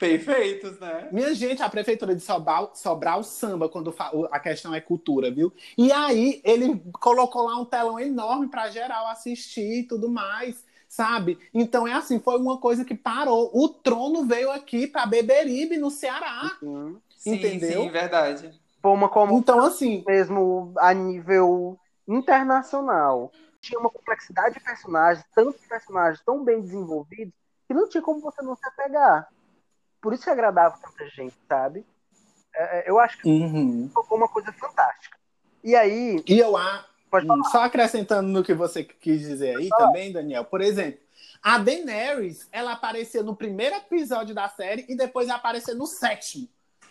Perfeitos, 0.00 0.80
né? 0.80 1.08
Minha 1.12 1.34
gente, 1.34 1.62
a 1.62 1.68
prefeitura 1.68 2.14
de 2.14 2.22
Sobral, 2.22 2.72
Sobral 2.74 3.22
samba 3.22 3.68
quando 3.68 3.94
a 4.32 4.40
questão 4.40 4.74
é 4.74 4.80
cultura, 4.80 5.30
viu? 5.30 5.52
E 5.76 5.92
aí 5.92 6.40
ele 6.42 6.82
colocou 6.94 7.42
lá 7.44 7.60
um 7.60 7.66
telão 7.66 8.00
enorme 8.00 8.48
para 8.48 8.70
geral 8.70 9.08
assistir 9.08 9.80
e 9.80 9.82
tudo 9.82 10.08
mais, 10.08 10.64
sabe? 10.88 11.38
Então 11.52 11.86
é 11.86 11.92
assim, 11.92 12.18
foi 12.18 12.38
uma 12.38 12.56
coisa 12.56 12.82
que 12.82 12.94
parou. 12.94 13.50
O 13.52 13.68
trono 13.68 14.24
veio 14.24 14.50
aqui 14.50 14.86
para 14.86 15.04
Beberibe, 15.04 15.76
no 15.76 15.90
Ceará. 15.90 16.56
Uhum. 16.62 16.98
Sim, 17.14 17.34
Entendeu? 17.34 17.82
sim, 17.82 17.90
verdade. 17.90 18.58
Foi 18.80 18.92
uma 18.92 19.10
como 19.10 19.36
Então, 19.36 19.60
assim, 19.60 20.02
mesmo 20.06 20.72
a 20.78 20.94
nível 20.94 21.78
internacional. 22.08 23.30
Tinha 23.60 23.78
uma 23.78 23.90
complexidade 23.90 24.54
de 24.54 24.60
personagens, 24.64 25.26
tantos 25.34 25.60
personagens 25.66 26.22
tão 26.24 26.42
bem 26.42 26.62
desenvolvidos, 26.62 27.34
que 27.68 27.74
não 27.74 27.86
tinha 27.86 28.02
como 28.02 28.18
você 28.20 28.40
não 28.40 28.56
se 28.56 28.66
apegar. 28.66 29.28
Por 30.00 30.12
isso 30.12 30.24
que 30.24 30.30
agradava 30.30 30.78
tanta 30.78 31.08
gente, 31.10 31.34
sabe? 31.48 31.84
É, 32.54 32.78
é, 32.78 32.90
eu 32.90 32.98
acho 32.98 33.18
que 33.18 33.28
uhum. 33.28 33.90
foi 33.92 34.18
uma 34.18 34.28
coisa 34.28 34.52
fantástica. 34.52 35.18
E 35.62 35.76
aí, 35.76 36.22
e 36.26 36.38
eu 36.38 36.52
falar. 36.52 37.50
Só 37.50 37.62
acrescentando 37.64 38.28
no 38.28 38.42
que 38.42 38.54
você 38.54 38.84
quis 38.84 39.20
dizer 39.20 39.56
aí 39.56 39.68
também, 39.68 40.12
Daniel. 40.12 40.44
Por 40.44 40.60
exemplo, 40.60 41.00
a 41.42 41.58
Daenerys, 41.58 42.48
ela 42.52 42.72
aparecia 42.72 43.22
no 43.22 43.34
primeiro 43.34 43.76
episódio 43.76 44.34
da 44.34 44.48
série 44.48 44.86
e 44.88 44.96
depois 44.96 45.28
aparecia 45.28 45.74
no 45.74 45.86
sétimo. 45.86 46.48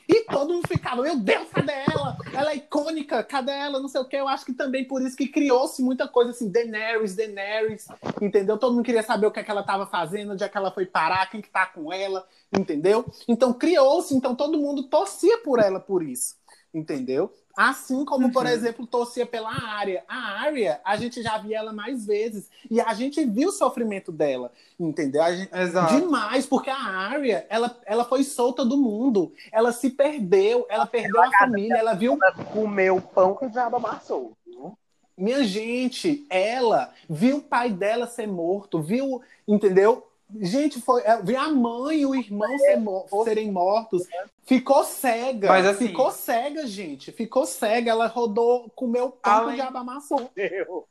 E 0.10 0.24
todo 0.24 0.55
mundo 0.55 0.68
ficava, 0.68 1.03
meu 1.03 1.20
Deus, 1.20 1.49
cadê 1.49 1.72
ela? 1.72 2.18
Ela 2.34 2.51
é 2.51 2.55
icônica, 2.55 3.24
cadê 3.24 3.51
ela? 3.51 3.80
Não 3.80 3.88
sei 3.88 4.01
o 4.01 4.05
que. 4.05 4.16
Eu 4.16 4.28
acho 4.28 4.43
que 4.43 4.53
também 4.53 4.84
por 4.84 5.03
isso 5.03 5.16
que 5.16 5.28
criou-se 5.28 5.84
muita 5.84 6.07
coisa 6.07 6.32
assim, 6.32 6.49
Daenerys, 6.49 7.16
Daenerys, 7.16 7.88
entendeu? 8.20 8.57
Todo 8.57 8.74
mundo 8.74 8.84
queria 8.84 9.03
saber 9.03 9.28
o 9.28 9.32
que, 9.32 9.39
é 9.39 9.43
que 9.43 9.51
ela 9.51 9.62
estava 9.62 9.86
fazendo, 9.86 10.34
onde 10.34 10.43
é 10.43 10.49
que 10.49 10.57
ela 10.57 10.72
foi 10.72 10.88
parar, 10.88 11.30
quem 11.30 11.41
que 11.41 11.49
tá 11.49 11.68
com 11.68 11.93
ela, 11.93 12.26
entendeu? 12.51 13.05
Então 13.28 13.53
criou-se, 13.53 14.16
então 14.16 14.36
todo 14.36 14.57
mundo 14.57 14.89
torcia 14.89 15.38
por 15.43 15.60
ela 15.60 15.80
por 15.80 16.01
isso, 16.01 16.36
entendeu? 16.74 17.32
Assim 17.55 18.05
como, 18.05 18.31
por 18.31 18.45
Uhum. 18.45 18.51
exemplo, 18.51 18.87
torcia 18.87 19.25
pela 19.25 19.49
Arya. 19.49 20.03
A 20.07 20.41
Arya, 20.43 20.79
a 20.85 20.95
gente 20.95 21.21
já 21.21 21.37
viu 21.37 21.53
ela 21.55 21.73
mais 21.73 22.05
vezes 22.05 22.49
e 22.69 22.79
a 22.79 22.93
gente 22.93 23.23
viu 23.25 23.49
o 23.49 23.51
sofrimento 23.51 24.11
dela, 24.11 24.51
entendeu? 24.79 25.21
A 25.21 25.35
gente, 25.35 25.53
Exato. 25.53 25.95
Demais, 25.95 26.45
porque 26.45 26.69
a 26.69 26.77
Arya, 26.77 27.45
ela, 27.49 27.77
ela 27.85 28.05
foi 28.05 28.23
solta 28.23 28.63
do 28.63 28.77
mundo, 28.77 29.33
ela 29.51 29.71
se 29.71 29.89
perdeu, 29.89 30.65
ela 30.69 30.85
perdeu 30.85 31.21
a 31.21 31.31
família, 31.31 31.75
ela 31.77 31.93
viu 31.93 32.17
ela 32.21 32.31
comeu 32.45 32.97
o 32.97 33.01
pão 33.01 33.35
que 33.35 33.45
o 33.45 33.49
diabo 33.49 33.75
amassou. 33.77 34.33
viu? 34.45 34.77
minha 35.17 35.43
gente, 35.43 36.25
ela 36.29 36.93
viu 37.09 37.37
o 37.37 37.41
pai 37.41 37.71
dela 37.71 38.07
ser 38.07 38.25
morto, 38.25 38.81
viu, 38.81 39.21
entendeu? 39.45 40.09
Gente, 40.41 40.80
foi, 40.82 41.01
é, 41.03 41.21
viu 41.21 41.39
a 41.39 41.49
mãe 41.49 42.01
e 42.01 42.05
o 42.05 42.13
irmão 42.15 42.55
ser 42.59 42.77
serem 43.23 43.51
mortos. 43.51 44.07
Ficou 44.43 44.84
cega. 44.84 45.47
Mas, 45.47 45.65
assim- 45.65 45.88
ficou 45.88 46.11
cega, 46.11 46.67
gente. 46.67 47.11
Ficou 47.11 47.45
cega. 47.45 47.91
Ela 47.91 48.07
rodou, 48.07 48.69
comeu 48.71 49.05
o 49.05 49.11
pão 49.11 49.34
Além- 49.34 49.59
amassou. 49.61 50.30
Eu- 50.36 50.88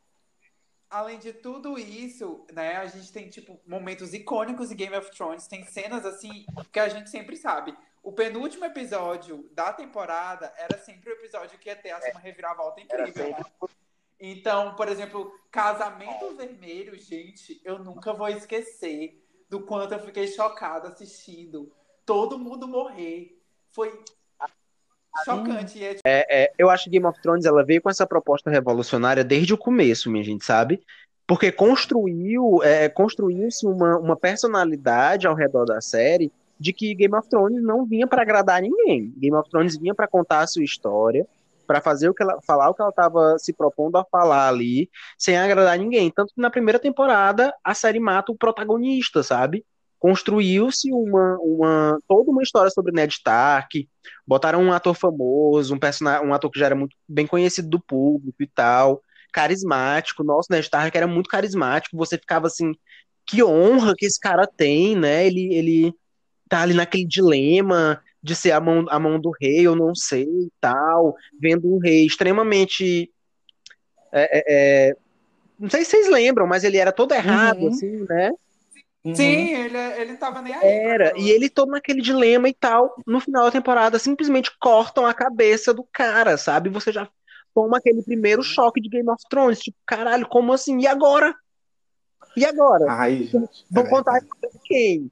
Além 0.90 1.18
de 1.18 1.34
tudo 1.34 1.78
isso, 1.78 2.46
né, 2.50 2.76
a 2.76 2.86
gente 2.86 3.12
tem, 3.12 3.28
tipo, 3.28 3.60
momentos 3.66 4.14
icônicos 4.14 4.72
em 4.72 4.76
Game 4.76 4.96
of 4.96 5.10
Thrones, 5.10 5.46
tem 5.46 5.62
cenas, 5.66 6.06
assim, 6.06 6.46
que 6.72 6.80
a 6.80 6.88
gente 6.88 7.10
sempre 7.10 7.36
sabe. 7.36 7.76
O 8.02 8.10
penúltimo 8.10 8.64
episódio 8.64 9.46
da 9.52 9.70
temporada 9.70 10.50
era 10.56 10.78
sempre 10.78 11.10
o 11.10 11.12
episódio 11.12 11.58
que 11.58 11.68
ia 11.68 11.76
ter 11.76 11.90
assim, 11.90 12.10
uma 12.10 12.20
reviravolta 12.20 12.80
incrível. 12.80 13.12
sempre 13.12 13.44
Então, 14.18 14.74
por 14.76 14.88
exemplo, 14.88 15.30
Casamento 15.50 16.34
Vermelho, 16.34 16.98
gente, 16.98 17.60
eu 17.64 17.78
nunca 17.78 18.14
vou 18.14 18.28
esquecer 18.28 19.22
do 19.48 19.60
quanto 19.60 19.92
eu 19.92 19.98
fiquei 20.00 20.26
chocada 20.26 20.88
assistindo 20.88 21.72
todo 22.04 22.38
mundo 22.38 22.66
morrer. 22.66 23.38
Foi 23.70 23.92
chocante. 25.24 25.84
É, 25.84 25.96
É, 26.04 26.52
eu 26.58 26.70
acho 26.70 26.84
que 26.84 26.90
Game 26.90 27.06
of 27.06 27.20
Thrones 27.20 27.44
ela 27.44 27.64
veio 27.64 27.82
com 27.82 27.90
essa 27.90 28.06
proposta 28.06 28.50
revolucionária 28.50 29.24
desde 29.24 29.52
o 29.52 29.58
começo, 29.58 30.10
minha 30.10 30.24
gente, 30.24 30.44
sabe? 30.44 30.80
Porque 31.26 31.52
construiu, 31.52 32.62
é, 32.62 32.88
construiu-se 32.88 33.66
uma, 33.66 33.98
uma 33.98 34.16
personalidade 34.16 35.26
ao 35.26 35.34
redor 35.34 35.66
da 35.66 35.80
série 35.80 36.32
de 36.58 36.72
que 36.72 36.94
Game 36.94 37.14
of 37.14 37.28
Thrones 37.28 37.62
não 37.62 37.84
vinha 37.84 38.06
para 38.06 38.22
agradar 38.22 38.62
ninguém. 38.62 39.12
Game 39.16 39.36
of 39.36 39.48
Thrones 39.50 39.76
vinha 39.76 39.94
para 39.94 40.08
contar 40.08 40.40
a 40.40 40.46
sua 40.46 40.64
história, 40.64 41.26
para 41.68 41.82
fazer 41.82 42.08
o 42.08 42.14
que 42.14 42.22
ela, 42.22 42.40
falar 42.46 42.70
o 42.70 42.74
que 42.74 42.80
ela 42.80 42.88
estava 42.88 43.36
se 43.38 43.52
propondo 43.52 43.96
a 43.98 44.04
falar 44.10 44.48
ali, 44.48 44.88
sem 45.18 45.36
agradar 45.36 45.78
ninguém. 45.78 46.10
Tanto 46.10 46.32
que 46.34 46.40
na 46.40 46.50
primeira 46.50 46.78
temporada 46.78 47.54
a 47.62 47.74
série 47.74 48.00
mata 48.00 48.32
o 48.32 48.36
protagonista, 48.36 49.22
sabe? 49.22 49.66
Construiu-se 49.98 50.90
uma, 50.90 51.36
uma 51.40 51.98
toda 52.08 52.30
uma 52.30 52.42
história 52.42 52.70
sobre 52.70 52.92
Ned 52.92 53.12
Stark, 53.12 53.86
botaram 54.26 54.62
um 54.62 54.72
ator 54.72 54.94
famoso, 54.94 55.74
um 55.74 55.78
personagem, 55.78 56.26
um 56.26 56.32
ator 56.32 56.50
que 56.50 56.58
já 56.58 56.66
era 56.66 56.74
muito 56.74 56.96
bem 57.06 57.26
conhecido 57.26 57.68
do 57.68 57.80
público 57.80 58.42
e 58.42 58.46
tal, 58.46 59.02
carismático. 59.30 60.24
Nosso 60.24 60.48
Ned 60.50 60.64
Stark 60.64 60.96
era 60.96 61.06
muito 61.06 61.28
carismático. 61.28 61.98
Você 61.98 62.16
ficava 62.16 62.46
assim, 62.46 62.72
que 63.26 63.44
honra 63.44 63.94
que 63.94 64.06
esse 64.06 64.18
cara 64.18 64.46
tem, 64.46 64.96
né? 64.96 65.26
Ele, 65.26 65.54
ele 65.54 65.94
tá 66.48 66.62
ali 66.62 66.72
naquele 66.72 67.04
dilema 67.04 68.02
de 68.22 68.34
ser 68.34 68.52
a 68.52 68.60
mão, 68.60 68.84
a 68.88 68.98
mão 68.98 69.20
do 69.20 69.30
rei, 69.40 69.66
eu 69.66 69.76
não 69.76 69.94
sei 69.94 70.24
e 70.24 70.50
tal, 70.60 71.14
vendo 71.40 71.72
um 71.72 71.78
rei 71.78 72.04
extremamente. 72.06 73.10
é, 74.12 74.38
é, 74.38 74.44
é, 74.88 74.96
não 75.58 75.68
sei 75.68 75.84
se 75.84 75.90
vocês 75.90 76.08
lembram, 76.08 76.46
mas 76.46 76.64
ele 76.64 76.76
era 76.78 76.92
todo 76.92 77.12
errado, 77.12 77.62
Uhum. 77.62 77.68
assim, 77.68 78.06
né? 78.08 78.30
Uhum. 79.04 79.14
Sim, 79.14 79.54
ele, 79.54 79.78
ele 79.78 80.16
tava 80.16 80.42
nem 80.42 80.54
aí. 80.54 80.68
Era, 80.68 81.12
e 81.16 81.30
ele 81.30 81.48
todo 81.48 81.70
naquele 81.70 82.02
dilema 82.02 82.48
e 82.48 82.54
tal. 82.54 82.94
No 83.06 83.20
final 83.20 83.44
da 83.44 83.50
temporada, 83.50 83.98
simplesmente 83.98 84.50
cortam 84.60 85.06
a 85.06 85.14
cabeça 85.14 85.72
do 85.72 85.84
cara, 85.92 86.36
sabe? 86.36 86.68
Você 86.68 86.92
já 86.92 87.08
toma 87.54 87.78
aquele 87.78 88.02
primeiro 88.02 88.42
choque 88.42 88.80
de 88.80 88.88
Game 88.88 89.08
of 89.08 89.22
Thrones. 89.30 89.60
Tipo, 89.60 89.76
caralho, 89.86 90.28
como 90.28 90.52
assim? 90.52 90.78
E 90.80 90.86
agora? 90.86 91.34
E 92.36 92.44
agora? 92.44 92.86
Ai, 92.88 93.24
gente. 93.24 93.64
Vão 93.70 93.84
é 93.84 93.88
contar 93.88 94.20
quem? 94.64 95.10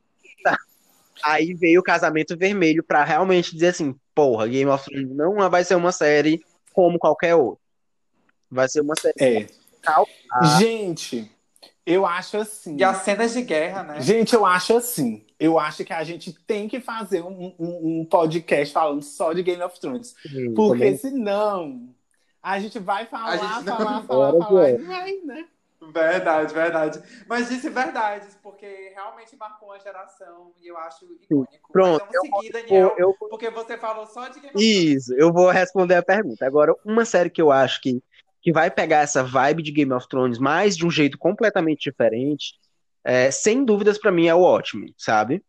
Aí 1.24 1.54
veio 1.54 1.80
o 1.80 1.84
Casamento 1.84 2.36
Vermelho 2.36 2.82
pra 2.84 3.04
realmente 3.04 3.52
dizer 3.52 3.68
assim: 3.68 3.94
porra, 4.14 4.46
Game 4.46 4.70
of 4.70 4.84
Thrones 4.84 5.14
não 5.16 5.50
vai 5.50 5.64
ser 5.64 5.74
uma 5.74 5.92
série 5.92 6.42
como 6.72 6.98
qualquer 6.98 7.34
outra. 7.34 7.60
Vai 8.50 8.68
ser 8.68 8.80
uma 8.80 8.94
série 8.96 9.14
É. 9.18 9.46
tal. 9.82 10.06
Gente, 10.58 11.30
eu 11.84 12.04
acho 12.06 12.36
assim. 12.36 12.76
E 12.78 12.84
as 12.84 12.98
cenas 12.98 13.32
de 13.32 13.42
guerra, 13.42 13.82
né? 13.82 14.00
Gente, 14.00 14.34
eu 14.34 14.44
acho 14.46 14.76
assim. 14.76 15.24
Eu 15.38 15.58
acho 15.58 15.84
que 15.84 15.92
a 15.92 16.02
gente 16.04 16.32
tem 16.46 16.66
que 16.68 16.80
fazer 16.80 17.22
um, 17.22 17.54
um- 17.58 18.00
um 18.00 18.04
podcast 18.04 18.72
falando 18.72 19.02
só 19.02 19.32
de 19.32 19.42
Game 19.42 19.62
of 19.62 19.78
Thrones. 19.78 20.14
Sim, 20.22 20.54
Porque 20.54 20.78
também. 20.84 20.96
senão 20.96 21.88
a 22.42 22.58
gente 22.60 22.78
vai 22.78 23.04
falar, 23.06 23.36
gente 23.36 23.64
não- 23.66 23.76
falar, 23.76 24.02
falar, 24.04 24.32
Bora, 24.32 24.44
falar, 24.44 24.70
e 24.70 24.76
vai, 24.78 25.12
né? 25.24 25.44
Verdade, 25.92 26.54
verdade. 26.54 27.02
Mas 27.28 27.48
disse 27.48 27.68
verdades, 27.68 28.36
porque 28.42 28.92
realmente 28.94 29.36
marcou 29.36 29.68
uma 29.68 29.78
geração 29.80 30.52
e 30.62 30.66
eu 30.68 30.76
acho 30.78 31.04
icônico. 31.04 31.72
Pronto, 31.72 32.04
Mas 32.04 32.12
vamos 32.22 32.40
seguir, 32.40 32.52
Daniel, 32.52 32.94
Eu, 32.98 33.08
eu 33.20 33.28
porque 33.28 33.50
você 33.50 33.76
falou 33.76 34.06
só 34.06 34.28
de 34.28 34.40
Game 34.40 34.46
of 34.48 34.52
Thrones. 34.52 34.76
Isso, 34.78 35.14
eu 35.14 35.32
vou 35.32 35.50
responder 35.50 35.94
a 35.94 36.02
pergunta. 36.02 36.46
Agora, 36.46 36.74
uma 36.84 37.04
série 37.04 37.30
que 37.30 37.40
eu 37.42 37.50
acho 37.50 37.80
que, 37.80 38.02
que 38.42 38.52
vai 38.52 38.70
pegar 38.70 38.98
essa 39.00 39.22
vibe 39.22 39.62
de 39.62 39.72
Game 39.72 39.92
of 39.92 40.08
Thrones, 40.08 40.38
mas 40.38 40.76
de 40.76 40.86
um 40.86 40.90
jeito 40.90 41.16
completamente 41.18 41.90
diferente, 41.90 42.54
é, 43.04 43.30
sem 43.30 43.64
dúvidas 43.64 43.98
pra 43.98 44.10
mim 44.12 44.26
é 44.26 44.34
o 44.34 44.40
Watchmen, 44.40 44.92
sabe? 44.98 45.42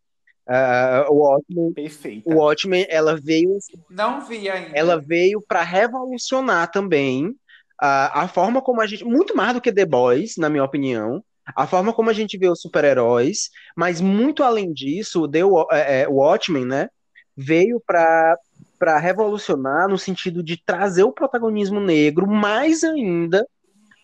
Ah, 0.50 1.04
o 1.10 1.16
Watchmen, 1.16 1.72
Perfeita. 1.74 2.30
o 2.30 2.36
Watchmen, 2.38 2.86
ela 2.88 3.14
veio, 3.20 3.58
Não 3.90 4.22
vi 4.22 4.48
ainda. 4.48 4.70
ela 4.78 4.98
veio 4.98 5.42
para 5.42 5.62
revolucionar 5.62 6.70
também 6.70 7.34
a, 7.80 8.22
a 8.22 8.28
forma 8.28 8.60
como 8.60 8.80
a 8.80 8.86
gente, 8.86 9.04
muito 9.04 9.36
mais 9.36 9.54
do 9.54 9.60
que 9.60 9.72
The 9.72 9.86
Boys, 9.86 10.36
na 10.36 10.48
minha 10.48 10.64
opinião, 10.64 11.22
a 11.54 11.66
forma 11.66 11.92
como 11.92 12.10
a 12.10 12.12
gente 12.12 12.36
vê 12.36 12.48
os 12.48 12.60
super-heróis, 12.60 13.50
mas 13.76 14.00
muito 14.00 14.42
além 14.42 14.72
disso, 14.72 15.22
o 15.22 15.28
The 15.28 15.40
é, 15.72 16.02
é, 16.02 16.08
Watchmen, 16.08 16.66
né, 16.66 16.88
veio 17.36 17.80
para 17.86 18.36
para 18.78 18.96
revolucionar 18.96 19.88
no 19.88 19.98
sentido 19.98 20.40
de 20.40 20.56
trazer 20.56 21.02
o 21.02 21.12
protagonismo 21.12 21.80
negro 21.80 22.28
mais 22.28 22.84
ainda, 22.84 23.44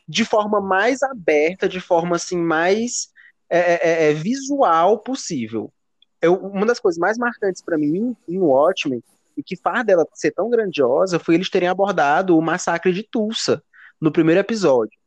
de 0.09 0.25
forma 0.25 0.61
mais 0.61 1.01
aberta, 1.01 1.69
de 1.69 1.81
forma 1.81 2.17
assim 2.17 2.37
mais 2.37 3.09
é, 3.49 3.59
é, 3.59 4.11
é, 4.11 4.13
visual 4.13 4.99
possível. 4.99 5.73
Eu, 6.21 6.35
uma 6.35 6.67
das 6.67 6.81
coisas 6.81 6.99
mais 6.99 7.17
marcantes 7.17 7.63
para 7.63 7.79
mim 7.79 8.17
em 8.29 8.39
Watchmen 8.41 9.01
e 9.37 9.43
que 9.43 9.57
faz 9.57 9.85
dela 9.85 10.07
ser 10.15 10.33
tão 10.33 10.49
grandiosa 10.49 11.19
foi 11.19 11.35
eles 11.35 11.51
terem 11.51 11.69
abordado 11.69 12.37
o 12.37 12.43
massacre 12.43 12.93
de 12.93 13.03
Tulsa 13.03 13.63
no 14.01 14.13
primeiro 14.13 14.41
episódio. 14.41 14.99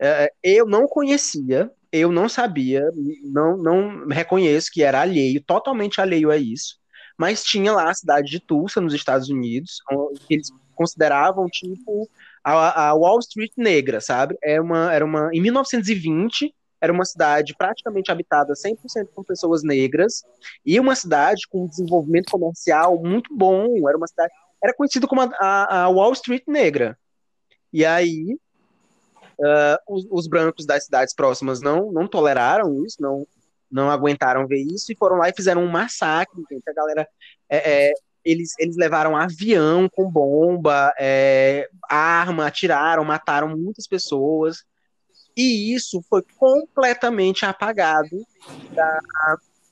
É, 0.00 0.30
eu 0.42 0.66
não 0.66 0.86
conhecia, 0.86 1.70
eu 1.90 2.12
não 2.12 2.28
sabia, 2.28 2.84
não, 3.24 3.56
não 3.56 4.06
reconheço 4.08 4.70
que 4.72 4.82
era 4.82 5.00
alheio, 5.00 5.42
totalmente 5.42 6.00
alheio 6.00 6.30
a 6.30 6.36
isso, 6.36 6.78
mas 7.16 7.42
tinha 7.42 7.72
lá 7.72 7.90
a 7.90 7.94
cidade 7.94 8.30
de 8.30 8.40
Tulsa, 8.40 8.80
nos 8.80 8.94
Estados 8.94 9.28
Unidos, 9.28 9.80
que 10.26 10.34
eles 10.34 10.50
consideravam 10.76 11.48
tipo 11.48 12.08
a, 12.44 12.88
a 12.88 12.94
Wall 12.94 13.18
Street 13.18 13.52
negra, 13.56 14.00
sabe? 14.00 14.36
Era 14.42 14.62
uma, 14.62 14.92
era 14.94 15.04
uma, 15.04 15.30
em 15.32 15.40
1920, 15.40 16.54
era 16.80 16.92
uma 16.92 17.04
cidade 17.04 17.54
praticamente 17.56 18.10
habitada 18.10 18.52
100% 18.54 19.08
por 19.14 19.24
pessoas 19.24 19.62
negras 19.62 20.22
e 20.64 20.78
uma 20.78 20.94
cidade 20.94 21.46
com 21.48 21.64
um 21.64 21.68
desenvolvimento 21.68 22.30
comercial 22.30 22.98
muito 23.02 23.34
bom. 23.34 23.88
Era 23.88 23.96
uma 23.96 24.06
cidade, 24.06 24.32
era 24.62 24.74
conhecido 24.74 25.08
como 25.08 25.22
a, 25.22 25.30
a, 25.40 25.82
a 25.84 25.88
Wall 25.88 26.12
Street 26.12 26.44
negra. 26.46 26.98
E 27.72 27.84
aí 27.84 28.38
Uh, 29.40 29.78
os, 29.94 30.04
os, 30.10 30.26
brancos 30.26 30.66
das 30.66 30.86
cidades 30.86 31.14
próximas 31.14 31.60
não, 31.60 31.92
não 31.92 32.08
toleraram 32.08 32.84
isso, 32.84 33.00
não, 33.00 33.24
não 33.70 33.88
aguentaram 33.88 34.48
ver 34.48 34.60
isso 34.60 34.90
e 34.90 34.96
foram 34.96 35.16
lá 35.16 35.28
e 35.28 35.32
fizeram 35.32 35.62
um 35.62 35.70
massacre. 35.70 36.42
Gente. 36.50 36.68
A 36.68 36.72
galera. 36.72 37.08
É, 37.48 37.88
é, 37.88 37.92
eles, 38.24 38.52
eles 38.58 38.76
levaram 38.76 39.16
avião 39.16 39.88
com 39.88 40.10
bomba, 40.10 40.92
é, 40.98 41.68
arma, 41.88 42.46
atiraram, 42.46 43.04
mataram 43.04 43.56
muitas 43.56 43.86
pessoas. 43.86 44.64
E 45.38 45.72
isso 45.72 46.02
foi 46.10 46.20
completamente 46.36 47.46
apagado 47.46 48.26
da, 48.74 49.00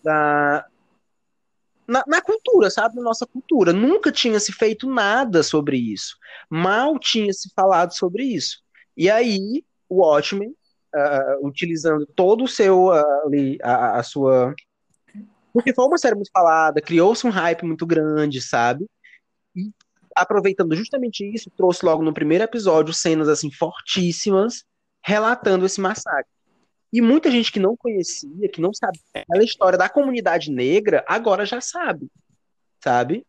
da, 0.04 0.66
na, 1.88 2.04
na, 2.06 2.22
cultura, 2.22 2.70
sabe? 2.70 2.94
Na 2.94 3.02
nossa 3.02 3.26
cultura. 3.26 3.72
Nunca 3.72 4.12
tinha 4.12 4.38
se 4.38 4.52
feito 4.52 4.88
nada 4.88 5.42
sobre 5.42 5.76
isso. 5.76 6.16
Mal 6.48 6.96
tinha 7.00 7.32
se 7.32 7.50
falado 7.52 7.90
sobre 7.96 8.22
isso. 8.22 8.60
E 8.96 9.10
aí, 9.10 9.64
o 9.88 10.02
Watchmen, 10.06 10.50
uh, 10.94 11.44
utilizando 11.44 12.06
todo 12.14 12.44
o 12.44 12.48
seu, 12.48 12.84
uh, 12.84 13.26
ali, 13.26 13.58
a, 13.60 13.98
a, 13.98 14.02
sua... 14.04 14.54
Porque 15.52 15.74
foi 15.74 15.84
uma 15.84 15.98
série 15.98 16.14
muito 16.14 16.30
falada, 16.30 16.80
criou-se 16.80 17.26
um 17.26 17.30
hype 17.30 17.64
muito 17.64 17.84
grande, 17.84 18.40
sabe? 18.40 18.86
E 19.56 19.72
aproveitando 20.14 20.76
justamente 20.76 21.28
isso, 21.28 21.50
trouxe 21.56 21.84
logo 21.84 22.04
no 22.04 22.14
primeiro 22.14 22.44
episódio 22.44 22.94
cenas, 22.94 23.28
assim, 23.28 23.50
fortíssimas, 23.50 24.64
relatando 25.06 25.64
esse 25.64 25.80
massacre. 25.80 26.30
E 26.92 27.00
muita 27.00 27.30
gente 27.30 27.52
que 27.52 27.60
não 27.60 27.76
conhecia, 27.76 28.48
que 28.48 28.60
não 28.60 28.74
sabia 28.74 29.00
a 29.32 29.38
história 29.38 29.78
da 29.78 29.88
comunidade 29.88 30.50
negra, 30.50 31.04
agora 31.06 31.46
já 31.46 31.60
sabe, 31.60 32.08
sabe? 32.82 33.24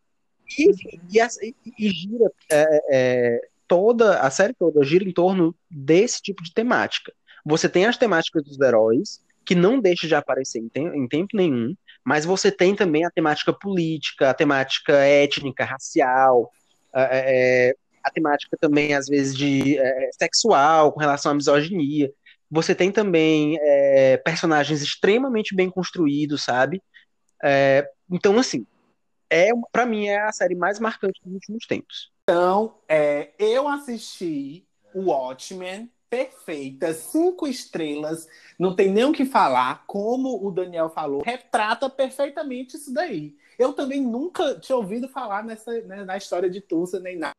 E, 0.58 0.70
e, 1.12 1.54
e 1.78 1.90
gira 1.90 2.32
é, 2.50 2.80
é, 2.90 3.40
toda, 3.68 4.20
a 4.20 4.30
série 4.30 4.54
toda 4.54 4.84
gira 4.84 5.04
em 5.04 5.12
torno 5.12 5.54
desse 5.70 6.20
tipo 6.20 6.42
de 6.42 6.52
temática. 6.52 7.12
Você 7.44 7.68
tem 7.68 7.86
as 7.86 7.96
temáticas 7.96 8.42
dos 8.42 8.60
heróis, 8.60 9.22
que 9.44 9.54
não 9.54 9.80
deixa 9.80 10.08
de 10.08 10.14
aparecer 10.14 10.58
em, 10.58 10.68
te 10.68 10.80
em 10.80 11.06
tempo 11.06 11.36
nenhum, 11.36 11.76
mas 12.04 12.24
você 12.24 12.50
tem 12.50 12.74
também 12.74 13.04
a 13.04 13.10
temática 13.10 13.52
política, 13.52 14.30
a 14.30 14.34
temática 14.34 14.94
étnica, 14.94 15.64
racial, 15.64 16.50
é, 16.92 17.68
é, 17.70 17.76
a 18.08 18.12
temática 18.12 18.56
também, 18.60 18.94
às 18.94 19.06
vezes, 19.06 19.36
de 19.36 19.78
é, 19.78 20.10
sexual, 20.12 20.92
com 20.92 21.00
relação 21.00 21.32
à 21.32 21.34
misoginia. 21.34 22.12
Você 22.50 22.74
tem 22.74 22.90
também 22.90 23.58
é, 23.60 24.16
personagens 24.16 24.82
extremamente 24.82 25.54
bem 25.54 25.70
construídos, 25.70 26.44
sabe? 26.44 26.82
É, 27.42 27.88
então, 28.10 28.38
assim, 28.38 28.66
é 29.30 29.50
para 29.70 29.86
mim 29.86 30.06
é 30.06 30.20
a 30.20 30.32
série 30.32 30.54
mais 30.54 30.80
marcante 30.80 31.20
dos 31.22 31.34
últimos 31.34 31.66
tempos. 31.66 32.10
Então, 32.24 32.74
é, 32.88 33.30
eu 33.38 33.68
assisti 33.68 34.66
o 34.94 35.10
Watchmen, 35.10 35.90
perfeita, 36.08 36.94
cinco 36.94 37.46
estrelas, 37.46 38.26
não 38.58 38.74
tem 38.74 38.90
nem 38.90 39.04
o 39.04 39.12
que 39.12 39.26
falar, 39.26 39.84
como 39.86 40.46
o 40.46 40.50
Daniel 40.50 40.88
falou, 40.88 41.22
retrata 41.22 41.88
perfeitamente 41.90 42.76
isso 42.76 42.92
daí. 42.92 43.36
Eu 43.58 43.72
também 43.72 44.00
nunca 44.00 44.58
tinha 44.58 44.76
ouvido 44.76 45.08
falar 45.08 45.44
nessa, 45.44 45.72
né, 45.82 46.04
na 46.04 46.16
história 46.16 46.48
de 46.48 46.60
Tulsa, 46.60 47.00
nem 47.00 47.18
nada. 47.18 47.34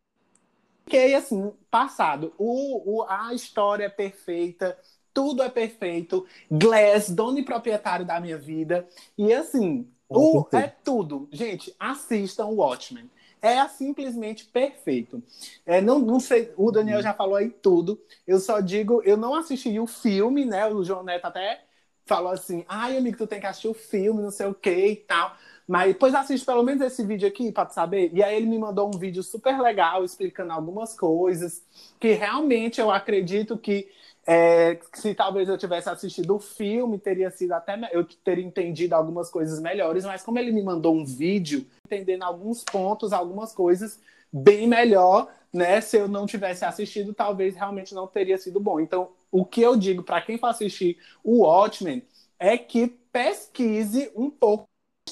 Fiquei 0.90 1.14
assim, 1.14 1.54
passado. 1.70 2.34
O, 2.36 3.02
o, 3.02 3.04
a 3.04 3.32
história 3.32 3.84
é 3.86 3.90
perfeita, 3.90 4.76
tudo 5.14 5.44
é 5.44 5.50
perfeito. 5.50 6.26
Glass, 6.50 7.12
dono 7.12 7.38
e 7.38 7.46
proprietário 7.46 8.04
da 8.04 8.20
minha 8.20 8.40
vida. 8.40 8.88
E 9.16 9.32
assim, 9.32 9.88
o, 10.10 10.48
é 10.52 10.66
tudo. 10.68 11.30
Gente, 11.32 11.76
assistam 11.80 12.48
o 12.48 12.56
Watchmen. 12.56 13.08
É 13.40 13.66
simplesmente 13.68 14.46
perfeito. 14.46 15.22
É, 15.64 15.80
não, 15.80 16.00
não 16.00 16.20
sei, 16.20 16.52
o 16.58 16.72
Daniel 16.72 17.04
já 17.04 17.14
falou 17.14 17.36
aí 17.36 17.52
tudo. 17.52 18.02
Eu 18.26 18.40
só 18.40 18.60
digo, 18.60 19.04
eu 19.04 19.16
não 19.16 19.36
assisti 19.36 19.80
o 19.80 19.86
filme, 19.86 20.44
né? 20.44 20.66
O 20.66 20.84
João 20.84 21.04
Neto 21.04 21.26
até 21.26 21.64
falou 22.04 22.32
assim: 22.32 22.66
ai, 22.68 22.98
amigo, 22.98 23.16
tu 23.16 23.28
tem 23.28 23.40
que 23.40 23.46
assistir 23.46 23.68
o 23.68 23.76
filme, 23.76 24.24
não 24.24 24.32
sei 24.32 24.48
o 24.48 24.56
que 24.56 24.72
e 24.88 24.96
tal. 24.96 25.38
Mas 25.70 25.90
depois 25.90 26.16
assiste 26.16 26.44
pelo 26.44 26.64
menos 26.64 26.82
esse 26.82 27.06
vídeo 27.06 27.28
aqui 27.28 27.52
para 27.52 27.70
saber. 27.70 28.10
E 28.12 28.24
aí 28.24 28.36
ele 28.36 28.48
me 28.48 28.58
mandou 28.58 28.88
um 28.88 28.98
vídeo 28.98 29.22
super 29.22 29.62
legal 29.62 30.04
explicando 30.04 30.52
algumas 30.52 30.98
coisas 30.98 31.62
que 32.00 32.14
realmente 32.14 32.82
eu 32.82 32.90
acredito 32.90 33.56
que 33.56 33.88
é, 34.26 34.80
se 34.96 35.14
talvez 35.14 35.48
eu 35.48 35.60
tivesse 35.60 35.88
assistido 35.88 36.36
o 36.36 36.40
filme, 36.40 36.98
teria 36.98 37.30
sido 37.30 37.52
até 37.52 37.80
eu 37.92 38.04
teria 38.04 38.44
entendido 38.44 38.96
algumas 38.96 39.30
coisas 39.30 39.60
melhores, 39.60 40.06
mas 40.06 40.24
como 40.24 40.40
ele 40.40 40.52
me 40.52 40.64
mandou 40.64 40.96
um 40.96 41.06
vídeo, 41.06 41.64
entendendo 41.86 42.24
alguns 42.24 42.64
pontos, 42.64 43.14
algumas 43.14 43.54
coisas 43.54 44.00
bem 44.34 44.68
melhor, 44.68 45.32
né? 45.54 45.82
Se 45.82 45.98
eu 45.98 46.08
não 46.08 46.26
tivesse 46.26 46.66
assistido, 46.66 47.14
talvez 47.14 47.56
realmente 47.56 47.94
não 47.94 48.08
teria 48.08 48.40
sido 48.40 48.60
bom. 48.60 48.80
Então, 48.80 49.10
o 49.32 49.46
que 49.46 49.62
eu 49.62 49.78
digo 49.78 50.02
para 50.02 50.20
quem 50.20 50.40
for 50.40 50.48
assistir 50.48 50.98
o 51.24 51.44
Watchmen 51.44 52.02
é 52.40 52.58
que 52.58 52.88
pesquise 53.12 54.12
um 54.16 54.32
pouco 54.32 54.69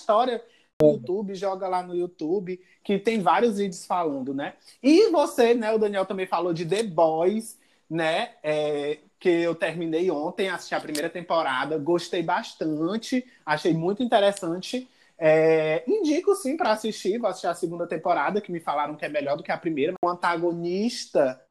história 0.08 0.42
no 0.82 0.92
YouTube, 0.92 1.36
joga 1.36 1.68
lá 1.68 1.84
no 1.84 1.94
YouTube, 1.94 2.62
que 2.84 2.98
tem 2.98 3.20
vários 3.20 3.58
vídeos 3.58 3.86
falando, 3.86 4.34
né? 4.34 4.54
E 4.82 5.10
você, 5.10 5.54
né, 5.54 5.74
o 5.74 5.78
Daniel 5.78 6.06
também 6.06 6.26
falou 6.26 6.54
de 6.54 6.66
The 6.66 6.84
Boys, 6.84 7.60
né? 7.90 8.32
É, 8.42 9.00
que 9.20 9.30
eu 9.30 9.56
terminei 9.56 10.10
ontem, 10.10 10.48
assisti 10.50 10.76
a 10.76 10.80
primeira 10.80 11.10
temporada, 11.10 11.78
gostei 11.78 12.22
bastante, 12.24 13.26
achei 13.46 13.74
muito 13.74 14.02
interessante. 14.02 14.88
É, 15.18 15.84
indico 15.88 16.36
sim 16.36 16.56
para 16.56 16.72
assistir, 16.72 17.18
vou 17.18 17.28
assistir 17.28 17.48
a 17.48 17.56
segunda 17.56 17.88
temporada, 17.88 18.40
que 18.40 18.52
me 18.52 18.60
falaram 18.60 18.96
que 18.96 19.04
é 19.04 19.10
melhor 19.10 19.36
do 19.36 19.44
que 19.44 19.52
a 19.52 19.58
primeira. 19.58 19.94
O 20.04 20.08
antagonista 20.08 21.42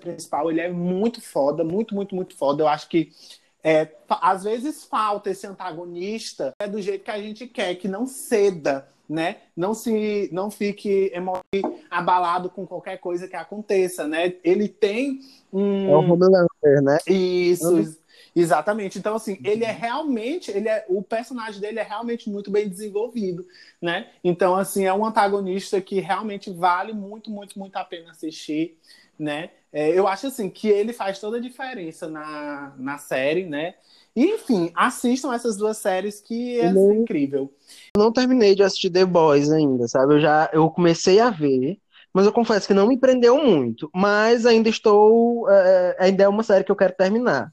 principal, 0.00 0.50
ele 0.50 0.62
é 0.62 0.70
muito 0.70 1.20
foda, 1.20 1.62
muito, 1.62 1.94
muito, 1.94 2.14
muito 2.14 2.34
foda. 2.34 2.62
Eu 2.62 2.68
acho 2.68 2.88
que 2.88 3.12
é, 3.62 3.88
às 4.08 4.44
vezes 4.44 4.84
falta 4.84 5.30
esse 5.30 5.46
antagonista 5.46 6.52
é 6.60 6.66
do 6.66 6.80
jeito 6.80 7.04
que 7.04 7.10
a 7.10 7.20
gente 7.20 7.46
quer, 7.46 7.74
que 7.76 7.88
não 7.88 8.06
ceda 8.06 8.86
né? 9.10 9.38
Não 9.56 9.74
se 9.74 10.30
não 10.32 10.52
fique 10.52 11.12
abalado 11.90 12.48
com 12.48 12.64
qualquer 12.64 12.98
coisa 12.98 13.26
que 13.26 13.34
aconteça, 13.34 14.06
né? 14.06 14.34
Ele 14.44 14.68
tem 14.68 15.18
um 15.52 15.90
é 15.90 15.96
o 15.96 15.98
Homelander, 15.98 16.80
né? 16.80 16.98
Isso, 17.08 17.74
uhum. 17.74 17.94
exatamente. 18.36 19.00
Então 19.00 19.16
assim, 19.16 19.36
ele 19.42 19.64
é 19.64 19.72
realmente, 19.72 20.52
ele 20.52 20.68
é 20.68 20.86
o 20.88 21.02
personagem 21.02 21.60
dele 21.60 21.80
é 21.80 21.82
realmente 21.82 22.30
muito 22.30 22.52
bem 22.52 22.68
desenvolvido, 22.68 23.44
né? 23.82 24.06
Então 24.22 24.54
assim, 24.54 24.84
é 24.84 24.94
um 24.94 25.04
antagonista 25.04 25.80
que 25.80 25.98
realmente 25.98 26.48
vale 26.52 26.92
muito, 26.92 27.32
muito, 27.32 27.58
muito 27.58 27.74
a 27.74 27.84
pena 27.84 28.12
assistir, 28.12 28.78
né? 29.18 29.50
É, 29.72 29.90
eu 29.90 30.08
acho 30.08 30.26
assim 30.26 30.50
que 30.50 30.68
ele 30.68 30.92
faz 30.92 31.20
toda 31.20 31.36
a 31.36 31.40
diferença 31.40 32.08
na, 32.08 32.74
na 32.76 32.98
série, 32.98 33.46
né? 33.46 33.74
enfim, 34.14 34.72
assistam 34.74 35.32
essas 35.32 35.56
duas 35.56 35.78
séries 35.78 36.20
que 36.20 36.58
é 36.58 36.72
não, 36.72 36.92
incrível. 36.92 37.52
Eu 37.96 38.02
não 38.02 38.12
terminei 38.12 38.54
de 38.54 38.62
assistir 38.62 38.90
The 38.90 39.04
Boys 39.04 39.50
ainda, 39.50 39.86
sabe? 39.86 40.14
Eu 40.14 40.20
já 40.20 40.50
eu 40.52 40.68
comecei 40.70 41.20
a 41.20 41.30
ver, 41.30 41.78
mas 42.12 42.26
eu 42.26 42.32
confesso 42.32 42.66
que 42.66 42.74
não 42.74 42.88
me 42.88 42.98
prendeu 42.98 43.42
muito. 43.42 43.88
Mas 43.94 44.46
ainda 44.46 44.68
estou. 44.68 45.48
É, 45.48 45.96
ainda 45.98 46.24
é 46.24 46.28
uma 46.28 46.42
série 46.42 46.64
que 46.64 46.72
eu 46.72 46.76
quero 46.76 46.94
terminar. 46.94 47.52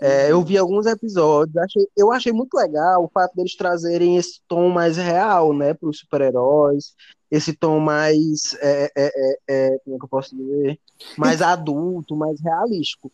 É, 0.00 0.32
eu 0.32 0.42
vi 0.42 0.58
alguns 0.58 0.86
episódios, 0.86 1.56
achei, 1.56 1.86
eu 1.96 2.10
achei 2.10 2.32
muito 2.32 2.52
legal 2.54 3.04
o 3.04 3.08
fato 3.08 3.32
deles 3.36 3.56
trazerem 3.56 4.16
esse 4.16 4.40
tom 4.48 4.68
mais 4.68 4.96
real, 4.96 5.54
né, 5.54 5.72
para 5.72 5.88
os 5.88 6.00
super-heróis, 6.00 6.94
esse 7.34 7.52
tom 7.52 7.80
mais, 7.80 8.54
é, 8.60 8.92
é, 8.96 9.12
é, 9.16 9.38
é, 9.48 9.78
como 9.80 9.96
é 9.96 9.98
que 9.98 10.04
eu 10.04 10.08
posso 10.08 10.36
dizer, 10.36 10.78
mais 11.18 11.42
adulto, 11.42 12.14
mais 12.14 12.40
realístico. 12.40 13.10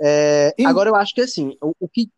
É, 0.00 0.54
e... 0.56 0.64
Agora 0.64 0.88
eu 0.88 0.94
acho 0.94 1.12
que 1.12 1.20
assim, 1.20 1.56
o, 1.60 1.72
o, 1.80 1.88
que 1.88 2.08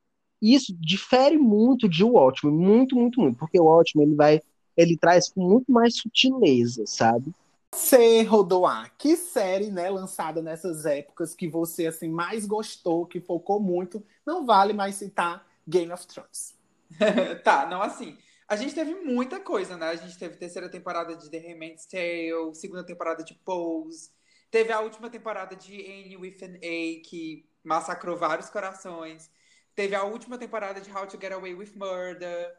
isso 0.43 0.77
difere 0.79 1.39
muito 1.39 1.89
de 1.89 2.05
o 2.05 2.11
Watchmen, 2.11 2.55
muito, 2.55 2.95
muito, 2.95 3.21
muito, 3.21 3.39
porque 3.39 3.59
o 3.59 3.65
Watchmen 3.65 4.07
ele 4.07 4.15
vai, 4.15 4.43
ele 4.77 4.99
traz 4.99 5.31
com 5.31 5.43
muito 5.43 5.73
mais 5.73 5.97
sutileza, 5.97 6.85
sabe? 6.87 7.33
Você, 7.75 8.23
Rodoar, 8.23 8.93
que 8.99 9.17
série, 9.17 9.71
né, 9.71 9.89
lançada 9.89 10.43
nessas 10.43 10.85
épocas 10.85 11.35
que 11.35 11.49
você 11.49 11.87
assim 11.87 12.09
mais 12.09 12.45
gostou, 12.45 13.07
que 13.07 13.19
focou 13.19 13.59
muito, 13.59 14.05
não 14.27 14.45
vale 14.45 14.75
mais 14.75 14.97
citar 14.97 15.47
Game 15.67 15.91
of 15.91 16.07
Thrones. 16.07 16.55
tá, 17.43 17.67
não 17.67 17.81
assim. 17.81 18.19
A 18.51 18.57
gente 18.57 18.75
teve 18.75 18.93
muita 18.97 19.39
coisa, 19.39 19.77
né? 19.77 19.91
A 19.91 19.95
gente 19.95 20.19
teve 20.19 20.37
terceira 20.37 20.69
temporada 20.69 21.15
de 21.15 21.31
The 21.31 21.39
Handmaid's 21.39 21.87
Tale, 21.87 22.53
segunda 22.53 22.83
temporada 22.83 23.23
de 23.23 23.33
Pose, 23.33 24.11
teve 24.51 24.73
a 24.73 24.81
última 24.81 25.09
temporada 25.09 25.55
de 25.55 25.81
Anne 25.87 26.17
with 26.17 26.39
an 26.43 26.57
A, 26.57 27.01
que 27.09 27.49
massacrou 27.63 28.17
vários 28.17 28.51
corações. 28.51 29.31
Teve 29.73 29.95
a 29.95 30.03
última 30.03 30.37
temporada 30.37 30.81
de 30.81 30.91
How 30.91 31.07
to 31.07 31.17
Get 31.21 31.31
Away 31.31 31.55
with 31.55 31.77
Murder. 31.77 32.53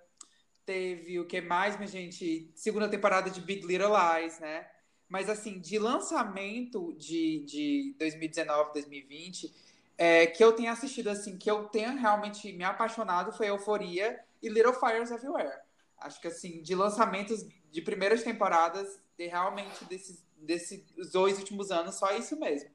Teve 0.66 1.20
o 1.20 1.28
que 1.28 1.42
mais, 1.42 1.76
minha 1.76 1.90
gente? 1.90 2.50
Segunda 2.56 2.88
temporada 2.88 3.30
de 3.30 3.42
Big 3.42 3.68
Little 3.68 3.92
Lies, 3.92 4.40
né? 4.40 4.66
Mas, 5.10 5.28
assim, 5.30 5.60
de 5.60 5.78
lançamento 5.78 6.94
de, 6.94 7.44
de 7.44 7.96
2019, 8.00 8.72
2020, 8.76 9.54
é, 9.98 10.26
que 10.26 10.42
eu 10.42 10.54
tenha 10.54 10.72
assistido, 10.72 11.10
assim, 11.10 11.38
que 11.38 11.52
eu 11.52 11.66
tenha 11.66 11.92
realmente 11.92 12.50
me 12.54 12.64
apaixonado 12.64 13.34
foi 13.34 13.50
Euforia 13.50 14.18
e 14.42 14.48
Little 14.48 14.72
Fires 14.72 15.12
Everywhere. 15.12 15.61
Acho 16.02 16.20
que, 16.20 16.28
assim, 16.28 16.62
de 16.62 16.76
lançamentos 16.76 17.46
de 17.72 17.82
primeiras 17.82 18.24
temporadas, 18.24 19.00
de 19.18 19.28
realmente 19.28 19.86
desses, 19.86 20.26
desses 20.36 20.84
dois 21.12 21.38
últimos 21.38 21.72
anos, 21.72 21.96
só 21.96 22.12
isso 22.18 22.38
mesmo. 22.40 22.70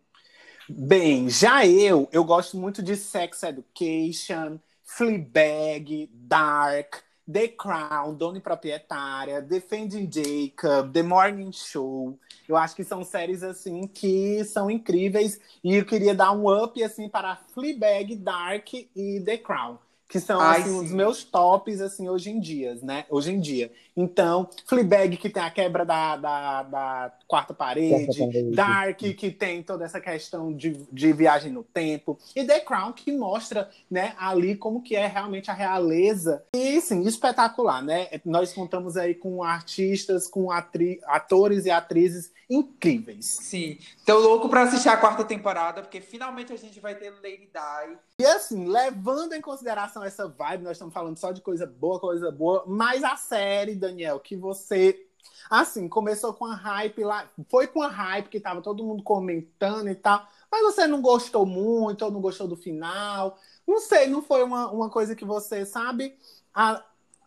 Bem, 0.68 1.28
já 1.28 1.66
eu, 1.66 2.08
eu 2.12 2.24
gosto 2.24 2.56
muito 2.56 2.82
de 2.82 2.96
Sex 2.96 3.42
Education, 3.42 4.58
Fleabag, 4.82 6.08
Dark, 6.12 6.96
The 7.30 7.48
Crown, 7.48 8.14
Dona 8.14 8.38
e 8.38 8.40
Proprietária, 8.40 9.42
Defending 9.42 10.08
Jacob, 10.10 10.92
The 10.92 11.02
Morning 11.02 11.52
Show. 11.52 12.18
Eu 12.48 12.56
acho 12.56 12.74
que 12.74 12.84
são 12.84 13.04
séries 13.04 13.42
assim 13.42 13.86
que 13.86 14.44
são 14.44 14.70
incríveis 14.70 15.40
e 15.62 15.74
eu 15.74 15.84
queria 15.84 16.14
dar 16.14 16.32
um 16.32 16.48
up 16.48 16.82
assim 16.82 17.08
para 17.08 17.36
Fleabag, 17.36 18.14
Dark 18.16 18.72
e 18.74 19.20
The 19.24 19.38
Crown 19.38 19.78
que 20.08 20.20
são 20.20 20.40
Ai, 20.40 20.60
assim, 20.60 20.70
sim. 20.70 20.84
os 20.84 20.92
meus 20.92 21.24
tops 21.24 21.80
assim 21.80 22.08
hoje 22.08 22.30
em 22.30 22.38
dia, 22.38 22.78
né? 22.82 23.04
Hoje 23.10 23.32
em 23.32 23.40
dia. 23.40 23.72
Então, 23.96 24.50
Fleabag 24.66 25.16
que 25.16 25.30
tem 25.30 25.42
a 25.42 25.50
quebra 25.50 25.84
da, 25.84 26.16
da, 26.16 26.62
da 26.64 27.12
quarta 27.26 27.54
parede. 27.54 28.06
Dark 28.54 28.98
que 28.98 29.30
tem 29.30 29.62
toda 29.62 29.84
essa 29.84 30.00
questão 30.00 30.52
de, 30.52 30.86
de 30.92 31.12
viagem 31.12 31.50
no 31.50 31.62
tempo 31.62 32.18
e 32.34 32.44
The 32.44 32.60
Crown 32.60 32.92
que 32.92 33.10
mostra, 33.10 33.70
né, 33.90 34.14
ali 34.18 34.54
como 34.54 34.82
que 34.82 34.94
é 34.94 35.06
realmente 35.06 35.50
a 35.50 35.54
realeza. 35.54 36.44
E 36.54 36.80
sim, 36.80 37.02
espetacular, 37.02 37.82
né? 37.82 38.08
Nós 38.24 38.52
contamos 38.52 38.96
aí 38.96 39.14
com 39.14 39.42
artistas, 39.42 40.28
com 40.28 40.50
atri 40.50 41.00
atores 41.06 41.64
e 41.64 41.70
atrizes 41.70 42.32
incríveis. 42.48 43.26
Sim. 43.26 43.78
Tô 44.04 44.18
louco 44.18 44.48
pra 44.48 44.62
assistir 44.62 44.88
a 44.88 44.96
quarta 44.96 45.24
temporada, 45.24 45.82
porque 45.82 46.00
finalmente 46.00 46.52
a 46.52 46.56
gente 46.56 46.78
vai 46.80 46.94
ter 46.94 47.10
Lady 47.10 47.48
Di. 47.52 47.98
E 48.20 48.24
assim, 48.24 48.66
levando 48.66 49.34
em 49.34 49.40
consideração 49.40 50.02
essa 50.04 50.28
vibe, 50.28 50.64
nós 50.64 50.72
estamos 50.72 50.94
falando 50.94 51.18
só 51.18 51.32
de 51.32 51.40
coisa 51.40 51.66
boa, 51.66 51.98
coisa 51.98 52.30
boa, 52.30 52.64
mas 52.66 53.02
a 53.02 53.16
série, 53.16 53.74
Daniel, 53.88 54.20
que 54.20 54.36
você. 54.36 55.02
Assim, 55.50 55.88
começou 55.88 56.32
com 56.34 56.44
a 56.44 56.54
hype 56.54 57.04
lá. 57.04 57.28
Foi 57.48 57.66
com 57.66 57.82
a 57.82 57.88
hype 57.88 58.28
que 58.28 58.40
tava 58.40 58.60
todo 58.62 58.84
mundo 58.84 59.02
comentando 59.02 59.88
e 59.88 59.94
tal. 59.94 60.26
Mas 60.50 60.62
você 60.62 60.86
não 60.86 61.00
gostou 61.00 61.44
muito, 61.44 62.04
ou 62.04 62.10
não 62.10 62.20
gostou 62.20 62.48
do 62.48 62.56
final. 62.56 63.38
Não 63.66 63.78
sei, 63.80 64.06
não 64.08 64.22
foi 64.22 64.42
uma, 64.42 64.70
uma 64.70 64.88
coisa 64.90 65.14
que 65.14 65.24
você, 65.24 65.64
sabe? 65.66 66.16
Ah, 66.54 66.82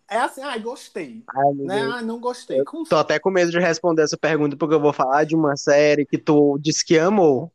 é 0.10 0.18
assim, 0.18 0.42
ai, 0.42 0.60
gostei. 0.60 1.24
Ai, 1.34 1.54
Né? 1.54 1.82
Ah, 1.82 2.02
não 2.02 2.20
gostei. 2.20 2.64
Com- 2.64 2.84
Tô 2.84 2.96
até 2.98 3.20
com 3.20 3.30
medo 3.30 3.52
de 3.52 3.60
responder 3.60 4.02
essa 4.04 4.18
pergunta, 4.18 4.58
porque 4.58 4.74
eu 4.76 4.80
vou 4.82 4.94
falar 4.94 5.24
de 5.26 5.36
uma 5.36 5.56
série 5.56 6.06
que 6.06 6.18
tu 6.18 6.58
disse 6.60 6.84
que 6.86 6.98
amou. 6.98 7.52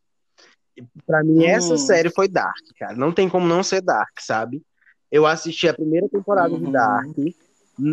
Pra 1.06 1.22
mim, 1.22 1.44
essa 1.44 1.74
Hum. 1.74 1.78
série 1.78 2.10
foi 2.10 2.28
Dark, 2.28 2.64
cara. 2.78 2.94
Não 2.96 3.12
tem 3.12 3.28
como 3.28 3.46
não 3.46 3.62
ser 3.62 3.80
Dark, 3.80 4.20
sabe? 4.20 4.62
Eu 5.10 5.26
assisti 5.26 5.68
a 5.68 5.74
primeira 5.74 6.08
temporada 6.08 6.56
de 6.56 6.64
Uhum. 6.64 6.72
Dark. 6.72 7.06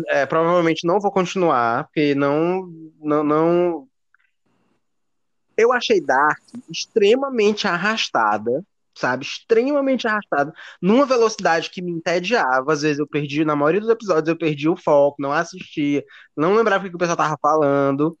É, 0.08 0.26
provavelmente 0.26 0.86
não 0.86 1.00
vou 1.00 1.10
continuar, 1.10 1.84
porque 1.84 2.14
não, 2.14 2.66
não, 3.00 3.24
não. 3.24 3.88
Eu 5.56 5.72
achei 5.72 6.00
Dark 6.00 6.40
extremamente 6.70 7.66
arrastada, 7.66 8.64
sabe? 8.94 9.24
Extremamente 9.24 10.06
arrastada, 10.06 10.52
numa 10.80 11.04
velocidade 11.04 11.70
que 11.70 11.82
me 11.82 11.92
entediava. 11.92 12.72
Às 12.72 12.82
vezes 12.82 12.98
eu 12.98 13.06
perdi, 13.06 13.44
na 13.44 13.56
maioria 13.56 13.80
dos 13.80 13.90
episódios, 13.90 14.28
eu 14.28 14.38
perdi 14.38 14.68
o 14.68 14.76
foco, 14.76 15.20
não 15.20 15.32
assistia, 15.32 16.04
não 16.36 16.54
lembrava 16.54 16.86
o 16.86 16.90
que 16.90 16.96
o 16.96 16.98
pessoal 16.98 17.16
tava 17.16 17.38
falando. 17.40 18.16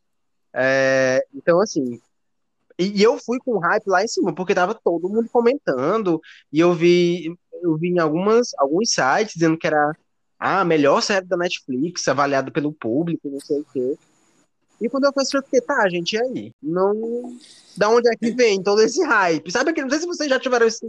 É, 0.52 1.24
então, 1.34 1.60
assim. 1.60 2.00
E, 2.78 3.02
eu 3.02 3.18
fui 3.18 3.38
com 3.38 3.58
hype 3.58 3.86
lá 3.86 4.02
em 4.02 4.08
cima, 4.08 4.34
porque 4.34 4.54
tava 4.54 4.74
todo 4.74 5.08
mundo 5.08 5.28
comentando, 5.30 6.20
e 6.52 6.58
eu 6.60 6.74
vi, 6.74 7.36
eu 7.62 7.76
vi 7.76 7.88
em 7.90 7.98
algumas, 7.98 8.50
alguns 8.58 8.90
sites 8.90 9.34
dizendo 9.34 9.58
que 9.58 9.66
era 9.66 9.92
ah, 10.44 10.62
a 10.62 10.64
melhor 10.64 11.00
série 11.00 11.24
da 11.24 11.36
Netflix, 11.36 12.08
avaliada 12.08 12.50
pelo 12.50 12.72
público, 12.72 13.30
não 13.30 13.38
sei 13.38 13.60
o 13.60 13.66
quê. 13.72 13.96
E 14.80 14.88
quando 14.88 15.04
eu 15.04 15.12
assistir, 15.14 15.36
eu 15.36 15.42
fiquei, 15.44 15.60
tá, 15.60 15.88
gente, 15.88 16.14
e 16.14 16.20
aí? 16.20 16.52
Não. 16.60 17.38
Da 17.76 17.88
onde 17.88 18.08
é 18.08 18.16
que 18.16 18.32
vem 18.32 18.60
todo 18.60 18.82
esse 18.82 19.00
hype? 19.04 19.52
Sabe 19.52 19.70
aquele, 19.70 19.84
não 19.84 19.90
sei 19.90 20.00
se 20.00 20.06
vocês 20.06 20.28
já 20.28 20.40
tiveram 20.40 20.66
esse 20.66 20.84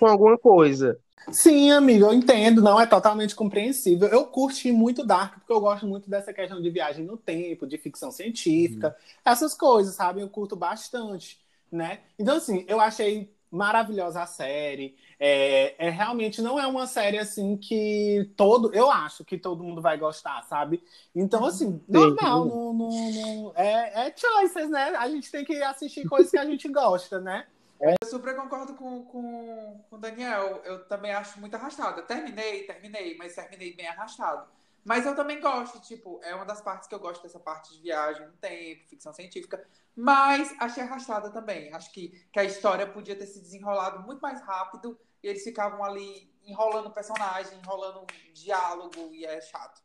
com 0.00 0.06
alguma 0.06 0.36
coisa. 0.36 0.98
Sim, 1.30 1.70
amigo, 1.70 2.06
eu 2.06 2.12
entendo, 2.12 2.60
não 2.60 2.80
é 2.80 2.84
totalmente 2.84 3.36
compreensível. 3.36 4.08
Eu 4.08 4.26
curti 4.26 4.72
muito 4.72 5.06
Dark, 5.06 5.34
porque 5.34 5.52
eu 5.52 5.60
gosto 5.60 5.86
muito 5.86 6.10
dessa 6.10 6.32
questão 6.32 6.60
de 6.60 6.68
viagem 6.68 7.04
no 7.04 7.16
tempo, 7.16 7.68
de 7.68 7.78
ficção 7.78 8.10
científica, 8.10 8.96
essas 9.24 9.54
coisas, 9.54 9.94
sabe? 9.94 10.20
Eu 10.20 10.28
curto 10.28 10.56
bastante, 10.56 11.38
né? 11.70 12.00
Então, 12.18 12.38
assim, 12.38 12.64
eu 12.66 12.80
achei 12.80 13.32
maravilhosa 13.52 14.20
a 14.20 14.26
série. 14.26 14.96
É, 15.18 15.86
é 15.86 15.90
realmente 15.90 16.42
não 16.42 16.58
é 16.58 16.66
uma 16.66 16.86
série 16.86 17.18
assim 17.18 17.56
que 17.56 18.32
todo, 18.36 18.74
eu 18.74 18.90
acho 18.90 19.24
que 19.24 19.38
todo 19.38 19.62
mundo 19.64 19.80
vai 19.80 19.96
gostar, 19.98 20.42
sabe? 20.42 20.82
Então, 21.14 21.44
assim, 21.44 21.82
normal, 21.88 22.44
sim. 22.44 22.48
não, 22.50 22.72
não- 22.74 23.10
não- 23.12 23.52
é, 23.56 24.08
é 24.08 24.14
choices, 24.16 24.68
né? 24.70 24.90
A 24.96 25.08
gente 25.08 25.30
tem 25.30 25.44
que 25.44 25.62
assistir 25.62 26.04
coisas 26.06 26.30
que 26.30 26.38
a 26.38 26.44
gente 26.44 26.68
gosta, 26.68 27.20
né? 27.20 27.46
Eu 27.80 28.08
super 28.08 28.34
concordo 28.36 28.74
com, 28.74 29.04
com, 29.04 29.84
com 29.90 29.96
o 29.96 29.98
Daniel. 29.98 30.62
Eu 30.64 30.86
também 30.86 31.12
acho 31.12 31.40
muito 31.40 31.54
arrastado. 31.54 32.00
Eu 32.00 32.06
terminei, 32.06 32.64
terminei, 32.66 33.16
mas 33.16 33.34
terminei 33.34 33.74
bem 33.74 33.86
arrastado. 33.88 34.48
Mas 34.84 35.06
eu 35.06 35.16
também 35.16 35.40
gosto, 35.40 35.80
tipo, 35.80 36.20
é 36.22 36.34
uma 36.34 36.44
das 36.44 36.60
partes 36.60 36.86
que 36.86 36.94
eu 36.94 37.00
gosto 37.00 37.22
dessa 37.22 37.40
parte 37.40 37.72
de 37.74 37.80
viagem 37.80 38.26
no 38.26 38.34
tempo, 38.34 38.86
ficção 38.86 39.14
científica. 39.14 39.66
Mas 39.96 40.54
achei 40.60 40.82
arrastada 40.82 41.30
também. 41.30 41.72
Acho 41.72 41.90
que, 41.90 42.08
que 42.30 42.38
a 42.38 42.44
história 42.44 42.86
podia 42.86 43.16
ter 43.16 43.26
se 43.26 43.40
desenrolado 43.40 44.02
muito 44.02 44.20
mais 44.20 44.42
rápido 44.42 44.98
e 45.22 45.28
eles 45.28 45.42
ficavam 45.42 45.82
ali 45.82 46.30
enrolando 46.44 46.90
personagem, 46.90 47.58
enrolando 47.58 48.06
diálogo 48.34 49.10
e 49.14 49.24
é 49.24 49.40
chato. 49.40 49.80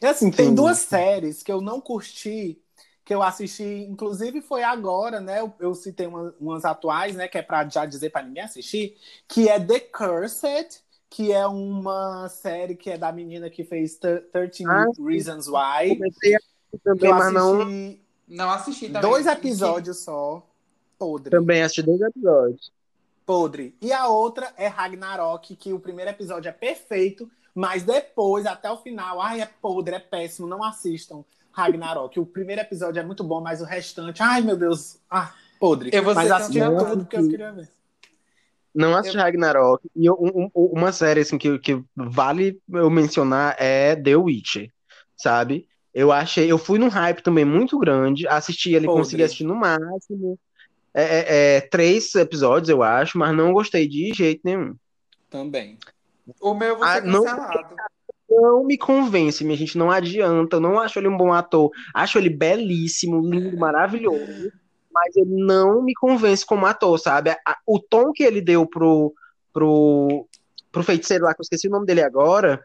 E 0.00 0.06
assim, 0.06 0.30
tem 0.30 0.48
Sim. 0.48 0.54
duas 0.54 0.78
séries 0.78 1.42
que 1.42 1.52
eu 1.52 1.60
não 1.60 1.80
curti, 1.80 2.60
que 3.04 3.14
eu 3.14 3.22
assisti, 3.22 3.86
inclusive 3.88 4.40
foi 4.40 4.62
agora, 4.62 5.20
né? 5.20 5.40
Eu, 5.40 5.52
eu 5.60 5.74
citei 5.74 6.06
uma- 6.06 6.34
umas 6.40 6.64
atuais, 6.64 7.14
né? 7.14 7.28
Que 7.28 7.38
é 7.38 7.42
pra 7.42 7.68
já 7.68 7.84
dizer 7.84 8.10
pra 8.10 8.22
ninguém 8.22 8.42
assistir, 8.44 8.98
que 9.26 9.48
é 9.48 9.58
The 9.60 9.80
Cursed, 9.80 10.80
que 11.10 11.32
é 11.32 11.46
uma 11.46 12.28
série 12.28 12.74
que 12.76 12.90
é 12.90 12.98
da 12.98 13.10
menina 13.10 13.48
que 13.48 13.64
fez 13.64 13.96
Thir- 13.96 14.24
13 14.32 14.64
Ah. 14.66 14.86
Reasons 15.04 15.46
Why. 15.48 15.96
Comecei 15.96 16.34
a 16.36 16.38
também, 16.84 17.08
eu 17.10 17.14
mas 17.16 17.32
não. 17.32 17.60
assisti 17.62 18.00
Não 18.28 18.50
assisti 18.50 18.86
também. 18.88 19.02
dois 19.10 19.26
episódios 19.26 19.98
só. 20.00 20.46
Podre. 20.98 21.30
Também 21.30 21.62
assisti 21.62 21.82
dois 21.82 22.00
episódios. 22.00 22.72
Podre. 23.24 23.74
E 23.80 23.92
a 23.92 24.06
outra 24.08 24.52
é 24.56 24.66
Ragnarok, 24.66 25.54
que 25.56 25.72
o 25.72 25.78
primeiro 25.78 26.10
episódio 26.10 26.48
é 26.48 26.52
perfeito, 26.52 27.30
mas 27.54 27.82
depois, 27.82 28.46
até 28.46 28.70
o 28.70 28.76
final, 28.78 29.20
ai, 29.20 29.40
é 29.40 29.46
podre, 29.46 29.94
é 29.94 29.98
péssimo, 29.98 30.46
não 30.46 30.62
assistam 30.64 31.24
Ragnarok. 31.52 32.18
O 32.20 32.26
primeiro 32.26 32.60
episódio 32.62 33.00
é 33.00 33.02
muito 33.04 33.22
bom, 33.24 33.40
mas 33.40 33.60
o 33.60 33.64
restante, 33.64 34.22
ai 34.22 34.40
meu 34.42 34.56
Deus, 34.56 34.98
ah, 35.10 35.32
podre. 35.60 35.90
Eu 35.92 36.02
vou 36.02 36.14
mas 36.14 36.46
sincero, 36.46 36.76
tudo 36.78 36.96
porque 37.04 37.16
eu 37.16 37.28
queria 37.28 37.52
ver. 37.52 37.68
Não 38.78 38.96
assisti 38.96 39.16
Ragnarok. 39.18 39.84
E 39.96 40.06
eu- 40.06 40.16
um- 40.20 40.48
um- 40.54 40.66
uma 40.66 40.92
série 40.92 41.20
assim, 41.20 41.36
que, 41.36 41.58
que 41.58 41.82
vale 41.96 42.58
eu 42.72 42.88
mencionar 42.88 43.56
é 43.58 43.96
The 43.96 44.16
Witcher, 44.16 44.70
sabe? 45.16 45.66
Eu 45.92 46.12
achei, 46.12 46.50
eu 46.50 46.58
fui 46.58 46.78
num 46.78 46.88
hype 46.88 47.22
também 47.22 47.44
muito 47.44 47.78
grande, 47.78 48.26
assisti 48.28 48.74
ele, 48.74 48.86
consegui 48.86 49.22
assistir 49.22 49.44
no 49.44 49.54
máximo 49.56 50.38
é, 50.94 51.02
é, 51.02 51.56
é, 51.56 51.60
três 51.60 52.14
episódios, 52.14 52.68
eu 52.68 52.82
acho, 52.82 53.18
mas 53.18 53.34
não 53.36 53.52
gostei 53.52 53.86
de 53.86 54.12
jeito 54.14 54.40
nenhum. 54.44 54.74
Também. 55.28 55.76
O 56.40 56.54
meu 56.54 56.68
eu 56.70 56.76
vou 56.76 56.84
Ah, 56.84 56.94
ser 56.94 57.04
não- 57.04 57.24
cancelado. 57.24 57.76
Não 58.30 58.64
me 58.64 58.76
convence, 58.76 59.42
minha 59.42 59.56
gente, 59.56 59.78
não 59.78 59.90
adianta. 59.90 60.56
Eu 60.56 60.60
não 60.60 60.78
acho 60.78 60.98
ele 60.98 61.08
um 61.08 61.16
bom 61.16 61.32
ator. 61.32 61.70
Acho 61.94 62.18
ele 62.18 62.28
belíssimo, 62.28 63.20
lindo, 63.20 63.56
maravilhoso. 63.56 64.52
Mas 65.00 65.16
ele 65.16 65.44
não 65.44 65.82
me 65.82 65.94
convence 65.94 66.44
como 66.44 66.66
ator, 66.66 66.98
sabe? 66.98 67.34
O 67.64 67.78
tom 67.78 68.12
que 68.12 68.24
ele 68.24 68.40
deu 68.40 68.66
pro, 68.66 69.14
pro, 69.52 70.26
pro 70.72 70.82
feiticeiro 70.82 71.24
lá, 71.24 71.32
que 71.34 71.40
eu 71.40 71.44
esqueci 71.44 71.68
o 71.68 71.70
nome 71.70 71.86
dele 71.86 72.02
agora. 72.02 72.64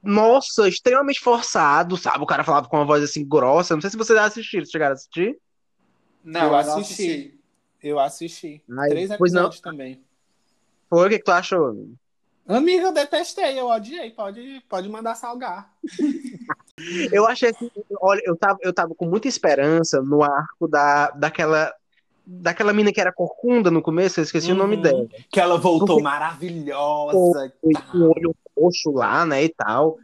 Nossa, 0.00 0.68
extremamente 0.68 1.18
forçado, 1.18 1.96
sabe? 1.96 2.22
O 2.22 2.26
cara 2.26 2.44
falava 2.44 2.68
com 2.68 2.76
uma 2.76 2.86
voz 2.86 3.02
assim 3.02 3.26
grossa. 3.26 3.74
Não 3.74 3.80
sei 3.80 3.90
se 3.90 3.96
vocês 3.96 4.16
assistiram, 4.18 4.64
chegaram 4.64 4.92
a 4.92 4.94
assistir? 4.94 5.36
Não, 6.22 6.42
Eu 6.46 6.54
assisti. 6.56 6.80
assisti. 6.80 7.40
Eu 7.82 7.98
assisti. 7.98 8.62
Ai, 8.78 8.88
Três 8.90 9.08
pois 9.18 9.32
não. 9.32 9.40
episódios 9.42 9.60
também. 9.60 10.00
Foi 10.88 11.06
o 11.06 11.10
que, 11.10 11.18
que 11.18 11.24
tu 11.24 11.32
achou? 11.32 11.88
Amiga, 12.46 12.82
eu 12.84 12.92
detestei, 12.92 13.58
eu 13.58 13.66
odiei. 13.66 14.10
Pode, 14.10 14.62
pode 14.68 14.88
mandar 14.88 15.16
salgar. 15.16 15.74
Eu 17.12 17.26
achei 17.26 17.50
assim, 17.50 17.70
olha, 18.00 18.20
eu 18.24 18.36
tava, 18.36 18.58
eu 18.62 18.72
tava 18.72 18.94
com 18.94 19.06
muita 19.06 19.28
esperança 19.28 20.00
no 20.02 20.22
arco 20.22 20.66
da, 20.68 21.10
daquela, 21.10 21.72
daquela 22.26 22.72
mina 22.72 22.92
que 22.92 23.00
era 23.00 23.12
corcunda 23.12 23.70
no 23.70 23.82
começo, 23.82 24.20
eu 24.20 24.24
esqueci 24.24 24.52
o 24.52 24.54
nome 24.54 24.76
Uhum. 24.76 24.82
dela. 24.82 25.06
Que 25.30 25.40
ela 25.40 25.56
voltou 25.58 25.86
Porque- 25.86 26.02
maravilhosa. 26.02 27.52
foi 27.60 27.72
com 27.90 27.98
o 27.98 28.10
olho 28.10 28.34
roxo 28.56 28.90
lá, 28.90 29.24
né, 29.26 29.44
e 29.44 29.48
tal. 29.48 29.98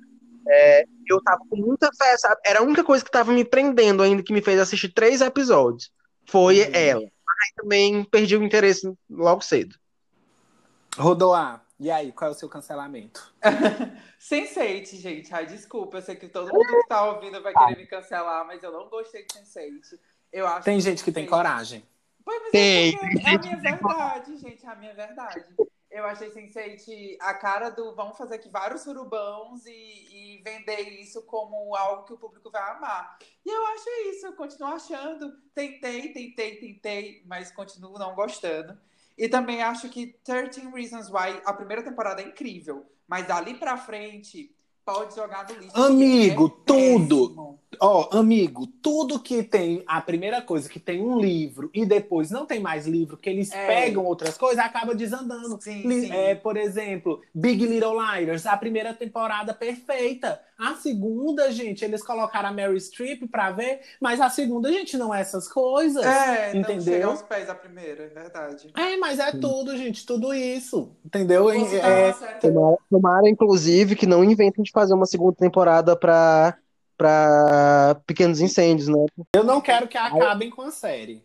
É, 0.46 0.84
eu 1.08 1.22
tava 1.22 1.40
com 1.48 1.56
muita 1.56 1.90
fé, 1.96 2.16
sabe? 2.18 2.36
Era 2.44 2.60
a 2.60 2.62
única 2.62 2.84
coisa 2.84 3.04
que 3.04 3.10
tava 3.10 3.32
me 3.32 3.44
prendendo 3.44 4.02
ainda, 4.02 4.22
que 4.22 4.32
me 4.32 4.42
fez 4.42 4.60
assistir 4.60 4.88
três 4.90 5.20
episódios. 5.20 5.90
Foi 6.26 6.60
Uhum. 6.60 6.70
ela. 6.72 7.00
Aí 7.02 7.52
também 7.56 8.04
perdi 8.04 8.36
o 8.36 8.42
interesse 8.44 8.92
logo 9.10 9.40
cedo. 9.42 9.74
Rodoar, 10.96 11.63
e 11.78 11.90
aí, 11.90 12.12
qual 12.12 12.30
é 12.30 12.32
o 12.32 12.36
seu 12.36 12.48
cancelamento? 12.48 13.34
Sense8, 14.20 14.94
gente. 14.96 15.34
Ai, 15.34 15.46
desculpa. 15.46 15.98
Eu 15.98 16.02
sei 16.02 16.14
que 16.14 16.28
todo 16.28 16.52
mundo 16.52 16.66
que 16.66 16.88
tá 16.88 17.04
ouvindo 17.10 17.42
vai 17.42 17.52
querer 17.52 17.76
me 17.76 17.86
cancelar, 17.86 18.46
mas 18.46 18.62
eu 18.62 18.70
não 18.70 18.88
gostei 18.88 19.24
de 19.24 19.34
Sense8. 19.34 19.98
Eu 20.32 20.46
acho 20.46 20.64
Tem 20.64 20.80
gente 20.80 21.02
que 21.02 21.10
tem 21.10 21.26
Sense8 21.26 21.30
coragem. 21.30 21.84
Pois, 22.24 22.40
mas 22.42 22.52
Tem, 22.52 22.94
é 22.94 22.98
tem 22.98 23.26
é 23.26 23.34
a 23.34 23.38
minha 23.38 23.56
verdade, 23.56 24.36
gente, 24.36 24.64
é 24.64 24.68
a 24.68 24.74
minha 24.76 24.94
verdade. 24.94 25.44
Eu 25.90 26.04
achei 26.04 26.30
Sense8 26.30 27.16
a 27.20 27.34
cara 27.34 27.70
do 27.70 27.94
vamos 27.94 28.16
fazer 28.16 28.36
aqui 28.36 28.48
vários 28.48 28.82
surubãos 28.82 29.66
e, 29.66 29.70
e 29.70 30.42
vender 30.42 30.88
isso 31.00 31.22
como 31.22 31.74
algo 31.76 32.04
que 32.04 32.12
o 32.12 32.18
público 32.18 32.50
vai 32.50 32.62
amar. 32.62 33.18
E 33.44 33.50
eu 33.50 33.66
acho 33.66 33.88
isso, 34.10 34.26
eu 34.26 34.32
continuo 34.32 34.68
achando. 34.68 35.36
Tentei, 35.54 36.12
tentei, 36.12 36.56
tentei, 36.56 37.22
mas 37.26 37.52
continuo 37.52 37.98
não 37.98 38.14
gostando. 38.14 38.78
E 39.16 39.28
também 39.28 39.62
acho 39.62 39.88
que 39.88 40.18
13 40.24 40.68
Reasons 40.70 41.08
Why, 41.08 41.40
a 41.44 41.52
primeira 41.52 41.82
temporada 41.82 42.20
é 42.20 42.26
incrível, 42.26 42.84
mas 43.06 43.26
dali 43.26 43.54
pra 43.54 43.76
frente 43.76 44.54
pode 44.84 45.14
jogar 45.14 45.46
no 45.48 45.54
lixo. 45.60 45.76
Amigo, 45.82 46.46
é 46.46 46.62
tudo. 46.66 47.58
Ó, 47.80 48.08
amigo, 48.16 48.68
tudo 48.80 49.18
que 49.18 49.42
tem, 49.42 49.82
a 49.86 50.00
primeira 50.00 50.40
coisa 50.40 50.68
que 50.68 50.78
tem 50.78 51.02
um 51.02 51.18
livro 51.18 51.70
e 51.74 51.84
depois 51.84 52.30
não 52.30 52.46
tem 52.46 52.60
mais 52.60 52.86
livro, 52.86 53.16
que 53.16 53.28
eles 53.28 53.50
É. 53.50 53.66
pegam 53.66 54.04
outras 54.04 54.38
coisas, 54.38 54.64
acaba 54.64 54.94
desandando. 54.94 55.58
Sim, 55.60 55.82
Li- 55.82 56.02
sim. 56.02 56.12
É, 56.12 56.36
por 56.36 56.56
exemplo, 56.56 57.20
Big 57.34 57.66
Little 57.66 57.94
Liars, 58.00 58.46
a 58.46 58.56
primeira 58.56 58.94
temporada 58.94 59.52
perfeita. 59.52 60.40
A 60.56 60.74
segunda, 60.76 61.50
gente, 61.50 61.84
eles 61.84 62.00
colocaram 62.00 62.50
a 62.50 62.52
Mary 62.52 62.80
Streep 62.80 63.26
pra 63.26 63.50
ver, 63.50 63.80
mas 64.00 64.20
a 64.20 64.30
segunda, 64.30 64.72
gente, 64.72 64.96
não 64.96 65.12
é 65.12 65.20
essas 65.20 65.48
coisas. 65.48 66.04
É, 66.06 66.54
não 66.54 66.60
Entendeu? 66.60 66.82
chega 66.84 67.06
aos 67.08 67.22
pés 67.22 67.50
a 67.50 67.56
primeira, 67.56 68.04
é 68.04 68.06
verdade. 68.08 68.70
É, 68.76 68.96
mas 68.96 69.18
é 69.18 69.32
tudo, 69.32 69.76
gente, 69.76 70.06
tudo 70.06 70.32
isso. 70.32 70.90
Entendeu? 71.04 71.50
É, 71.50 72.12
Tomara, 72.40 72.76
tomara, 72.88 73.28
inclusive, 73.28 73.96
que 73.96 74.06
não 74.06 74.22
inventem 74.22 74.62
de 74.62 74.70
fazer 74.74 74.92
uma 74.94 75.06
segunda 75.06 75.36
temporada 75.36 75.96
pra, 75.96 76.58
pra 76.98 78.00
Pequenos 78.06 78.40
Incêndios, 78.40 78.88
né? 78.88 79.06
eu 79.34 79.44
não 79.44 79.60
quero 79.60 79.88
que 79.88 79.96
acabem 79.96 80.50
com 80.50 80.62
a 80.62 80.70
série. 80.70 81.24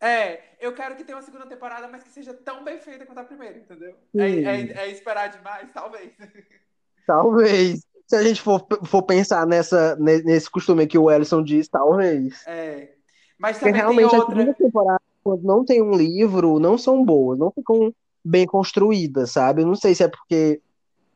É, 0.00 0.40
eu 0.60 0.72
quero 0.74 0.96
que 0.96 1.04
tenha 1.04 1.16
uma 1.16 1.22
segunda 1.24 1.46
temporada, 1.46 1.88
mas 1.88 2.02
que 2.02 2.10
seja 2.10 2.34
tão 2.34 2.64
bem 2.64 2.78
feita 2.78 3.06
quanto 3.06 3.18
a 3.18 3.24
primeira, 3.24 3.56
entendeu? 3.58 3.94
É, 4.16 4.30
é- 4.30 4.72
é 4.84 4.90
esperar 4.90 5.28
demais, 5.28 5.70
talvez. 5.72 6.10
Talvez. 7.06 7.84
Se 8.06 8.16
a 8.16 8.22
gente 8.22 8.40
for, 8.42 8.66
for 8.84 9.02
pensar 9.02 9.46
nessa, 9.46 9.96
ne- 9.96 10.22
nesse 10.22 10.50
costume 10.50 10.86
que 10.86 10.98
o 10.98 11.10
Ellison 11.10 11.42
diz, 11.42 11.66
talvez. 11.68 12.46
É. 12.46 12.90
Mas 13.38 13.58
Porque 13.58 13.70
também 13.72 13.72
tem 13.72 13.80
realmente 13.80 14.14
a 14.14 14.18
outra. 14.18 14.36
segunda 14.36 14.54
temporada, 14.54 15.00
quando 15.24 15.42
não 15.42 15.64
tem 15.64 15.82
um 15.82 15.94
livro, 15.94 16.58
não 16.58 16.76
são 16.78 17.04
boas, 17.04 17.38
não 17.38 17.50
ficam 17.50 17.92
bem 18.24 18.46
construídas, 18.46 19.30
sabe? 19.32 19.62
Eu 19.62 19.66
não 19.66 19.74
sei 19.74 19.94
se 19.94 20.02
é 20.04 20.08
porque 20.08 20.60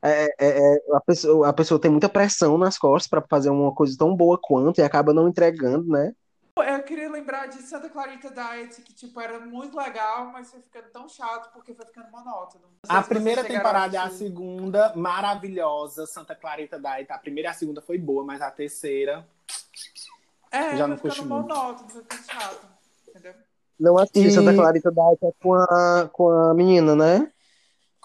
é, 0.08 0.34
é, 0.38 0.74
é, 0.74 0.78
a, 0.94 1.00
pessoa, 1.00 1.48
a 1.48 1.52
pessoa 1.52 1.80
tem 1.80 1.90
muita 1.90 2.08
pressão 2.08 2.56
nas 2.58 2.78
costas 2.78 3.08
pra 3.08 3.22
fazer 3.28 3.50
uma 3.50 3.74
coisa 3.74 3.96
tão 3.98 4.14
boa 4.14 4.38
quanto 4.40 4.78
e 4.78 4.82
acaba 4.82 5.12
não 5.12 5.28
entregando, 5.28 5.88
né? 5.88 6.12
Eu 6.58 6.82
queria 6.84 7.10
lembrar 7.10 7.48
de 7.48 7.60
Santa 7.60 7.90
Clarita 7.90 8.30
Diet, 8.30 8.80
que 8.80 8.94
tipo, 8.94 9.20
era 9.20 9.38
muito 9.38 9.76
legal, 9.76 10.26
mas 10.32 10.50
foi 10.50 10.60
ficando 10.60 10.86
tão 10.90 11.06
chato 11.06 11.52
porque 11.52 11.74
foi 11.74 11.84
ficando 11.84 12.10
monótono. 12.10 12.64
A 12.88 13.02
primeira 13.02 13.44
temporada 13.44 13.94
e 13.94 13.98
a 13.98 14.04
assistir. 14.04 14.24
segunda, 14.24 14.94
maravilhosa. 14.96 16.06
Santa 16.06 16.34
Clarita 16.34 16.78
Diet. 16.78 17.12
A 17.12 17.18
primeira 17.18 17.50
e 17.50 17.52
a 17.52 17.54
segunda 17.54 17.82
foi 17.82 17.98
boa, 17.98 18.24
mas 18.24 18.40
a 18.40 18.50
terceira. 18.50 19.26
É, 20.50 20.76
já 20.76 20.86
não 20.86 20.96
foi 20.96 21.10
ficando 21.10 21.28
muito. 21.28 21.48
monótono, 21.48 21.90
foi 21.90 22.00
ficando 22.00 22.24
chato. 22.24 22.66
Entendeu? 23.08 23.34
Não 23.78 23.98
assisti 23.98 24.28
E- 24.28 24.30
Santa 24.30 24.54
Clarita 24.54 24.90
Diet 24.90 25.24
é 25.24 25.32
com 25.42 25.54
a, 25.54 26.08
com 26.10 26.30
a 26.30 26.54
menina, 26.54 26.96
né? 26.96 27.30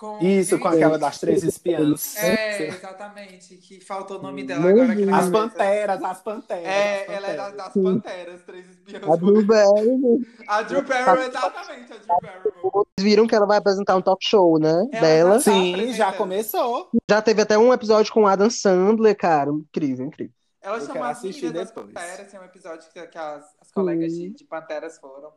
Com 0.01 0.17
Isso, 0.19 0.57
com 0.57 0.67
aquela 0.67 0.97
das 0.97 1.19
três 1.19 1.43
espiãs. 1.43 2.15
É, 2.17 2.69
exatamente. 2.69 3.55
Que 3.57 3.79
faltou 3.79 4.17
o 4.17 4.21
nome 4.23 4.43
dela 4.43 4.67
agora 4.67 4.95
na 4.95 5.19
As 5.19 5.29
panteras, 5.29 6.03
as 6.03 6.21
panteras. 6.23 6.65
É, 6.65 7.03
as 7.03 7.09
ela 7.11 7.27
é 7.27 7.37
da- 7.37 7.43
panteras. 7.43 7.55
das 7.55 7.83
panteras, 7.83 8.41
três 8.41 8.69
espiões. 8.71 9.03
A 9.03 9.15
Drew 9.15 9.45
Barrymore. 9.45 10.27
A 10.47 10.61
Drew 10.63 10.81
Barrymore, 10.81 11.27
exatamente, 11.29 11.93
a 11.93 11.97
Drew 11.97 12.17
Barrymore. 12.19 12.51
Vocês 12.63 12.85
viram 13.03 13.27
que 13.27 13.35
ela 13.35 13.45
vai 13.45 13.59
apresentar 13.59 13.95
um 13.95 14.01
talk 14.01 14.25
show, 14.25 14.57
né? 14.57 14.87
Ela 14.91 15.01
dela. 15.01 15.33
tá 15.35 15.39
Sim, 15.41 15.93
já 15.93 16.11
começou. 16.13 16.89
Já 17.07 17.21
teve 17.21 17.43
até 17.43 17.55
um 17.55 17.71
episódio 17.71 18.11
com 18.11 18.23
o 18.23 18.27
Adam 18.27 18.49
Sandler, 18.49 19.15
cara. 19.15 19.51
Incrível, 19.51 20.07
incrível. 20.07 20.33
Ela 20.63 20.77
Eu 20.77 20.85
chamou 20.87 21.03
as 21.03 21.17
assistir 21.19 21.43
meninas 21.45 21.67
das 21.67 21.75
depois. 21.75 21.93
Panteras, 21.93 22.31
tem 22.31 22.39
um 22.39 22.43
episódio 22.43 22.89
que, 22.91 23.05
que 23.05 23.17
as, 23.19 23.45
as 23.61 23.71
colegas 23.71 24.11
de, 24.13 24.31
de 24.31 24.43
Panteras 24.45 24.97
foram. 24.97 25.29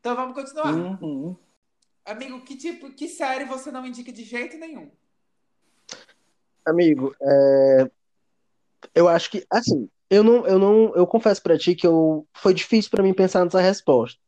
Então 0.00 0.16
vamos 0.16 0.34
continuar. 0.34 0.74
Uhum. 0.74 1.36
Amigo, 2.10 2.40
que 2.40 2.56
tipo, 2.56 2.90
que 2.90 3.06
série 3.06 3.44
você 3.44 3.70
não 3.70 3.86
indica 3.86 4.10
de 4.10 4.24
jeito 4.24 4.58
nenhum? 4.58 4.90
Amigo, 6.66 7.14
é, 7.22 7.90
eu 8.92 9.06
acho 9.06 9.30
que, 9.30 9.46
assim, 9.48 9.88
eu 10.10 10.24
não, 10.24 10.44
eu 10.44 10.58
não, 10.58 10.92
eu 10.96 11.06
confesso 11.06 11.40
pra 11.40 11.56
ti 11.56 11.76
que 11.76 11.86
eu, 11.86 12.26
foi 12.34 12.52
difícil 12.52 12.90
pra 12.90 13.02
mim 13.02 13.14
pensar 13.14 13.44
nessa 13.44 13.60
resposta. 13.60 14.18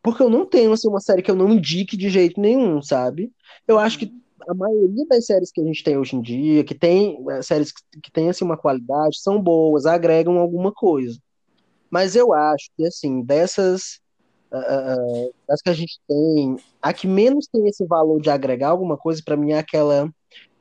Porque 0.00 0.22
eu 0.22 0.30
não 0.30 0.46
tenho, 0.46 0.72
assim, 0.72 0.86
uma 0.86 1.00
série 1.00 1.22
que 1.22 1.30
eu 1.30 1.34
não 1.34 1.50
indique 1.50 1.96
de 1.96 2.08
jeito 2.08 2.40
nenhum, 2.40 2.80
sabe? 2.80 3.32
Eu 3.66 3.80
acho 3.80 3.98
que 3.98 4.14
a 4.48 4.54
maioria 4.54 5.04
das 5.08 5.26
séries 5.26 5.50
que 5.50 5.60
a 5.60 5.64
gente 5.64 5.82
tem 5.82 5.98
hoje 5.98 6.14
em 6.14 6.22
dia, 6.22 6.62
que 6.62 6.74
tem 6.74 7.18
é, 7.30 7.42
séries 7.42 7.72
que, 7.72 7.82
que 8.00 8.12
têm, 8.12 8.30
assim, 8.30 8.44
uma 8.44 8.56
qualidade, 8.56 9.18
são 9.18 9.42
boas, 9.42 9.86
agregam 9.86 10.38
alguma 10.38 10.70
coisa. 10.70 11.18
Mas 11.90 12.14
eu 12.14 12.32
acho 12.32 12.70
que, 12.76 12.86
assim, 12.86 13.22
dessas, 13.22 14.00
ah, 14.54 15.28
das 15.48 15.60
que 15.62 15.70
a 15.70 15.74
gente 15.74 15.98
tem, 16.08 16.56
a 16.80 16.92
que 16.92 17.06
menos 17.06 17.46
tem 17.46 17.66
esse 17.68 17.84
valor 17.84 18.20
de 18.20 18.30
agregar 18.30 18.68
alguma 18.68 18.96
coisa, 18.96 19.22
pra 19.24 19.36
mim, 19.36 19.52
é 19.52 19.58
aquela 19.58 20.08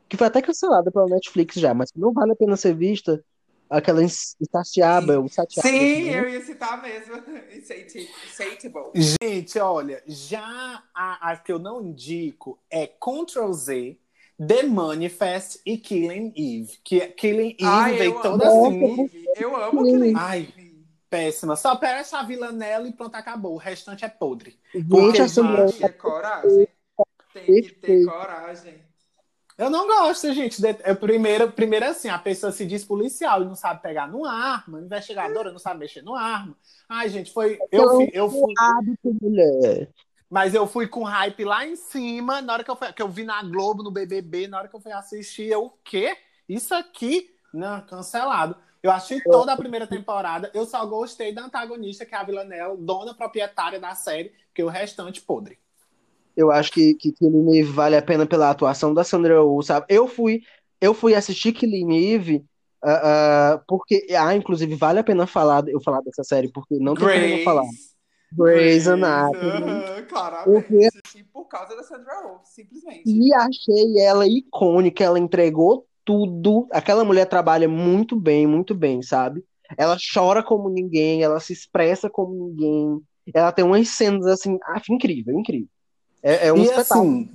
que 0.09 0.17
foi 0.17 0.27
até 0.27 0.41
cancelada 0.41 0.91
pela 0.91 1.07
Netflix 1.07 1.55
já, 1.55 1.73
mas 1.73 1.91
que 1.91 1.99
não 1.99 2.13
vale 2.13 2.33
a 2.33 2.35
pena 2.35 2.55
ser 2.55 2.75
vista, 2.75 3.23
aquela 3.69 4.03
ins- 4.03 4.35
insaciável, 4.39 5.25
insaciável, 5.25 5.71
Sim, 5.71 6.03
né? 6.05 6.19
eu 6.19 6.29
ia 6.29 6.41
citar 6.41 6.81
mesmo. 6.81 7.15
Insati- 7.55 8.07
Insatiable. 8.27 8.91
Gente, 8.93 9.57
olha, 9.57 10.03
já 10.05 10.83
a, 10.93 11.31
a 11.31 11.37
que 11.37 11.51
eu 11.51 11.57
não 11.57 11.81
indico 11.81 12.59
é 12.69 12.85
Ctrl 12.85 13.51
Z, 13.53 13.97
The 14.37 14.63
Manifest 14.63 15.61
e 15.65 15.77
Killing 15.77 16.33
Eve. 16.35 16.77
Que 16.83 16.99
Killing 17.07 17.55
Eve 17.59 17.65
Ai, 17.65 17.97
veio 17.97 18.21
toda 18.21 18.47
amo 18.47 18.67
assim. 18.67 18.79
Killing 18.79 19.01
Eve. 19.03 19.29
Eu 19.35 19.55
amo 19.55 19.83
Killing 19.83 20.13
Ai. 20.15 20.53
Péssima. 21.13 21.55
Só 21.55 21.75
parece 21.75 22.15
a 22.15 22.23
Villanelle 22.23 22.89
e 22.89 22.91
pronto, 22.91 23.13
acabou. 23.13 23.53
O 23.53 23.57
restante 23.57 24.03
é 24.03 24.09
podre. 24.09 24.59
Porque, 24.89 25.27
Gente, 25.27 25.85
é 25.85 25.89
coragem. 25.89 26.67
Tem 27.31 27.61
que 27.61 27.71
ter 27.73 28.03
coragem. 28.03 28.81
Eu 29.55 29.69
não 29.69 29.85
gosto, 29.85 30.33
gente. 30.33 30.59
É 30.65 30.95
primeiro, 30.95 31.51
primeiro 31.51 31.85
assim, 31.85 32.09
a 32.09 32.17
pessoa 32.17 32.51
se 32.51 32.65
diz 32.65 32.83
policial 32.83 33.43
e 33.43 33.45
não 33.45 33.53
sabe 33.53 33.83
pegar 33.83 34.07
numa 34.07 34.33
arma, 34.33 34.81
investigadora 34.81 35.51
não 35.51 35.59
sabe 35.59 35.81
mexer 35.81 36.01
numa 36.01 36.19
arma. 36.19 36.57
Ai, 36.89 37.07
gente, 37.09 37.31
foi. 37.31 37.59
Eu 37.71 37.91
fui, 37.91 38.09
eu 38.11 38.29
fui, 38.31 38.53
mas 40.27 40.55
eu 40.55 40.65
fui 40.65 40.87
com 40.87 41.03
hype 41.03 41.45
lá 41.45 41.63
em 41.63 41.75
cima. 41.75 42.41
Na 42.41 42.53
hora 42.53 42.63
que 42.63 42.71
eu, 42.71 42.75
fui, 42.75 42.91
que 42.91 43.03
eu 43.03 43.07
vi 43.09 43.23
na 43.23 43.43
Globo, 43.43 43.83
no 43.83 43.91
BBB, 43.91 44.47
na 44.47 44.57
hora 44.57 44.67
que 44.67 44.75
eu 44.75 44.81
fui 44.81 44.91
assistir, 44.91 45.49
eu, 45.49 45.65
o 45.65 45.73
quê? 45.83 46.17
Isso 46.49 46.73
aqui? 46.73 47.29
Não, 47.53 47.81
cancelado. 47.85 48.57
Eu 48.83 48.91
assisti 48.91 49.23
toda 49.23 49.53
a 49.53 49.57
primeira 49.57 49.87
temporada. 49.87 50.51
Eu 50.53 50.65
só 50.65 50.85
gostei 50.85 51.33
da 51.33 51.45
antagonista, 51.45 52.05
que 52.05 52.13
é 52.13 52.17
a 52.17 52.23
Villanelle, 52.23 52.75
dona 52.77 53.13
proprietária 53.13 53.79
da 53.79 53.95
série, 53.95 54.33
que 54.53 54.61
o 54.61 54.67
restante 54.67 55.21
podre. 55.21 55.57
Eu 56.35 56.51
acho 56.51 56.69
que, 56.71 56.93
que 56.95 57.13
Killing 57.13 57.57
Eve 57.57 57.71
vale 57.71 57.95
a 57.95 58.01
pena 58.01 58.25
pela 58.25 58.49
atuação 58.49 58.93
da 58.93 59.05
Sandra 59.05 59.41
Oh, 59.41 59.61
sabe? 59.61 59.85
Eu 59.87 60.05
fui, 60.07 60.41
eu 60.81 60.93
fui 60.93 61.15
assistir 61.15 61.53
Killing 61.53 61.95
Eve 62.13 62.45
ah, 62.83 63.53
ah, 63.53 63.63
porque, 63.65 64.07
ah, 64.19 64.35
inclusive 64.35 64.75
vale 64.75 64.99
a 64.99 65.03
pena 65.03 65.25
falar, 65.25 65.65
eu 65.69 65.81
falar 65.81 66.01
dessa 66.01 66.23
série, 66.23 66.51
porque 66.51 66.75
não 66.75 66.95
tem 66.95 67.31
como 67.31 67.43
falar. 67.43 67.63
Grey's 68.33 68.87
Anatomy. 68.87 70.03
Claramente. 70.09 70.99
E 71.15 71.23
por 71.23 71.45
causa 71.45 71.75
da 71.75 71.83
Sandra 71.83 72.11
Oh, 72.25 72.39
simplesmente. 72.43 73.03
E 73.05 73.33
achei 73.33 73.99
ela 73.99 74.27
icônica, 74.27 75.01
ela 75.01 75.17
entregou 75.17 75.87
tudo. 76.05 76.67
Aquela 76.71 77.03
mulher 77.03 77.25
trabalha 77.25 77.67
muito 77.67 78.15
bem, 78.15 78.45
muito 78.47 78.73
bem, 78.75 79.01
sabe? 79.01 79.43
Ela 79.77 79.97
chora 80.13 80.43
como 80.43 80.69
ninguém, 80.69 81.23
ela 81.23 81.39
se 81.39 81.53
expressa 81.53 82.09
como 82.09 82.33
ninguém. 82.33 83.01
Ela 83.33 83.51
tem 83.51 83.63
umas 83.63 83.89
cenas 83.89 84.25
assim, 84.27 84.57
ah, 84.63 84.81
incrível, 84.89 85.39
incrível. 85.39 85.67
É, 86.21 86.47
é 86.47 86.53
um 86.53 86.57
E 86.57 86.63
espetáculo. 86.63 87.27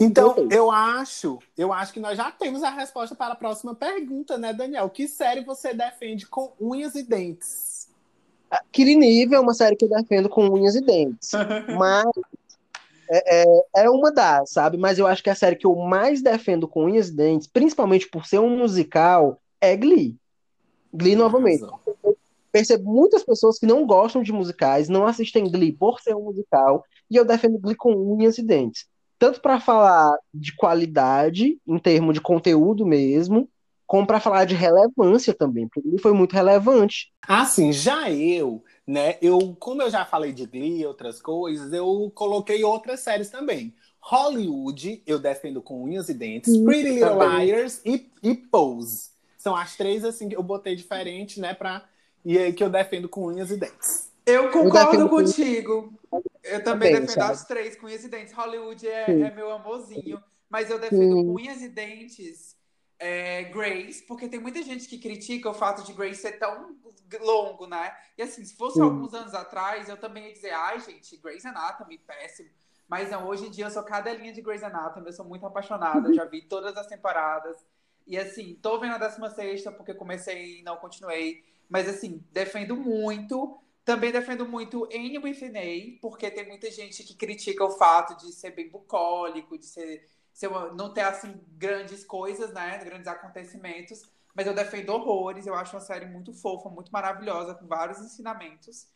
Então, 0.00 0.34
Perfeito. 0.34 0.54
eu 0.54 0.70
acho, 0.70 1.38
eu 1.58 1.72
acho 1.72 1.92
que 1.92 2.00
nós 2.00 2.16
já 2.16 2.30
temos 2.30 2.62
a 2.62 2.70
resposta 2.70 3.14
para 3.14 3.34
a 3.34 3.36
próxima 3.36 3.74
pergunta, 3.74 4.38
né, 4.38 4.52
Daniel? 4.52 4.88
Que 4.88 5.06
série 5.06 5.44
você 5.44 5.74
defende 5.74 6.26
com 6.26 6.52
unhas 6.58 6.94
e 6.94 7.02
dentes? 7.02 7.88
Killing 8.72 9.04
Eve 9.22 9.34
é 9.34 9.40
uma 9.40 9.52
série 9.52 9.76
que 9.76 9.84
eu 9.84 9.88
defendo 9.88 10.28
com 10.28 10.46
unhas 10.48 10.74
e 10.74 10.80
dentes. 10.80 11.30
Mas 11.78 12.06
é, 13.10 13.42
é, 13.42 13.84
é 13.84 13.90
uma 13.90 14.12
das, 14.12 14.50
sabe? 14.50 14.76
Mas 14.76 14.98
eu 14.98 15.06
acho 15.06 15.22
que 15.22 15.30
a 15.30 15.34
série 15.34 15.56
que 15.56 15.66
eu 15.66 15.74
mais 15.76 16.22
defendo 16.22 16.68
com 16.68 16.84
unhas 16.84 17.08
e 17.08 17.16
dentes, 17.16 17.46
principalmente 17.46 18.08
por 18.08 18.26
ser 18.26 18.38
um 18.38 18.56
musical, 18.56 19.40
é 19.60 19.76
Glee. 19.76 20.16
Glee, 20.92 21.16
novamente. 21.16 21.64
Arrasou. 21.64 22.16
percebo 22.52 22.92
muitas 22.92 23.24
pessoas 23.24 23.58
que 23.58 23.66
não 23.66 23.86
gostam 23.86 24.22
de 24.22 24.32
musicais, 24.32 24.88
não 24.88 25.06
assistem 25.06 25.50
Glee 25.50 25.72
por 25.72 26.00
ser 26.00 26.14
um 26.14 26.24
musical, 26.24 26.84
e 27.10 27.16
eu 27.16 27.24
defendo 27.24 27.58
Glee 27.58 27.74
com 27.74 27.92
unhas 27.92 28.38
e 28.38 28.42
dentes. 28.42 28.86
Tanto 29.18 29.40
para 29.40 29.60
falar 29.60 30.16
de 30.32 30.54
qualidade, 30.54 31.58
em 31.66 31.78
termos 31.78 32.14
de 32.14 32.20
conteúdo 32.20 32.86
mesmo, 32.86 33.48
como 33.86 34.06
para 34.06 34.20
falar 34.20 34.44
de 34.44 34.54
relevância 34.54 35.34
também, 35.34 35.68
porque 35.68 35.88
ele 35.88 35.98
foi 35.98 36.12
muito 36.12 36.32
relevante. 36.32 37.12
Assim, 37.26 37.72
já 37.72 38.10
eu, 38.10 38.62
né, 38.86 39.16
eu, 39.22 39.56
como 39.58 39.82
eu 39.82 39.90
já 39.90 40.04
falei 40.04 40.32
de 40.32 40.46
Glee 40.46 40.80
e 40.80 40.86
outras 40.86 41.20
coisas, 41.22 41.72
eu 41.72 42.10
coloquei 42.14 42.62
outras 42.64 43.00
séries 43.00 43.30
também. 43.30 43.74
Hollywood, 44.00 45.02
eu 45.06 45.18
defendo 45.18 45.62
com 45.62 45.82
unhas 45.82 46.08
e 46.08 46.14
dentes, 46.14 46.56
Pretty 46.58 46.90
Little 46.90 47.18
também. 47.18 47.46
Liars 47.46 47.80
e, 47.84 48.10
e 48.22 48.34
Pose. 48.34 49.10
São 49.38 49.56
as 49.56 49.76
três, 49.76 50.04
assim, 50.04 50.28
que 50.28 50.36
eu 50.36 50.42
botei 50.42 50.74
diferente, 50.76 51.40
né, 51.40 51.54
pra... 51.54 51.84
E 52.24 52.38
aí 52.38 52.52
que 52.52 52.64
eu 52.64 52.70
defendo 52.70 53.08
com 53.08 53.26
unhas 53.26 53.50
e 53.50 53.56
dentes. 53.58 54.10
Eu 54.24 54.50
concordo 54.50 55.08
com- 55.08 55.16
contigo. 55.16 55.92
Eu 56.42 56.62
também, 56.62 56.62
Também, 56.64 56.92
defendo 56.92 57.10
sabe? 57.10 57.32
as 57.32 57.44
três 57.44 57.76
com 57.76 57.86
unhas 57.86 58.02
e 58.04 58.08
dentes. 58.08 58.32
Hollywood 58.32 58.86
é, 58.88 59.10
é 59.10 59.34
meu 59.34 59.50
amorzinho. 59.50 60.22
Mas 60.48 60.70
eu 60.70 60.78
defendo 60.78 61.02
Sim. 61.02 61.26
com 61.26 61.34
unhas 61.34 61.60
e 61.60 61.68
dentes 61.68 62.53
é, 63.04 63.44
Grace, 63.44 64.02
porque 64.02 64.26
tem 64.26 64.40
muita 64.40 64.62
gente 64.62 64.88
que 64.88 64.96
critica 64.96 65.50
o 65.50 65.54
fato 65.54 65.84
de 65.84 65.92
Grace 65.92 66.22
ser 66.22 66.38
tão 66.38 66.74
longo, 67.20 67.66
né? 67.66 67.94
E 68.16 68.22
assim, 68.22 68.42
se 68.42 68.56
fosse 68.56 68.76
Sim. 68.76 68.82
alguns 68.82 69.12
anos 69.12 69.34
atrás, 69.34 69.90
eu 69.90 69.96
também 69.98 70.28
ia 70.28 70.32
dizer, 70.32 70.52
ai, 70.52 70.80
gente, 70.80 71.18
Grey's 71.18 71.44
Anatomy, 71.44 71.98
péssimo. 71.98 72.48
Mas 72.88 73.10
não, 73.10 73.28
hoje 73.28 73.46
em 73.46 73.50
dia 73.50 73.66
eu 73.66 73.70
sou 73.70 73.82
cadelinha 73.82 74.32
de 74.32 74.40
Grey's 74.40 74.62
Anatomy, 74.62 75.06
eu 75.08 75.12
sou 75.12 75.26
muito 75.26 75.44
apaixonada, 75.44 76.14
já 76.14 76.24
vi 76.24 76.40
todas 76.42 76.74
as 76.78 76.86
temporadas. 76.86 77.58
E 78.06 78.16
assim, 78.16 78.54
tô 78.54 78.78
vendo 78.80 78.94
a 78.94 78.98
16 78.98 79.64
porque 79.76 79.92
comecei 79.92 80.60
e 80.60 80.62
não 80.62 80.76
continuei. 80.76 81.44
Mas 81.68 81.86
assim, 81.86 82.24
defendo 82.32 82.74
muito. 82.74 83.60
Também 83.84 84.10
defendo 84.10 84.46
muito 84.46 84.84
Anne 84.86 85.18
Withney, 85.18 85.98
porque 86.00 86.30
tem 86.30 86.48
muita 86.48 86.70
gente 86.70 87.04
que 87.04 87.14
critica 87.14 87.62
o 87.62 87.70
fato 87.70 88.16
de 88.16 88.32
ser 88.32 88.52
bem 88.52 88.70
bucólico, 88.70 89.58
de 89.58 89.66
ser, 89.66 90.08
ser 90.34 90.48
uma- 90.48 90.72
não 90.72 90.92
ter 90.92 91.02
assim 91.02 91.40
grandes 91.56 92.04
coisas, 92.04 92.52
né? 92.52 92.76
Grandes 92.84 93.06
acontecimentos. 93.06 94.02
Mas 94.34 94.46
eu 94.48 94.52
defendo 94.54 94.90
horrores, 94.90 95.46
eu 95.46 95.54
acho 95.54 95.74
uma 95.76 95.80
série 95.80 96.06
muito 96.06 96.32
fofa, 96.34 96.68
muito 96.68 96.90
maravilhosa, 96.90 97.54
com 97.54 97.66
vários 97.66 98.00
ensinamentos. 98.00 98.88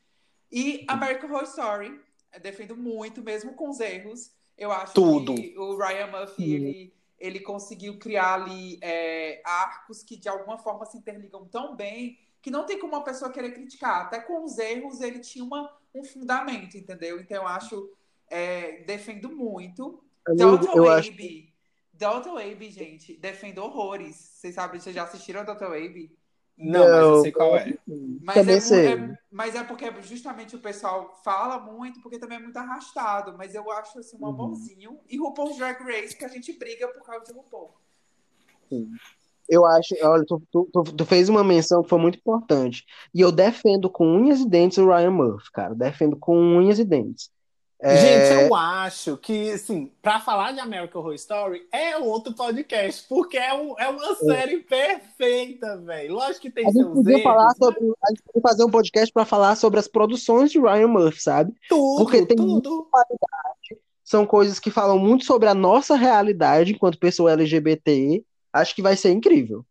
E 0.51 0.85
American 0.89 1.31
Horror 1.31 1.45
Story, 1.45 2.01
eu 2.35 2.41
defendo 2.41 2.77
muito, 2.77 3.23
mesmo 3.23 3.55
com 3.55 3.71
os 3.71 3.79
erros. 3.79 4.33
Eu 4.57 4.73
acho 4.73 4.95
Tudo. 4.95 5.37
que 5.37 5.57
o 5.57 5.77
Ryan 5.79 6.09
Murphy, 6.09 6.35
Sim. 6.43 6.55
ele, 6.55 6.95
ele 7.21 7.41
conseguiu 7.41 7.99
criar 8.01 8.35
ali 8.35 8.79
é, 8.83 9.41
arcos 9.45 10.03
que 10.03 10.17
de 10.17 10.29
alguma 10.29 10.59
forma 10.59 10.85
se 10.87 10.99
interligam 10.99 11.47
tão 11.47 11.77
bem 11.77 12.19
que 12.43 12.51
não 12.51 12.67
tem 12.67 12.79
como 12.81 12.95
uma 12.95 13.05
pessoa 13.05 13.31
querer 13.31 13.53
criticar. 13.53 14.07
Até 14.07 14.21
com 14.21 14.45
os 14.45 14.59
erros, 14.59 15.01
ele 15.01 15.21
tinha 15.21 15.45
uma, 15.45 15.73
um 15.95 16.03
fundamento, 16.03 16.77
entendeu? 16.77 17.21
Então 17.21 17.37
eu 17.37 17.47
acho, 17.47 17.93
é, 18.29 18.83
defendo 18.83 19.31
muito. 19.31 20.03
Amigo, 20.29 20.67
eu 20.75 20.89
acho. 20.91 21.13
Dalton 21.93 22.37
Abe, 22.39 22.71
gente, 22.71 23.17
defendo 23.17 23.59
horrores. 23.59 24.15
Vocês 24.17 24.55
sabem, 24.55 24.79
vocês 24.81 24.95
já 24.95 25.03
assistiram 25.05 25.45
Dalton 25.45 25.65
Abe? 25.67 26.17
Não, 26.57 26.81
mas 26.81 26.91
eu 27.01 27.11
Não, 27.13 27.23
sei 27.23 27.33
qual 27.33 27.57
é. 27.57 27.79
Mas 28.21 28.35
Também 28.37 28.57
é, 28.57 28.61
sei. 28.61 28.87
é- 28.95 29.19
mas 29.31 29.55
é 29.55 29.63
porque 29.65 29.91
justamente 30.03 30.55
o 30.57 30.61
pessoal 30.61 31.21
fala 31.25 31.59
muito, 31.59 32.01
porque 32.01 32.19
também 32.19 32.39
é 32.39 32.41
muito 32.41 32.57
arrastado. 32.57 33.37
Mas 33.39 33.55
eu 33.55 33.71
acho 33.71 33.99
assim 33.99 34.17
um 34.17 34.25
Uhum. 34.25 34.29
amorzinho. 34.29 34.99
E 35.09 35.17
RuPaul's 35.19 35.57
Drag 35.57 35.81
Race, 35.83 36.17
que 36.17 36.25
a 36.25 36.29
gente 36.29 36.53
briga 36.59 36.89
por 36.89 37.03
causa 37.05 37.25
de 37.25 37.33
RuPaul. 37.33 37.75
Eu 39.49 39.65
acho, 39.65 39.95
olha, 40.03 40.25
tu, 40.27 40.43
tu, 40.53 40.69
tu- 40.73 40.83
tu 40.93 41.07
fez 41.07 41.29
uma 41.29 41.43
menção 41.43 41.83
que 41.83 41.89
foi 41.89 41.99
muito 41.99 42.19
importante. 42.19 42.85
E 43.15 43.21
eu 43.21 43.33
defendo 43.33 43.89
com 43.89 44.05
unhas 44.07 44.41
e 44.41 44.49
dentes 44.49 44.79
o 44.79 44.87
Ryan 44.87 45.11
Murphy, 45.11 45.51
cara. 45.53 45.75
Defendo 45.75 46.17
com 46.17 46.37
unhas 46.37 46.79
e 46.79 46.85
dentes. 46.85 47.31
É, 47.81 47.97
Gente, 47.97 48.43
eu 48.49 48.55
acho 48.57 49.17
que, 49.19 49.53
assim, 49.53 49.93
pra 50.03 50.19
falar 50.19 50.51
de 50.53 50.59
American 50.59 51.01
Horror 51.01 51.15
Story, 51.15 51.63
é 51.73 51.97
outro 51.97 52.35
podcast, 52.35 53.07
porque 53.09 53.37
é, 53.37 53.55
um- 53.55 53.79
é 53.79 53.89
uma 53.89 54.17
série 54.17 54.59
perfeita, 54.59 55.77
velho. 55.79 56.15
Lógico 56.15 56.41
que 56.41 56.51
tem 56.51 56.67
a 56.67 56.71
gente 56.73 56.85
podia 56.93 57.13
erros, 57.13 57.23
falar 57.23 57.45
mas 57.45 57.57
sobre, 57.57 57.79
a 58.05 58.09
gente 58.11 58.23
podia 58.25 58.43
fazer 58.43 58.65
um 58.65 58.71
podcast 58.71 59.13
para 59.13 59.25
falar 59.25 59.55
sobre 59.55 59.79
as 59.79 59.87
produções 59.87 60.51
de 60.51 60.59
Ryan 60.59 60.89
Murphy, 60.89 61.23
sabe? 61.23 61.55
tudo, 61.69 61.99
porque 61.99 62.27
tem 62.27 62.37
tudo. 62.37 62.89
São 64.03 64.27
coisas 64.27 64.59
que 64.59 64.71
falam 64.71 64.99
muito 64.99 65.25
sobre 65.25 65.49
a 65.49 65.55
nossa 65.55 65.95
realidade 65.95 66.73
enquanto 66.73 66.99
pessoa 66.99 67.33
LGBT. 67.33 68.25
Acho 68.53 68.75
que 68.75 68.83
vai 68.83 68.97
ser 68.97 69.11
incrível. 69.13 69.65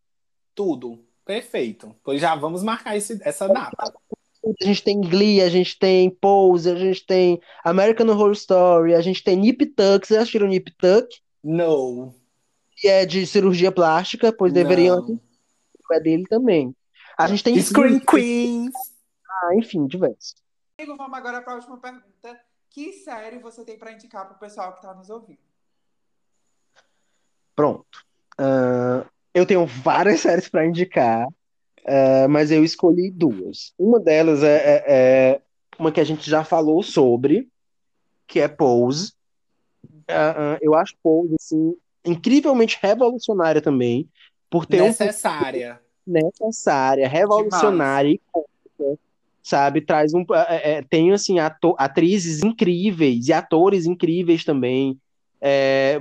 Tudo. 0.56 1.04
Perfeito. 1.26 1.94
Pois 2.06 2.22
já 2.22 2.36
vamos 2.36 2.64
marcar 2.64 2.96
esse- 2.96 3.20
essa 3.22 3.50
data. 3.50 3.94
A 4.62 4.66
gente 4.66 4.84
tem 4.84 5.02
Glee, 5.02 5.42
a 5.42 5.50
gente 5.50 5.78
tem 5.78 6.10
Pose, 6.10 6.70
a 6.70 6.76
gente 6.76 7.06
tem 7.06 7.42
American 7.64 8.08
Horror 8.08 8.32
Story, 8.32 8.96
a 8.96 9.02
gente 9.02 9.24
tem 9.24 9.36
Nip 9.36 9.66
Tuck. 9.66 10.08
Vocês 10.08 10.20
assistiram 10.20 10.48
Nip 10.48 10.72
Tuck? 10.72 11.08
No. 11.44 12.14
Que 12.76 12.88
é 12.88 13.06
de 13.06 13.26
cirurgia 13.26 13.72
plástica, 13.72 14.32
pois 14.32 14.54
deveriam 14.54 15.02
Não. 15.02 15.20
é 15.92 16.00
dele 16.00 16.24
também. 16.30 16.74
A 17.18 17.28
gente 17.28 17.44
tem 17.44 17.60
Scream 17.60 18.00
Queens. 18.00 18.74
Ah, 19.30 19.56
enfim, 19.56 19.86
diversos. 19.88 20.36
Amigo, 20.78 20.96
vamos 20.96 21.18
agora 21.18 21.42
para 21.42 21.54
a 21.54 21.56
última 21.56 21.78
pergunta. 21.78 22.40
Que 22.70 22.94
série 22.94 23.40
você 23.40 23.66
tem 23.66 23.78
para 23.78 23.92
indicar 23.92 24.28
pro 24.28 24.38
pessoal 24.38 24.74
que 24.76 24.82
tá 24.82 24.94
nos 24.94 25.10
ouvindo? 25.10 25.40
Pronto. 27.56 28.06
Ah, 28.38 29.06
eu 29.34 29.46
tenho 29.46 29.66
várias 29.66 30.22
séries 30.22 30.48
para 30.48 30.66
indicar, 30.66 31.28
ah, 31.88 32.28
mas 32.28 32.52
eu 32.52 32.64
escolhi 32.64 33.10
duas. 33.10 33.74
Uma 33.80 34.00
delas 34.00 34.44
é, 34.44 34.56
é- 34.58 34.84
é 34.88 35.42
uma 35.80 35.92
que 35.92 36.02
a 36.02 36.04
gente 36.04 36.30
já 36.30 36.44
falou 36.44 36.84
sobre, 36.84 37.48
que 38.28 38.40
é 38.40 38.48
Pose. 38.48 39.14
Ah, 40.08 40.56
ah, 40.56 40.58
eu 40.62 40.76
acho 40.76 40.94
Pose 41.02 41.34
assim, 41.40 41.76
incrivelmente 42.06 42.78
revolucionária 42.82 43.62
também, 43.62 44.10
por 44.50 44.66
ter 44.66 44.82
um 44.82 44.88
Necessária. 44.88 45.80
necessária, 46.06 47.08
revolucionária 47.08 48.12
e 48.12 48.22
sabe? 49.42 49.80
Traz 49.80 50.14
um, 50.14 50.26
é, 50.50 50.82
tem 50.82 51.14
assim 51.14 51.38
atrizes 51.78 52.44
incríveis 52.44 53.28
e 53.30 53.34
atores 53.34 53.86
incríveis 53.86 54.44
também. 54.44 55.00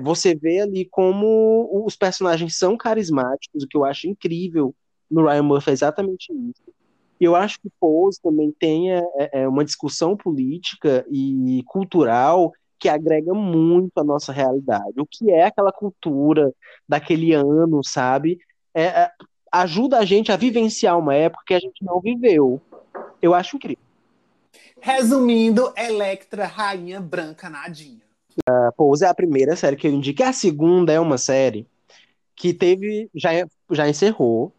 Você 0.02 0.34
vê 0.34 0.60
ali 0.60 0.84
como 0.84 1.84
os 1.86 1.94
personagens 1.94 2.58
são 2.58 2.76
carismáticos, 2.76 3.62
o 3.62 3.68
que 3.68 3.76
eu 3.76 3.84
acho 3.84 4.08
incrível 4.08 4.74
no 5.10 5.26
Ryan 5.26 5.42
Murphy 5.42 5.70
é 5.70 5.72
exatamente 5.72 6.32
isso. 6.32 6.76
E 7.20 7.24
eu 7.24 7.34
acho 7.34 7.60
que 7.60 7.70
Pose 7.80 8.20
também 8.20 8.54
tem 8.58 8.92
é, 8.92 9.02
é, 9.32 9.48
uma 9.48 9.64
discussão 9.64 10.16
política 10.16 11.04
e 11.10 11.62
cultural 11.66 12.52
que 12.78 12.88
agrega 12.88 13.32
muito 13.32 13.98
à 13.98 14.04
nossa 14.04 14.32
realidade. 14.32 15.00
O 15.00 15.06
que 15.06 15.30
é 15.30 15.46
aquela 15.46 15.72
cultura 15.72 16.52
daquele 16.86 17.32
ano, 17.32 17.80
sabe? 17.82 18.38
É, 18.74 18.84
é, 18.84 19.10
ajuda 19.50 19.98
a 19.98 20.04
gente 20.04 20.30
a 20.30 20.36
vivenciar 20.36 20.98
uma 20.98 21.14
época 21.14 21.44
que 21.46 21.54
a 21.54 21.58
gente 21.58 21.82
não 21.82 22.00
viveu. 22.00 22.60
Eu 23.22 23.32
acho 23.32 23.56
incrível. 23.56 23.82
Resumindo, 24.80 25.72
Electra, 25.76 26.46
Rainha 26.46 27.00
Branca 27.00 27.48
Nadinha. 27.48 28.02
A 28.46 28.70
Pose 28.72 29.04
é 29.04 29.08
a 29.08 29.14
primeira 29.14 29.56
série 29.56 29.76
que 29.76 29.86
eu 29.86 29.92
indico. 29.92 30.22
A 30.22 30.32
segunda 30.32 30.92
é 30.92 31.00
uma 31.00 31.16
série 31.16 31.66
que 32.34 32.52
teve, 32.52 33.08
já, 33.14 33.30
já 33.70 33.88
encerrou. 33.88 34.52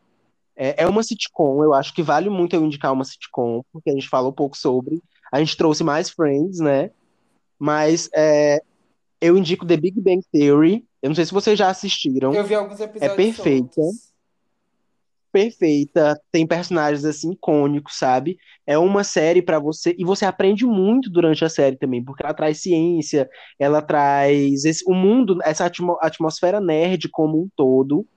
É, 0.58 0.84
é 0.84 0.88
uma 0.88 1.04
sitcom, 1.04 1.64
eu 1.64 1.74
acho 1.74 1.94
que 1.94 2.02
vale 2.02 2.30
muito 2.30 2.56
eu 2.56 2.66
indicar 2.66 2.92
uma 2.92 3.06
sitcom, 3.06 3.62
porque 3.72 3.92
a 3.92 3.94
gente 3.94 4.10
falou 4.10 4.32
um 4.32 4.36
pouco 4.36 4.58
sobre. 4.58 5.02
A 5.32 5.40
gente 5.40 5.56
trouxe 5.56 5.84
mais 5.84 6.10
Friends, 6.10 6.60
né? 6.60 6.90
Mas 7.60 8.10
é, 8.14 8.60
eu 9.22 9.38
indico 9.38 9.66
The 9.66 9.78
Big 9.78 10.02
Bang 10.02 10.22
Theory. 10.32 10.84
Eu 11.02 11.10
não 11.10 11.16
sei 11.16 11.26
se 11.26 11.34
vocês 11.34 11.58
já 11.58 11.70
assistiram. 11.70 12.34
Eu 12.34 12.44
vi 12.44 12.56
alguns 12.56 12.80
episódios 12.80 13.16
perfeita. 13.16 13.82
soltos. 13.82 14.08
perfeita, 15.32 16.20
tem 16.32 16.48
personagens 16.48 17.06
assim 17.06 17.32
icônicos, 17.32 17.96
sabe? 17.98 18.38
É 18.66 18.78
uma 18.78 19.04
série 19.04 19.42
pra 19.42 19.60
você 19.60 19.96
e 19.98 20.04
você 20.04 20.26
aprende 20.26 20.66
muito 20.66 21.10
durante 21.10 21.46
a 21.46 21.50
série 21.50 21.76
também, 21.76 22.04
porque 22.04 22.24
ela 22.24 22.34
traz 22.34 22.62
ciência, 22.62 23.30
ela 23.60 23.82
traz 23.82 24.66
esse, 24.66 24.84
o 24.88 24.94
mundo, 24.94 25.38
essa 25.44 25.66
atmo- 25.66 26.00
atmosfera 26.02 26.60
nerd 26.60 27.08
como 27.10 27.40
um 27.40 27.50
todo, 27.56 28.08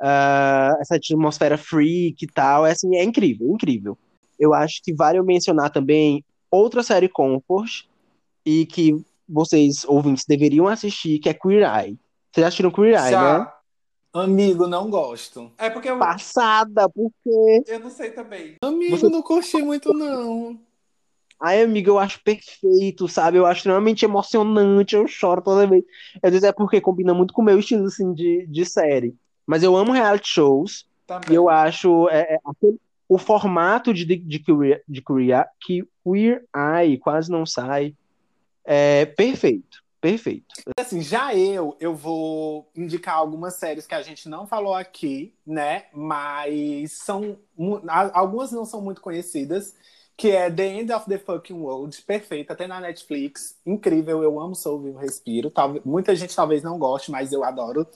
ah, 0.00 0.76
essa 0.80 0.96
atmosfera 0.96 1.56
freak 1.58 2.24
e 2.24 2.26
tal, 2.26 2.66
é 2.66 2.72
assim, 2.72 2.96
é 2.96 3.04
incrível, 3.04 3.48
incrível. 3.52 3.98
Eu 4.38 4.52
acho 4.52 4.82
que 4.82 4.94
vale 4.94 5.18
eu 5.18 5.24
mencionar 5.24 5.70
também 5.70 6.24
outra 6.50 6.82
série 6.82 7.08
Comfort 7.08 7.84
e 8.44 8.66
que 8.66 8.94
vocês 9.28 9.84
ouvintes 9.84 10.24
deveriam 10.26 10.68
assistir, 10.68 11.18
que 11.18 11.28
é 11.28 11.34
Queer 11.34 11.62
Eye. 11.62 11.98
Vocês 12.32 12.42
já 12.42 12.46
assistiram 12.48 12.70
Queer 12.70 12.94
Eye, 12.94 13.10
Já. 13.10 13.38
né? 13.40 13.46
Amigo, 14.12 14.66
não 14.66 14.88
gosto. 14.88 15.52
É 15.58 15.68
porque 15.68 15.90
eu, 15.90 15.98
Passada, 15.98 16.88
porque 16.88 17.62
eu 17.66 17.80
não 17.80 17.90
sei 17.90 18.10
também. 18.12 18.54
Amigo, 18.62 18.96
Você- 18.96 19.08
não 19.10 19.20
curti 19.20 19.62
muito, 19.62 19.92
não. 19.92 20.58
Ai, 21.38 21.62
amiga, 21.62 21.90
eu 21.90 21.98
acho 21.98 22.22
perfeito, 22.22 23.06
sabe? 23.08 23.36
Eu 23.36 23.44
acho 23.44 23.58
extremamente 23.58 24.06
emocionante, 24.06 24.94
eu 24.94 25.06
choro 25.06 25.42
toda 25.42 25.66
vez. 25.66 25.84
Às 26.22 26.30
vezes 26.30 26.44
é 26.44 26.52
porque 26.52 26.80
combina 26.80 27.12
muito 27.12 27.34
com 27.34 27.42
o 27.42 27.44
meu 27.44 27.58
estilo, 27.58 27.84
assim, 27.84 28.14
de, 28.14 28.46
de 28.46 28.64
série. 28.64 29.14
Mas 29.46 29.62
eu 29.62 29.76
amo 29.76 29.92
reality 29.92 30.28
shows, 30.28 30.86
Também. 31.06 31.32
e 31.32 31.34
eu 31.34 31.48
acho 31.48 32.08
é, 32.08 32.34
é, 32.34 32.38
aquele- 32.44 32.80
o 33.08 33.18
formato 33.18 33.94
de, 33.94 34.04
de, 34.04 34.16
de, 34.16 34.38
queer, 34.40 34.82
de 34.88 35.00
queer, 35.00 35.48
que 35.60 35.84
Queer 36.04 36.44
Eye 36.54 36.98
quase 36.98 37.30
não 37.30 37.46
sai, 37.46 37.94
é 38.64 39.06
perfeito. 39.06 39.78
perfeito. 40.00 40.46
Assim, 40.78 41.00
já 41.00 41.34
eu, 41.34 41.76
eu 41.80 41.94
vou 41.94 42.68
indicar 42.76 43.14
algumas 43.16 43.54
séries 43.54 43.86
que 43.86 43.94
a 43.94 44.02
gente 44.02 44.28
não 44.28 44.46
falou 44.46 44.74
aqui, 44.74 45.32
né? 45.46 45.84
Mas 45.92 46.92
são 46.92 47.38
algumas 48.12 48.50
não 48.52 48.64
são 48.64 48.80
muito 48.80 49.00
conhecidas, 49.00 49.74
que 50.16 50.30
é 50.30 50.50
The 50.50 50.66
End 50.66 50.92
of 50.92 51.06
the 51.06 51.18
Fucking 51.18 51.60
World, 51.60 52.00
perfeita, 52.02 52.54
até 52.54 52.66
na 52.66 52.80
Netflix, 52.80 53.56
incrível, 53.66 54.22
eu 54.22 54.40
amo 54.40 54.54
Sou 54.54 54.80
Vivo 54.80 54.98
Respiro. 54.98 55.50
Talvez, 55.50 55.84
muita 55.84 56.14
gente 56.16 56.34
talvez 56.34 56.62
não 56.62 56.78
goste, 56.78 57.10
mas 57.10 57.32
eu 57.32 57.44
adoro. 57.44 57.86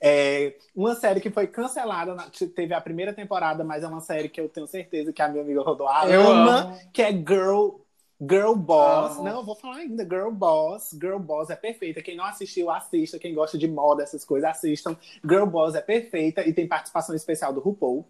É 0.00 0.54
uma 0.74 0.94
série 0.94 1.20
que 1.20 1.30
foi 1.30 1.46
cancelada, 1.46 2.16
teve 2.54 2.72
a 2.72 2.80
primeira 2.80 3.12
temporada, 3.12 3.62
mas 3.62 3.82
é 3.82 3.86
uma 3.86 4.00
série 4.00 4.28
que 4.28 4.40
eu 4.40 4.48
tenho 4.48 4.66
certeza 4.66 5.12
que 5.12 5.20
a 5.20 5.28
minha 5.28 5.42
amiga 5.42 5.60
Rodoa 5.60 6.06
ama, 6.06 6.78
que 6.92 7.02
é 7.02 7.12
Girl 7.12 7.80
Girl 8.20 8.54
Boss. 8.54 9.16
Não, 9.16 9.38
eu 9.38 9.44
vou 9.44 9.54
falar 9.54 9.76
ainda. 9.76 10.04
Girl 10.04 10.30
Boss. 10.30 10.90
Girl 10.92 11.18
Boss 11.18 11.48
é 11.48 11.56
perfeita. 11.56 12.02
Quem 12.02 12.16
não 12.16 12.24
assistiu, 12.24 12.70
assista. 12.70 13.18
Quem 13.18 13.34
gosta 13.34 13.56
de 13.56 13.66
moda, 13.66 14.02
essas 14.02 14.24
coisas, 14.26 14.50
assistam. 14.50 14.94
Girl 15.24 15.46
Boss 15.46 15.74
é 15.74 15.80
perfeita 15.80 16.46
e 16.46 16.52
tem 16.52 16.68
participação 16.68 17.14
especial 17.14 17.52
do 17.52 17.60
RuPaul. 17.60 18.04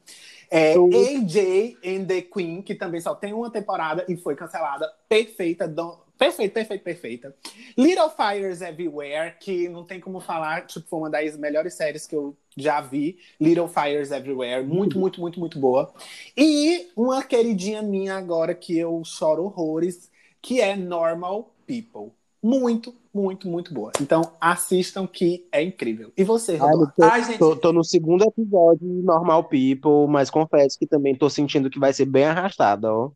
É, 0.51 0.75
AJ 0.75 1.79
and 1.85 2.07
the 2.07 2.23
Queen, 2.23 2.61
que 2.61 2.75
também 2.75 3.01
só 3.01 3.15
tem 3.15 3.33
uma 3.33 3.51
temporada 3.51 4.05
e 4.09 4.17
foi 4.17 4.35
cancelada. 4.35 4.93
Perfeita. 5.09 5.73
Perfeita, 6.21 6.53
perfeita, 6.53 6.85
perfeita. 6.85 7.37
Little 7.79 8.11
Fires 8.11 8.61
Everywhere, 8.61 9.37
que 9.41 9.71
não 9.71 9.85
tem 9.85 9.99
como 9.99 10.21
falar, 10.21 10.67
tipo, 10.67 10.87
foi 10.87 10.99
uma 10.99 11.09
das 11.09 11.35
melhores 11.39 11.73
séries 11.73 12.07
que 12.07 12.15
eu 12.15 12.37
já 12.55 12.83
vi. 12.83 13.17
Little 13.41 13.67
Fires 13.67 14.11
Everywhere, 14.11 14.63
muito, 14.63 14.99
muito, 14.99 15.19
muito, 15.19 15.41
muito 15.41 15.59
boa. 15.59 15.91
E 16.37 16.91
uma 16.95 17.23
queridinha 17.23 17.81
minha 17.81 18.17
agora 18.17 18.55
que 18.55 18.77
eu 18.77 19.01
choro 19.03 19.45
horrores, 19.45 20.11
que 20.43 20.61
é 20.61 20.77
Normal 20.77 21.55
People. 21.67 22.13
Muito, 22.43 22.95
muito, 23.15 23.49
muito 23.49 23.73
boa. 23.73 23.91
Então 23.99 24.33
assistam 24.39 25.07
que 25.07 25.49
é 25.51 25.63
incrível. 25.63 26.13
E 26.15 26.23
você, 26.23 26.57
Rodolfo? 26.57 26.93
Ai, 27.01 27.25
gente... 27.25 27.39
tô, 27.39 27.57
tô, 27.57 27.73
no 27.73 27.83
segundo 27.83 28.25
episódio 28.25 28.87
de 28.87 29.03
Normal 29.03 29.45
People, 29.45 30.07
mas 30.07 30.29
confesso 30.29 30.79
que 30.79 30.87
também 30.87 31.15
tô 31.15 31.31
sentindo 31.31 31.71
que 31.71 31.79
vai 31.79 31.95
ser 31.95 32.05
bem 32.05 32.25
arrastada, 32.25 32.93
ó. 32.93 33.11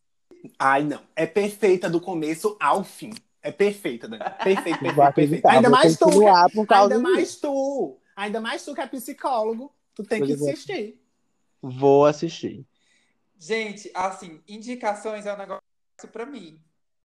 Ai, 0.58 0.84
não. 0.84 1.00
É 1.14 1.26
perfeita 1.26 1.88
do 1.88 2.00
começo 2.00 2.56
ao 2.60 2.84
fim. 2.84 3.12
É 3.42 3.52
perfeita, 3.52 4.08
Dani. 4.08 4.22
Perfeita, 4.42 4.78
perfeita, 4.78 5.12
perfeita. 5.12 5.50
Ainda 5.50 5.68
mais 5.68 5.98
tu. 5.98 6.06
Que, 6.08 6.74
ainda 6.74 6.98
mais 6.98 7.36
tu. 7.36 7.98
Ainda 8.16 8.40
mais 8.40 8.64
tu 8.64 8.74
que 8.74 8.80
é 8.80 8.86
psicólogo. 8.86 9.74
Tu 9.94 10.02
tem 10.02 10.24
que 10.24 10.32
assistir. 10.32 11.00
Vou 11.60 12.06
assistir. 12.06 12.66
Gente, 13.38 13.90
assim, 13.94 14.40
indicações 14.48 15.26
é 15.26 15.34
um 15.34 15.36
negócio 15.36 15.62
pra 16.10 16.24
mim. 16.24 16.58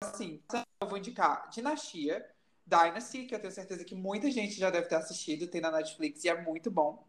Assim, 0.03 0.39
eu 0.79 0.87
vou 0.87 0.97
indicar 0.97 1.49
Dinastia, 1.49 2.23
Dynasty, 2.65 3.25
que 3.25 3.33
eu 3.33 3.39
tenho 3.39 3.53
certeza 3.53 3.83
que 3.83 3.95
muita 3.95 4.29
gente 4.29 4.53
já 4.53 4.69
deve 4.69 4.87
ter 4.87 4.95
assistido, 4.95 5.47
tem 5.47 5.61
na 5.61 5.71
Netflix 5.71 6.23
e 6.23 6.29
é 6.29 6.39
muito 6.39 6.69
bom. 6.69 7.03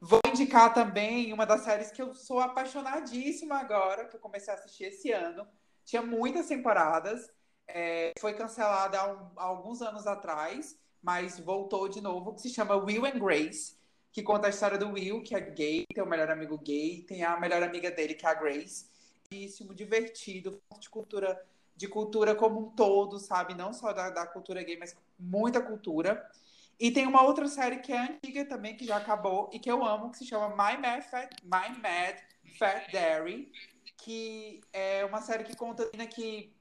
Vou 0.00 0.20
indicar 0.28 0.74
também 0.74 1.32
uma 1.32 1.46
das 1.46 1.62
séries 1.62 1.90
que 1.90 2.02
eu 2.02 2.14
sou 2.14 2.38
apaixonadíssima 2.38 3.56
agora, 3.56 4.06
que 4.06 4.16
eu 4.16 4.20
comecei 4.20 4.52
a 4.52 4.56
assistir 4.56 4.84
esse 4.84 5.10
ano. 5.10 5.46
Tinha 5.84 6.02
muitas 6.02 6.48
temporadas, 6.48 7.30
é, 7.66 8.12
foi 8.18 8.34
cancelada 8.34 9.00
há, 9.00 9.12
um, 9.12 9.30
há, 9.36 9.44
alguns 9.44 9.80
anos 9.80 10.06
atrás, 10.06 10.78
mas 11.02 11.38
voltou 11.38 11.88
de 11.88 12.00
novo, 12.00 12.34
que 12.34 12.42
se 12.42 12.50
chama 12.50 12.76
Will 12.76 13.06
and 13.06 13.18
Grace, 13.18 13.76
que 14.12 14.22
conta 14.22 14.46
a 14.46 14.50
história 14.50 14.76
do 14.76 14.92
Will, 14.92 15.22
que 15.22 15.34
é 15.34 15.40
gay, 15.40 15.84
tem 15.92 16.02
o 16.02 16.06
melhor 16.06 16.30
amigo 16.30 16.58
gay, 16.58 17.02
tem 17.02 17.24
a 17.24 17.38
melhor 17.38 17.62
amiga 17.62 17.90
dele, 17.90 18.14
que 18.14 18.26
é 18.26 18.28
a 18.28 18.34
Grace. 18.34 18.86
Muitíssimo 19.30 19.74
divertido, 19.74 20.60
de 20.78 20.88
cultura, 20.90 21.42
de 21.74 21.88
cultura 21.88 22.34
como 22.34 22.60
um 22.60 22.70
todo, 22.70 23.18
sabe? 23.18 23.54
Não 23.54 23.72
só 23.72 23.92
da, 23.92 24.10
da 24.10 24.26
cultura 24.26 24.62
gay, 24.62 24.76
mas 24.78 24.96
muita 25.18 25.60
cultura. 25.60 26.30
E 26.78 26.90
tem 26.90 27.06
uma 27.06 27.22
outra 27.22 27.48
série 27.48 27.78
que 27.78 27.92
é 27.92 27.98
antiga 27.98 28.44
também, 28.44 28.76
que 28.76 28.84
já 28.84 28.98
acabou, 28.98 29.48
e 29.52 29.58
que 29.58 29.70
eu 29.70 29.84
amo, 29.84 30.10
que 30.10 30.18
se 30.18 30.26
chama 30.26 30.50
My 30.50 30.78
Mad 30.78 31.02
Fat, 31.02 31.34
My 31.42 31.78
Mad 31.78 32.16
Fat 32.58 32.90
Dairy, 32.92 33.50
que 33.96 34.60
é 34.72 35.04
uma 35.04 35.22
série 35.22 35.44
que 35.44 35.56
conta 35.56 35.88
que 36.06 36.54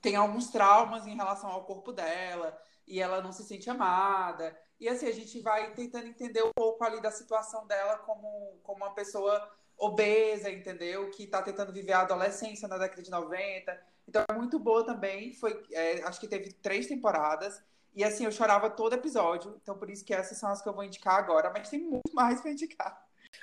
tem 0.00 0.16
alguns 0.16 0.50
traumas 0.50 1.06
em 1.06 1.14
relação 1.14 1.50
ao 1.50 1.64
corpo 1.64 1.92
dela, 1.92 2.58
e 2.86 3.00
ela 3.00 3.20
não 3.20 3.32
se 3.32 3.44
sente 3.44 3.68
amada. 3.68 4.58
E 4.80 4.88
assim, 4.88 5.06
a 5.06 5.12
gente 5.12 5.40
vai 5.40 5.72
tentando 5.74 6.06
entender 6.06 6.42
um 6.42 6.52
pouco 6.54 6.82
ali 6.84 7.00
da 7.02 7.10
situação 7.10 7.66
dela 7.66 7.98
como, 7.98 8.58
como 8.62 8.84
uma 8.84 8.94
pessoa 8.94 9.50
obesa, 9.76 10.50
entendeu? 10.50 11.10
Que 11.10 11.24
está 11.24 11.42
tentando 11.42 11.72
viver 11.72 11.92
a 11.92 12.00
adolescência 12.00 12.66
na 12.66 12.78
década 12.78 13.02
de 13.02 13.10
90. 13.10 13.80
Então 14.08 14.24
é 14.28 14.32
muito 14.32 14.58
boa 14.58 14.84
também. 14.84 15.32
Foi, 15.34 15.62
é, 15.72 16.02
acho 16.02 16.20
que 16.20 16.28
teve 16.28 16.52
três 16.52 16.86
temporadas. 16.86 17.62
E 17.98 18.04
assim, 18.04 18.24
eu 18.24 18.30
chorava 18.30 18.70
todo 18.70 18.92
episódio. 18.92 19.58
Então, 19.60 19.76
por 19.76 19.90
isso 19.90 20.04
que 20.04 20.14
essas 20.14 20.38
são 20.38 20.48
as 20.48 20.62
que 20.62 20.68
eu 20.68 20.72
vou 20.72 20.84
indicar 20.84 21.16
agora. 21.16 21.50
Mas 21.52 21.68
tem 21.68 21.80
muito 21.80 22.14
mais 22.14 22.40
pra 22.40 22.52
indicar. 22.52 22.96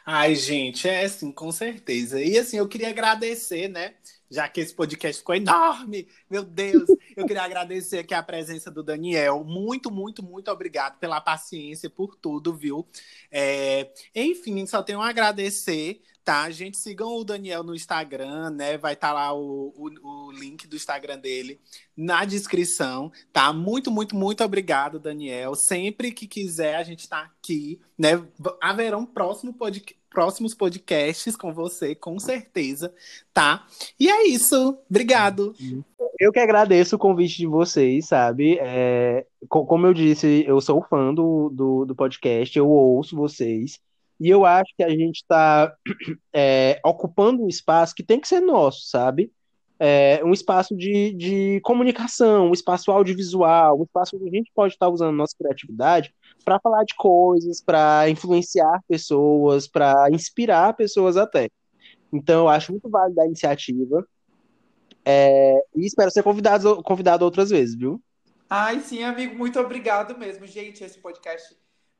Ai, 0.05 0.33
gente, 0.33 0.87
é 0.87 1.03
assim, 1.03 1.29
com 1.29 1.51
certeza. 1.51 2.21
E 2.21 2.37
assim, 2.37 2.55
eu 2.55 2.65
queria 2.65 2.87
agradecer, 2.87 3.67
né? 3.67 3.95
Já 4.31 4.47
que 4.47 4.61
esse 4.61 4.73
podcast 4.73 5.19
ficou 5.19 5.35
enorme, 5.35 6.07
meu 6.29 6.41
Deus, 6.41 6.87
eu 7.17 7.25
queria 7.25 7.43
agradecer 7.43 7.99
aqui 7.99 8.13
a 8.13 8.23
presença 8.23 8.71
do 8.71 8.81
Daniel. 8.81 9.43
Muito, 9.43 9.91
muito, 9.91 10.23
muito 10.23 10.49
obrigado 10.49 10.99
pela 10.99 11.19
paciência, 11.19 11.89
por 11.89 12.15
tudo, 12.15 12.55
viu? 12.55 12.87
É... 13.29 13.91
Enfim, 14.15 14.65
só 14.65 14.81
tenho 14.81 15.01
a 15.01 15.09
agradecer 15.09 16.01
Tá, 16.25 16.49
gente, 16.49 16.77
sigam 16.79 17.15
o 17.15 17.23
Daniel 17.23 17.61
no 17.61 17.75
Instagram, 17.75 18.49
né? 18.49 18.79
Vai 18.79 18.93
estar 18.93 19.09
tá 19.09 19.13
lá 19.13 19.31
o, 19.31 19.71
o, 19.77 19.89
o, 20.27 20.31
link 20.31 20.65
do 20.65 20.75
Instagram 20.75 21.19
dele 21.19 21.61
na 21.95 22.25
descrição, 22.25 23.11
tá? 23.31 23.53
Muito, 23.53 23.91
muito, 23.91 24.15
muito 24.15 24.43
obrigado, 24.43 24.99
Daniel. 24.99 25.53
Sempre 25.53 26.11
que 26.11 26.25
quiser, 26.25 26.77
a 26.77 26.83
gente 26.83 27.01
está 27.01 27.19
aqui, 27.21 27.79
né? 27.95 28.25
Haverão 28.59 29.05
próximo 29.05 29.53
pod... 29.53 29.85
próximos 30.09 30.55
podcasts 30.55 31.35
com 31.35 31.53
você, 31.53 31.93
com 31.93 32.17
certeza, 32.17 32.91
tá? 33.31 33.67
E 33.99 34.09
é 34.09 34.27
isso. 34.27 34.79
Obrigado. 34.89 35.53
Eu 36.19 36.31
que 36.31 36.39
agradeço 36.39 36.95
o 36.95 36.99
convite 36.99 37.37
de 37.37 37.45
vocês, 37.45 38.07
sabe? 38.07 38.57
É, 38.59 39.27
como 39.47 39.85
eu 39.85 39.93
disse, 39.93 40.43
eu 40.47 40.59
sou 40.59 40.81
fã 40.81 41.13
do, 41.13 41.51
do, 41.53 41.85
do 41.85 41.95
podcast, 41.95 42.57
eu 42.57 42.67
ouço 42.67 43.15
vocês. 43.15 43.79
E 44.19 44.29
eu 44.29 44.45
acho 44.45 44.73
que 44.77 44.83
a 44.83 44.89
gente 44.89 45.17
está 45.17 45.73
é, 46.33 46.79
ocupando 46.83 47.43
um 47.43 47.47
espaço 47.47 47.93
que 47.93 48.03
tem 48.03 48.19
que 48.19 48.27
ser 48.27 48.39
nosso, 48.39 48.87
sabe? 48.87 49.31
É, 49.77 50.21
um 50.23 50.31
espaço 50.31 50.75
de, 50.75 51.13
de 51.13 51.59
comunicação, 51.61 52.49
um 52.49 52.53
espaço 52.53 52.91
audiovisual, 52.91 53.77
um 53.79 53.83
espaço 53.83 54.15
onde 54.15 54.29
a 54.29 54.31
gente 54.31 54.49
pode 54.55 54.73
estar 54.73 54.87
usando 54.87 55.15
nossa 55.15 55.35
criatividade 55.37 56.15
para 56.45 56.59
falar 56.59 56.85
de 56.85 56.95
coisas, 56.95 57.61
para 57.61 58.09
influenciar 58.09 58.81
pessoas, 58.87 59.67
para 59.67 60.09
inspirar 60.11 60.73
pessoas 60.75 61.17
até. 61.17 61.49
Então, 62.13 62.43
eu 62.43 62.49
acho 62.49 62.71
muito 62.71 62.89
válida 62.89 63.23
a 63.23 63.25
iniciativa. 63.25 64.07
É, 65.03 65.61
e 65.75 65.85
espero 65.85 66.09
ser 66.09 66.23
convidado, 66.23 66.81
convidado 66.81 67.25
outras 67.25 67.49
vezes, 67.49 67.75
viu? 67.75 68.01
Ai, 68.49 68.79
sim, 68.79 69.03
amigo, 69.03 69.37
muito 69.37 69.59
obrigado 69.59 70.17
mesmo. 70.17 70.45
Gente, 70.47 70.83
esse 70.83 70.99
podcast 70.99 71.55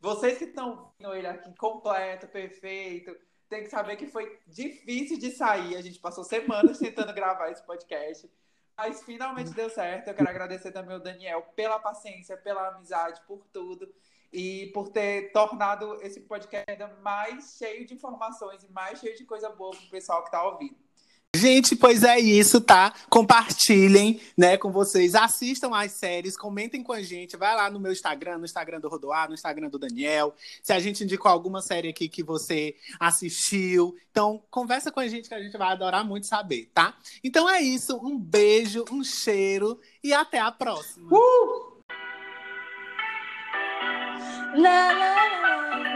vocês 0.06 0.38
que 0.38 0.46
estão 0.46 0.94
vendo 1.00 1.16
ele 1.16 1.26
aqui 1.26 1.52
completo, 1.56 2.28
perfeito, 2.28 3.16
tem 3.50 3.64
que 3.64 3.70
saber 3.70 3.96
que 3.96 4.06
foi 4.06 4.40
difícil 4.46 5.18
de 5.18 5.32
sair. 5.32 5.76
A 5.76 5.82
gente 5.82 6.00
passou 6.00 6.24
semanas 6.24 6.78
tentando 6.78 7.12
gravar 7.12 7.50
esse 7.50 7.66
podcast. 7.66 8.32
Mas 8.78 9.02
finalmente 9.04 9.52
deu 9.52 9.70
certo. 9.70 10.08
Eu 10.08 10.14
quero 10.14 10.30
agradecer 10.30 10.72
também 10.72 10.94
ao 10.94 11.02
Daniel 11.02 11.42
pela 11.56 11.80
paciência, 11.80 12.38
pela 12.38 12.68
amizade, 12.68 13.20
por 13.26 13.44
tudo. 13.52 13.92
E 14.32 14.68
por 14.74 14.90
ter 14.90 15.32
tornado 15.32 15.96
esse 16.04 16.20
podcast 16.22 16.70
ainda 16.70 16.88
mais 17.02 17.56
cheio 17.58 17.86
de 17.86 17.94
informações 17.94 18.64
e 18.64 18.72
mais 18.72 19.00
cheio 19.00 19.16
de 19.16 19.26
coisa 19.26 19.50
boa 19.50 19.72
para 19.72 19.86
o 19.86 19.90
pessoal 19.90 20.22
que 20.22 20.28
está 20.28 20.46
ouvindo. 20.46 20.78
Gente, 21.36 21.76
pois 21.76 22.04
é 22.04 22.18
isso, 22.18 22.62
tá? 22.62 22.94
Compartilhem, 23.10 24.22
né, 24.38 24.58
com 24.58 24.72
vocês. 24.72 25.14
Assistam 25.16 25.76
as 25.76 25.92
séries, 25.92 26.38
comentem 26.38 26.82
com 26.82 26.94
a 26.94 27.02
gente. 27.02 27.36
Vai 27.36 27.54
lá 27.56 27.70
no 27.70 27.80
meu 27.80 27.92
Instagram, 27.92 28.38
no 28.38 28.46
Instagram 28.46 28.80
do 28.80 28.88
Rodoar, 28.88 29.28
no 29.28 29.34
Instagram 29.34 29.70
do 29.70 29.78
Daniel. 29.78 30.34
Se 30.64 30.72
a 30.72 30.80
gente 30.80 31.04
indicou 31.04 31.30
alguma 31.30 31.62
série 31.62 31.90
aqui 31.90 32.08
que 32.08 32.24
você 32.24 32.76
assistiu. 33.00 33.96
Então, 34.10 34.42
conversa 34.50 34.92
com 34.92 35.02
a 35.02 35.08
gente 35.08 35.28
que 35.28 35.36
a 35.36 35.42
gente 35.42 35.58
vai 35.58 35.68
adorar 35.74 36.06
muito 36.06 36.26
saber, 36.26 36.72
tá? 36.74 36.96
Então 37.22 37.50
é 37.50 37.62
isso. 37.62 37.98
Um 37.98 38.18
beijo, 38.18 38.86
um 38.90 39.04
cheiro 39.04 39.80
e 40.02 40.14
até 40.14 40.40
a 40.40 40.52
próxima. 40.52 41.10
Uh! 41.12 41.76
La, 44.56 44.92
la, 44.94 45.16
la. 45.42 45.95